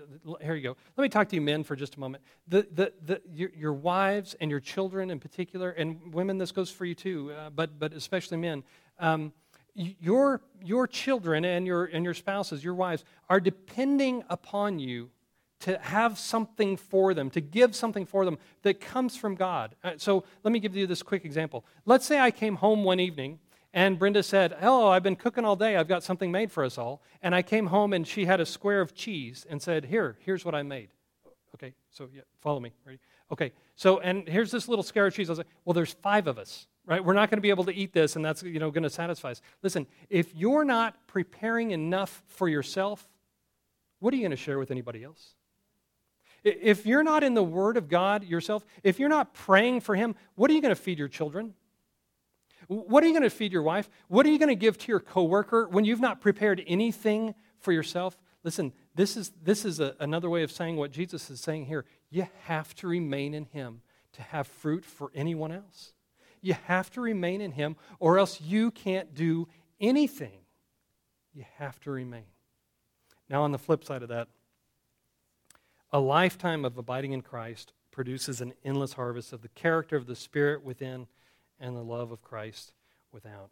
here 0.41 0.55
you 0.55 0.63
go. 0.63 0.77
Let 0.97 1.03
me 1.03 1.09
talk 1.09 1.29
to 1.29 1.35
you 1.35 1.41
men 1.41 1.63
for 1.63 1.75
just 1.75 1.95
a 1.95 1.99
moment. 1.99 2.23
The, 2.47 2.67
the, 2.71 2.93
the, 3.05 3.21
your, 3.31 3.51
your 3.55 3.73
wives 3.73 4.35
and 4.41 4.49
your 4.49 4.59
children 4.59 5.11
in 5.11 5.19
particular, 5.19 5.69
and 5.69 6.13
women, 6.13 6.37
this 6.39 6.51
goes 6.51 6.71
for 6.71 6.85
you 6.85 6.95
too, 6.95 7.31
uh, 7.31 7.51
but, 7.51 7.77
but 7.77 7.93
especially 7.93 8.37
men. 8.37 8.63
Um, 8.99 9.33
your, 9.75 10.41
your 10.63 10.87
children 10.87 11.45
and 11.45 11.67
your, 11.67 11.85
and 11.85 12.03
your 12.03 12.13
spouses, 12.13 12.63
your 12.63 12.73
wives, 12.73 13.03
are 13.29 13.39
depending 13.39 14.23
upon 14.29 14.79
you 14.79 15.11
to 15.59 15.77
have 15.79 16.17
something 16.17 16.77
for 16.77 17.13
them, 17.13 17.29
to 17.29 17.41
give 17.41 17.75
something 17.75 18.05
for 18.05 18.25
them 18.25 18.37
that 18.63 18.79
comes 18.79 19.15
from 19.15 19.35
God. 19.35 19.75
Uh, 19.83 19.91
so 19.97 20.23
let 20.43 20.51
me 20.51 20.59
give 20.59 20.75
you 20.75 20.87
this 20.87 21.03
quick 21.03 21.23
example. 21.23 21.65
Let's 21.85 22.05
say 22.05 22.19
I 22.19 22.31
came 22.31 22.55
home 22.55 22.83
one 22.83 22.99
evening 22.99 23.39
and 23.75 23.99
Brenda 23.99 24.23
said, 24.23 24.55
Hello, 24.61 24.87
I've 24.87 25.03
been 25.03 25.17
cooking 25.17 25.43
all 25.43 25.57
day. 25.57 25.75
I've 25.75 25.89
got 25.89 26.01
something 26.01 26.31
made 26.31 26.49
for 26.49 26.63
us 26.63 26.77
all. 26.77 27.03
And 27.21 27.35
I 27.35 27.41
came 27.41 27.67
home 27.67 27.91
and 27.91 28.07
she 28.07 28.23
had 28.23 28.39
a 28.39 28.45
square 28.45 28.79
of 28.79 28.95
cheese 28.95 29.45
and 29.49 29.61
said, 29.61 29.83
Here, 29.85 30.15
here's 30.21 30.45
what 30.45 30.55
I 30.55 30.63
made. 30.63 30.89
Okay, 31.55 31.73
so 31.91 32.07
yeah, 32.13 32.21
follow 32.39 32.61
me. 32.61 32.71
Ready? 32.85 32.99
Okay, 33.33 33.51
so, 33.75 33.99
and 33.99 34.27
here's 34.29 34.49
this 34.49 34.69
little 34.69 34.81
square 34.81 35.07
of 35.07 35.13
cheese. 35.13 35.29
I 35.29 35.33
was 35.33 35.39
like, 35.39 35.47
Well, 35.65 35.73
there's 35.73 35.91
five 35.91 36.27
of 36.27 36.39
us, 36.39 36.67
right? 36.85 37.03
We're 37.03 37.13
not 37.13 37.29
going 37.29 37.37
to 37.37 37.41
be 37.41 37.49
able 37.49 37.65
to 37.65 37.75
eat 37.75 37.91
this, 37.91 38.15
and 38.15 38.23
that's, 38.23 38.43
you 38.43 38.59
know, 38.59 38.71
going 38.71 38.83
to 38.83 38.89
satisfy 38.89 39.31
us. 39.31 39.41
Listen, 39.61 39.87
if 40.09 40.33
you're 40.33 40.63
not 40.63 40.95
preparing 41.07 41.71
enough 41.71 42.23
for 42.27 42.47
yourself, 42.47 43.05
what 43.99 44.13
are 44.13 44.17
you 44.17 44.23
going 44.23 44.31
to 44.31 44.37
share 44.37 44.57
with 44.57 44.71
anybody 44.71 45.03
else? 45.03 45.33
If 46.45 46.85
you're 46.85 47.03
not 47.03 47.25
in 47.25 47.33
the 47.33 47.43
Word 47.43 47.75
of 47.75 47.89
God 47.89 48.23
yourself, 48.23 48.63
if 48.83 48.99
you're 48.99 49.09
not 49.09 49.33
praying 49.33 49.81
for 49.81 49.95
Him, 49.95 50.15
what 50.35 50.49
are 50.49 50.53
you 50.53 50.61
going 50.61 50.73
to 50.73 50.81
feed 50.81 50.97
your 50.97 51.09
children? 51.09 51.55
What 52.67 53.03
are 53.03 53.07
you 53.07 53.13
going 53.13 53.23
to 53.23 53.29
feed 53.29 53.51
your 53.51 53.63
wife? 53.63 53.89
What 54.07 54.25
are 54.25 54.29
you 54.29 54.39
going 54.39 54.49
to 54.49 54.55
give 54.55 54.77
to 54.79 54.91
your 54.91 54.99
coworker 54.99 55.67
when 55.67 55.85
you've 55.85 55.99
not 55.99 56.21
prepared 56.21 56.63
anything 56.67 57.35
for 57.59 57.71
yourself? 57.71 58.17
Listen, 58.43 58.73
this 58.93 59.17
is, 59.17 59.31
this 59.41 59.65
is 59.65 59.79
a, 59.79 59.95
another 59.99 60.29
way 60.29 60.43
of 60.43 60.51
saying 60.51 60.77
what 60.77 60.91
Jesus 60.91 61.29
is 61.29 61.41
saying 61.41 61.65
here. 61.65 61.85
You 62.09 62.27
have 62.43 62.73
to 62.75 62.87
remain 62.87 63.33
in 63.33 63.45
Him 63.45 63.81
to 64.13 64.21
have 64.21 64.47
fruit 64.47 64.85
for 64.85 65.11
anyone 65.13 65.51
else. 65.51 65.93
You 66.41 66.55
have 66.65 66.91
to 66.91 67.01
remain 67.01 67.41
in 67.41 67.51
Him, 67.51 67.75
or 67.99 68.19
else 68.19 68.39
you 68.39 68.71
can't 68.71 69.13
do 69.13 69.47
anything. 69.81 70.39
You 71.33 71.43
have 71.57 71.79
to 71.81 71.91
remain. 71.91 72.25
Now, 73.29 73.43
on 73.43 73.51
the 73.51 73.57
flip 73.57 73.83
side 73.83 74.03
of 74.03 74.09
that, 74.09 74.27
a 75.91 75.99
lifetime 75.99 76.65
of 76.65 76.77
abiding 76.77 77.13
in 77.13 77.21
Christ 77.21 77.73
produces 77.91 78.41
an 78.41 78.53
endless 78.63 78.93
harvest 78.93 79.33
of 79.33 79.41
the 79.41 79.49
character 79.49 79.95
of 79.95 80.05
the 80.05 80.15
Spirit 80.15 80.63
within 80.63 81.07
and 81.59 81.75
the 81.75 81.83
love 81.83 82.11
of 82.11 82.21
Christ 82.21 82.73
without. 83.11 83.49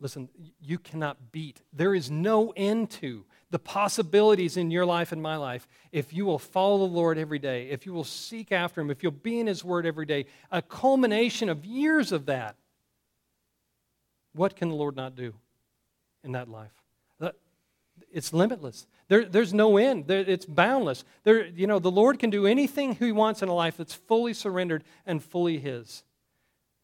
Listen, 0.00 0.28
you 0.60 0.78
cannot 0.78 1.32
beat. 1.32 1.60
There 1.72 1.94
is 1.94 2.08
no 2.08 2.52
end 2.56 2.90
to 2.90 3.24
the 3.50 3.58
possibilities 3.58 4.56
in 4.56 4.70
your 4.70 4.86
life 4.86 5.10
and 5.10 5.20
my 5.20 5.36
life 5.36 5.66
if 5.90 6.12
you 6.12 6.24
will 6.24 6.38
follow 6.38 6.78
the 6.78 6.92
Lord 6.92 7.18
every 7.18 7.40
day, 7.40 7.68
if 7.70 7.84
you 7.84 7.92
will 7.92 8.04
seek 8.04 8.52
after 8.52 8.80
Him, 8.80 8.90
if 8.90 9.02
you'll 9.02 9.10
be 9.10 9.40
in 9.40 9.48
His 9.48 9.64
Word 9.64 9.86
every 9.86 10.06
day. 10.06 10.26
A 10.52 10.62
culmination 10.62 11.48
of 11.48 11.64
years 11.64 12.12
of 12.12 12.26
that. 12.26 12.54
What 14.34 14.54
can 14.54 14.68
the 14.68 14.76
Lord 14.76 14.94
not 14.94 15.16
do 15.16 15.34
in 16.22 16.32
that 16.32 16.48
life? 16.48 16.78
It's 18.12 18.32
limitless. 18.32 18.86
There, 19.08 19.24
there's 19.24 19.54
no 19.54 19.76
end. 19.76 20.06
There, 20.06 20.20
it's 20.20 20.46
boundless. 20.46 21.04
There, 21.24 21.46
you 21.46 21.66
know, 21.66 21.78
the 21.78 21.90
Lord 21.90 22.18
can 22.18 22.30
do 22.30 22.46
anything 22.46 22.94
He 22.94 23.12
wants 23.12 23.42
in 23.42 23.48
a 23.48 23.54
life 23.54 23.76
that's 23.76 23.94
fully 23.94 24.34
surrendered 24.34 24.84
and 25.06 25.22
fully 25.22 25.58
His. 25.58 26.02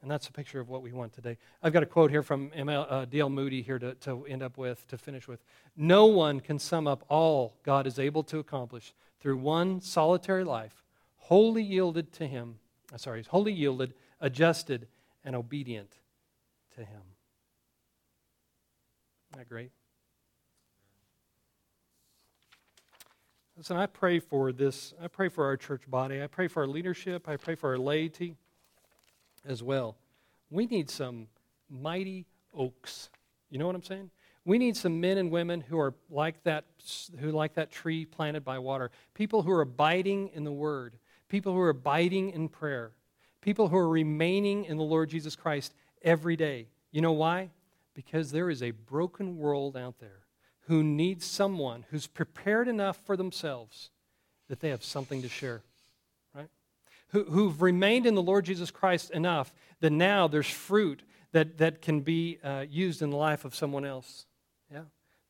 And 0.05 0.11
that's 0.11 0.28
a 0.28 0.32
picture 0.32 0.61
of 0.61 0.68
what 0.68 0.82
we 0.82 0.92
want 0.92 1.14
today. 1.14 1.38
I've 1.62 1.72
got 1.72 1.82
a 1.82 1.86
quote 1.86 2.11
here 2.11 2.22
from 2.22 2.50
ML, 2.50 2.86
uh, 2.90 3.05
D.L. 3.07 3.30
Moody 3.30 3.62
here 3.62 3.78
to, 3.78 3.94
to 3.94 4.26
end 4.26 4.42
up 4.42 4.59
with, 4.59 4.86
to 4.88 4.98
finish 4.98 5.26
with. 5.26 5.42
No 5.78 6.05
one 6.05 6.40
can 6.40 6.59
sum 6.59 6.86
up 6.86 7.07
all 7.09 7.57
God 7.62 7.86
is 7.86 7.98
able 7.98 8.22
to 8.24 8.38
accomplish 8.38 8.92
through 9.18 9.38
one 9.38 9.80
solitary 9.80 10.44
life, 10.44 10.84
wholly 11.16 11.62
yielded 11.62 12.12
to 12.12 12.26
Him. 12.26 12.57
Uh, 12.92 12.98
sorry, 12.98 13.24
wholly 13.26 13.55
yielded, 13.55 13.94
adjusted, 14.20 14.88
and 15.24 15.34
obedient 15.34 15.96
to 16.74 16.80
Him. 16.82 17.00
Isn't 19.30 19.38
that 19.38 19.48
great? 19.48 19.70
Listen, 23.57 23.78
I 23.78 23.86
pray 23.86 24.18
for 24.18 24.52
this. 24.52 24.92
I 25.02 25.09
pray 25.09 25.30
for 25.30 25.46
our 25.46 25.57
church 25.57 25.88
body. 25.88 26.22
I 26.22 26.26
pray 26.26 26.46
for 26.46 26.61
our 26.61 26.68
leadership. 26.68 27.26
I 27.26 27.38
pray 27.38 27.55
for 27.55 27.70
our 27.70 27.78
laity 27.78 28.36
as 29.47 29.62
well. 29.62 29.97
We 30.51 30.66
need 30.66 30.90
some 30.90 31.28
mighty 31.68 32.26
oaks. 32.55 33.11
You 33.51 33.59
know 33.59 33.66
what 33.66 33.74
I'm 33.74 33.82
saying? 33.82 34.11
We 34.45 34.59
need 34.59 34.76
some 34.76 35.01
men 35.01 35.16
and 35.18 35.30
women 35.30 35.61
who 35.62 35.78
are 35.78 35.95
like 36.11 36.42
that, 36.45 36.64
who 37.18 37.30
like 37.30 37.55
that 37.55 37.70
tree 37.70 38.05
planted 38.05 38.45
by 38.45 38.59
water. 38.59 38.90
People 39.14 39.42
who 39.42 39.51
are 39.51 39.62
abiding 39.62 40.30
in 40.34 40.45
the 40.45 40.53
Word. 40.53 40.99
People 41.28 41.53
who 41.53 41.61
are 41.61 41.70
abiding 41.70 42.30
in 42.30 42.49
prayer. 42.49 42.92
People 43.40 43.68
who 43.68 43.76
are 43.76 43.88
remaining 43.88 44.64
in 44.66 44.76
the 44.76 44.82
Lord 44.82 45.09
Jesus 45.09 45.34
Christ 45.34 45.74
every 46.03 46.36
day. 46.36 46.68
You 46.92 47.01
know 47.01 47.12
why? 47.12 47.51
Because 47.95 48.32
there 48.32 48.51
is 48.51 48.62
a 48.62 48.72
broken 48.72 49.38
world 49.38 49.76
out 49.76 49.99
there 49.99 50.24
who 50.66 50.82
needs 50.82 51.24
someone 51.24 51.84
who's 51.90 52.07
prepared 52.07 52.68
enough 52.68 52.99
for 53.05 53.16
themselves 53.16 53.90
that 54.49 54.61
they 54.61 54.70
have 54.70 54.84
something 54.84 55.22
to 55.22 55.28
share 55.28 55.62
who, 57.15 57.23
who've 57.23 57.62
remained 57.62 58.07
in 58.07 58.17
the 58.17 58.23
Lord 58.23 58.45
Jesus 58.45 58.73
Christ 58.73 59.12
enough 59.12 59.55
that 59.81 59.93
now 59.93 60.27
there's 60.27 60.51
fruit 60.51 61.05
that, 61.31 61.59
that 61.59 61.81
can 61.81 62.01
be 62.01 62.39
uh, 62.43 62.65
used 62.69 63.03
in 63.03 63.11
the 63.11 63.17
life 63.17 63.45
of 63.45 63.55
someone 63.55 63.85
else. 63.85 64.27
Yeah? 64.71 64.83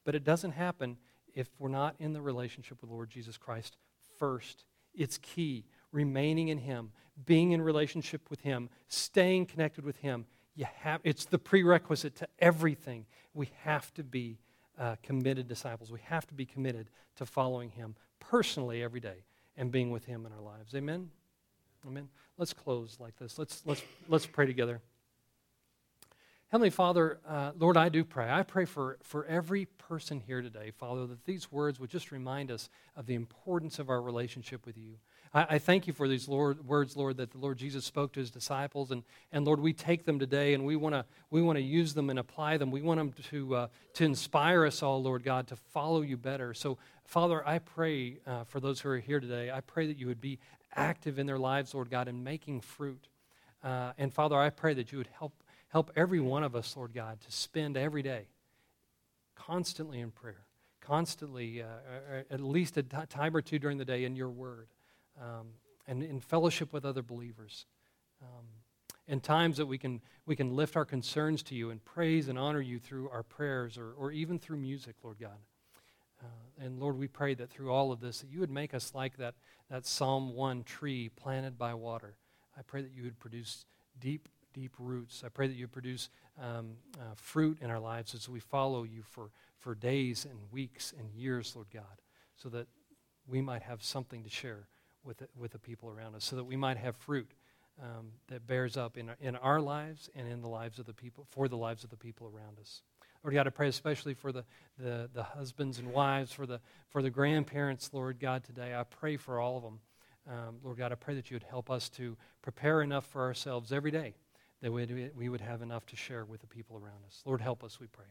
But 0.04 0.14
it 0.14 0.24
doesn't 0.24 0.52
happen 0.52 0.96
if 1.34 1.48
we're 1.58 1.68
not 1.68 1.94
in 1.98 2.14
the 2.14 2.22
relationship 2.22 2.80
with 2.80 2.88
the 2.88 2.94
Lord 2.94 3.10
Jesus 3.10 3.36
Christ 3.36 3.76
first. 4.18 4.64
It's 4.94 5.18
key. 5.18 5.66
Remaining 5.92 6.48
in 6.48 6.56
Him, 6.56 6.90
being 7.26 7.52
in 7.52 7.60
relationship 7.60 8.30
with 8.30 8.40
Him, 8.40 8.70
staying 8.88 9.46
connected 9.46 9.84
with 9.84 9.98
Him. 9.98 10.24
You 10.56 10.64
have, 10.80 11.02
it's 11.04 11.26
the 11.26 11.38
prerequisite 11.38 12.16
to 12.16 12.28
everything. 12.38 13.04
We 13.34 13.50
have 13.62 13.92
to 13.94 14.02
be 14.02 14.38
uh, 14.78 14.96
committed 15.02 15.48
disciples. 15.48 15.92
We 15.92 16.00
have 16.04 16.26
to 16.28 16.34
be 16.34 16.46
committed 16.46 16.88
to 17.16 17.26
following 17.26 17.68
Him 17.68 17.94
personally 18.20 18.82
every 18.82 19.00
day 19.00 19.24
and 19.54 19.70
being 19.70 19.90
with 19.90 20.06
Him 20.06 20.24
in 20.24 20.32
our 20.32 20.40
lives. 20.40 20.74
Amen? 20.74 21.10
Amen. 21.86 22.08
Let's 22.38 22.52
close 22.52 22.96
like 22.98 23.16
this. 23.16 23.38
Let's, 23.38 23.62
let's, 23.66 23.82
let's 24.08 24.26
pray 24.26 24.46
together. 24.46 24.80
Heavenly 26.48 26.70
Father, 26.70 27.18
uh, 27.28 27.50
Lord, 27.58 27.76
I 27.76 27.88
do 27.88 28.04
pray. 28.04 28.30
I 28.30 28.42
pray 28.42 28.64
for, 28.64 28.98
for 29.02 29.24
every 29.26 29.64
person 29.66 30.20
here 30.20 30.40
today, 30.40 30.70
Father, 30.70 31.06
that 31.06 31.24
these 31.24 31.50
words 31.50 31.80
would 31.80 31.90
just 31.90 32.12
remind 32.12 32.50
us 32.50 32.70
of 32.94 33.06
the 33.06 33.14
importance 33.14 33.78
of 33.78 33.90
our 33.90 34.00
relationship 34.00 34.64
with 34.64 34.76
you. 34.76 34.98
I, 35.34 35.46
I 35.50 35.58
thank 35.58 35.86
you 35.86 35.92
for 35.92 36.08
these 36.08 36.28
Lord, 36.28 36.66
words, 36.66 36.96
Lord, 36.96 37.16
that 37.18 37.32
the 37.32 37.38
Lord 37.38 37.58
Jesus 37.58 37.84
spoke 37.84 38.12
to 38.12 38.20
his 38.20 38.30
disciples. 38.30 38.90
And, 38.90 39.02
and 39.32 39.44
Lord, 39.44 39.60
we 39.60 39.72
take 39.72 40.04
them 40.04 40.18
today 40.18 40.54
and 40.54 40.64
we 40.64 40.76
want 40.76 40.94
to 40.94 41.04
we 41.30 41.42
wanna 41.42 41.60
use 41.60 41.94
them 41.94 42.10
and 42.10 42.18
apply 42.18 42.56
them. 42.56 42.70
We 42.70 42.82
want 42.82 42.98
them 42.98 43.12
to, 43.30 43.54
uh, 43.56 43.66
to 43.94 44.04
inspire 44.04 44.64
us 44.64 44.82
all, 44.82 45.02
Lord 45.02 45.24
God, 45.24 45.48
to 45.48 45.56
follow 45.56 46.02
you 46.02 46.16
better. 46.16 46.54
So, 46.54 46.78
Father, 47.04 47.46
I 47.46 47.58
pray 47.58 48.18
uh, 48.26 48.44
for 48.44 48.60
those 48.60 48.80
who 48.80 48.88
are 48.90 48.98
here 48.98 49.20
today, 49.20 49.50
I 49.50 49.60
pray 49.60 49.86
that 49.88 49.98
you 49.98 50.06
would 50.06 50.20
be 50.20 50.38
active 50.74 51.18
in 51.18 51.26
their 51.26 51.38
lives, 51.38 51.74
Lord 51.74 51.90
God, 51.90 52.08
in 52.08 52.24
making 52.24 52.60
fruit. 52.60 53.08
Uh, 53.62 53.92
and 53.98 54.12
Father, 54.12 54.36
I 54.36 54.50
pray 54.50 54.74
that 54.74 54.92
you 54.92 54.98
would 54.98 55.08
help, 55.18 55.32
help 55.68 55.90
every 55.96 56.20
one 56.20 56.42
of 56.42 56.54
us, 56.54 56.76
Lord 56.76 56.92
God, 56.94 57.20
to 57.20 57.32
spend 57.32 57.76
every 57.76 58.02
day 58.02 58.26
constantly 59.34 60.00
in 60.00 60.10
prayer, 60.10 60.44
constantly, 60.80 61.62
uh, 61.62 62.22
at 62.30 62.40
least 62.40 62.76
a 62.76 62.82
t- 62.82 62.96
time 63.08 63.36
or 63.36 63.42
two 63.42 63.58
during 63.58 63.78
the 63.78 63.84
day 63.84 64.04
in 64.04 64.16
your 64.16 64.30
word, 64.30 64.68
um, 65.20 65.48
and 65.86 66.02
in 66.02 66.20
fellowship 66.20 66.72
with 66.72 66.84
other 66.84 67.02
believers. 67.02 67.66
Um, 68.22 68.46
in 69.06 69.20
times 69.20 69.58
that 69.58 69.66
we 69.66 69.76
can, 69.76 70.00
we 70.26 70.34
can 70.34 70.54
lift 70.56 70.76
our 70.76 70.84
concerns 70.84 71.42
to 71.44 71.54
you 71.54 71.70
and 71.70 71.84
praise 71.84 72.28
and 72.28 72.38
honor 72.38 72.60
you 72.60 72.78
through 72.78 73.10
our 73.10 73.22
prayers 73.22 73.76
or, 73.76 73.92
or 73.92 74.12
even 74.12 74.38
through 74.38 74.56
music, 74.56 74.96
Lord 75.02 75.18
God. 75.20 75.38
Uh, 76.22 76.64
and 76.64 76.80
Lord, 76.80 76.96
we 76.96 77.06
pray 77.06 77.34
that 77.34 77.50
through 77.50 77.70
all 77.70 77.92
of 77.92 78.00
this, 78.00 78.20
that 78.20 78.30
you 78.30 78.40
would 78.40 78.50
make 78.50 78.72
us 78.72 78.92
like 78.94 79.18
that, 79.18 79.34
that 79.70 79.86
Psalm 79.86 80.34
1 80.34 80.62
tree 80.62 81.10
planted 81.10 81.58
by 81.58 81.74
water. 81.74 82.14
I 82.56 82.62
pray 82.62 82.80
that 82.80 82.92
you 82.92 83.02
would 83.02 83.18
produce 83.18 83.66
deep, 84.00 84.28
deep 84.54 84.72
roots. 84.78 85.22
I 85.24 85.28
pray 85.28 85.48
that 85.48 85.54
you 85.54 85.64
would 85.64 85.72
produce 85.72 86.08
um, 86.40 86.76
uh, 86.98 87.14
fruit 87.14 87.58
in 87.60 87.70
our 87.70 87.80
lives 87.80 88.14
as 88.14 88.28
we 88.28 88.40
follow 88.40 88.84
you 88.84 89.02
for, 89.02 89.30
for 89.58 89.74
days 89.74 90.24
and 90.24 90.38
weeks 90.50 90.94
and 90.98 91.10
years, 91.12 91.54
Lord 91.54 91.68
God, 91.72 92.00
so 92.36 92.48
that 92.50 92.68
we 93.26 93.42
might 93.42 93.62
have 93.62 93.82
something 93.82 94.22
to 94.22 94.30
share 94.30 94.68
with 95.04 95.18
the, 95.18 95.28
with 95.36 95.52
the 95.52 95.58
people 95.58 95.88
around 95.90 96.14
us, 96.14 96.24
so 96.24 96.36
that 96.36 96.44
we 96.44 96.56
might 96.56 96.76
have 96.76 96.96
fruit 96.96 97.30
um, 97.82 98.08
that 98.28 98.46
bears 98.46 98.76
up 98.76 98.96
in 98.96 99.10
our, 99.10 99.16
in 99.20 99.36
our 99.36 99.60
lives 99.60 100.08
and 100.14 100.28
in 100.28 100.40
the 100.40 100.48
lives 100.48 100.78
of 100.78 100.86
the 100.86 100.92
people, 100.92 101.26
for 101.30 101.48
the 101.48 101.56
lives 101.56 101.84
of 101.84 101.90
the 101.90 101.96
people 101.96 102.26
around 102.26 102.58
us. 102.60 102.82
Lord 103.22 103.34
God, 103.34 103.46
I 103.46 103.50
pray 103.50 103.68
especially 103.68 104.14
for 104.14 104.32
the, 104.32 104.44
the, 104.78 105.08
the 105.12 105.22
husbands 105.22 105.78
and 105.78 105.92
wives, 105.92 106.32
for 106.32 106.46
the, 106.46 106.60
for 106.90 107.00
the 107.00 107.10
grandparents, 107.10 107.90
Lord 107.92 108.20
God, 108.20 108.44
today. 108.44 108.74
I 108.74 108.84
pray 108.84 109.16
for 109.16 109.40
all 109.40 109.56
of 109.56 109.62
them. 109.62 109.80
Um, 110.26 110.56
Lord 110.62 110.78
God, 110.78 110.92
I 110.92 110.94
pray 110.94 111.14
that 111.14 111.30
you 111.30 111.34
would 111.34 111.44
help 111.44 111.70
us 111.70 111.88
to 111.90 112.16
prepare 112.42 112.82
enough 112.82 113.06
for 113.06 113.22
ourselves 113.22 113.72
every 113.72 113.90
day 113.90 114.14
that 114.62 114.72
we, 114.72 115.10
we 115.14 115.28
would 115.28 115.42
have 115.42 115.60
enough 115.60 115.84
to 115.86 115.96
share 115.96 116.24
with 116.24 116.40
the 116.40 116.46
people 116.46 116.76
around 116.76 117.04
us. 117.06 117.22
Lord, 117.26 117.42
help 117.42 117.62
us, 117.62 117.78
we 117.78 117.86
pray. 117.86 118.06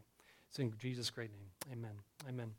It's 0.49 0.59
in 0.59 0.71
Jesus' 0.77 1.09
great 1.09 1.31
name. 1.31 1.47
Amen. 1.71 1.93
Amen. 2.29 2.51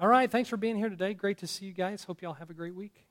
All 0.00 0.08
right. 0.08 0.28
Thanks 0.28 0.48
for 0.48 0.56
being 0.56 0.76
here 0.76 0.88
today. 0.88 1.14
Great 1.14 1.38
to 1.38 1.46
see 1.46 1.64
you 1.64 1.72
guys. 1.72 2.02
Hope 2.02 2.22
you 2.22 2.28
all 2.28 2.34
have 2.34 2.50
a 2.50 2.54
great 2.54 2.74
week. 2.74 3.06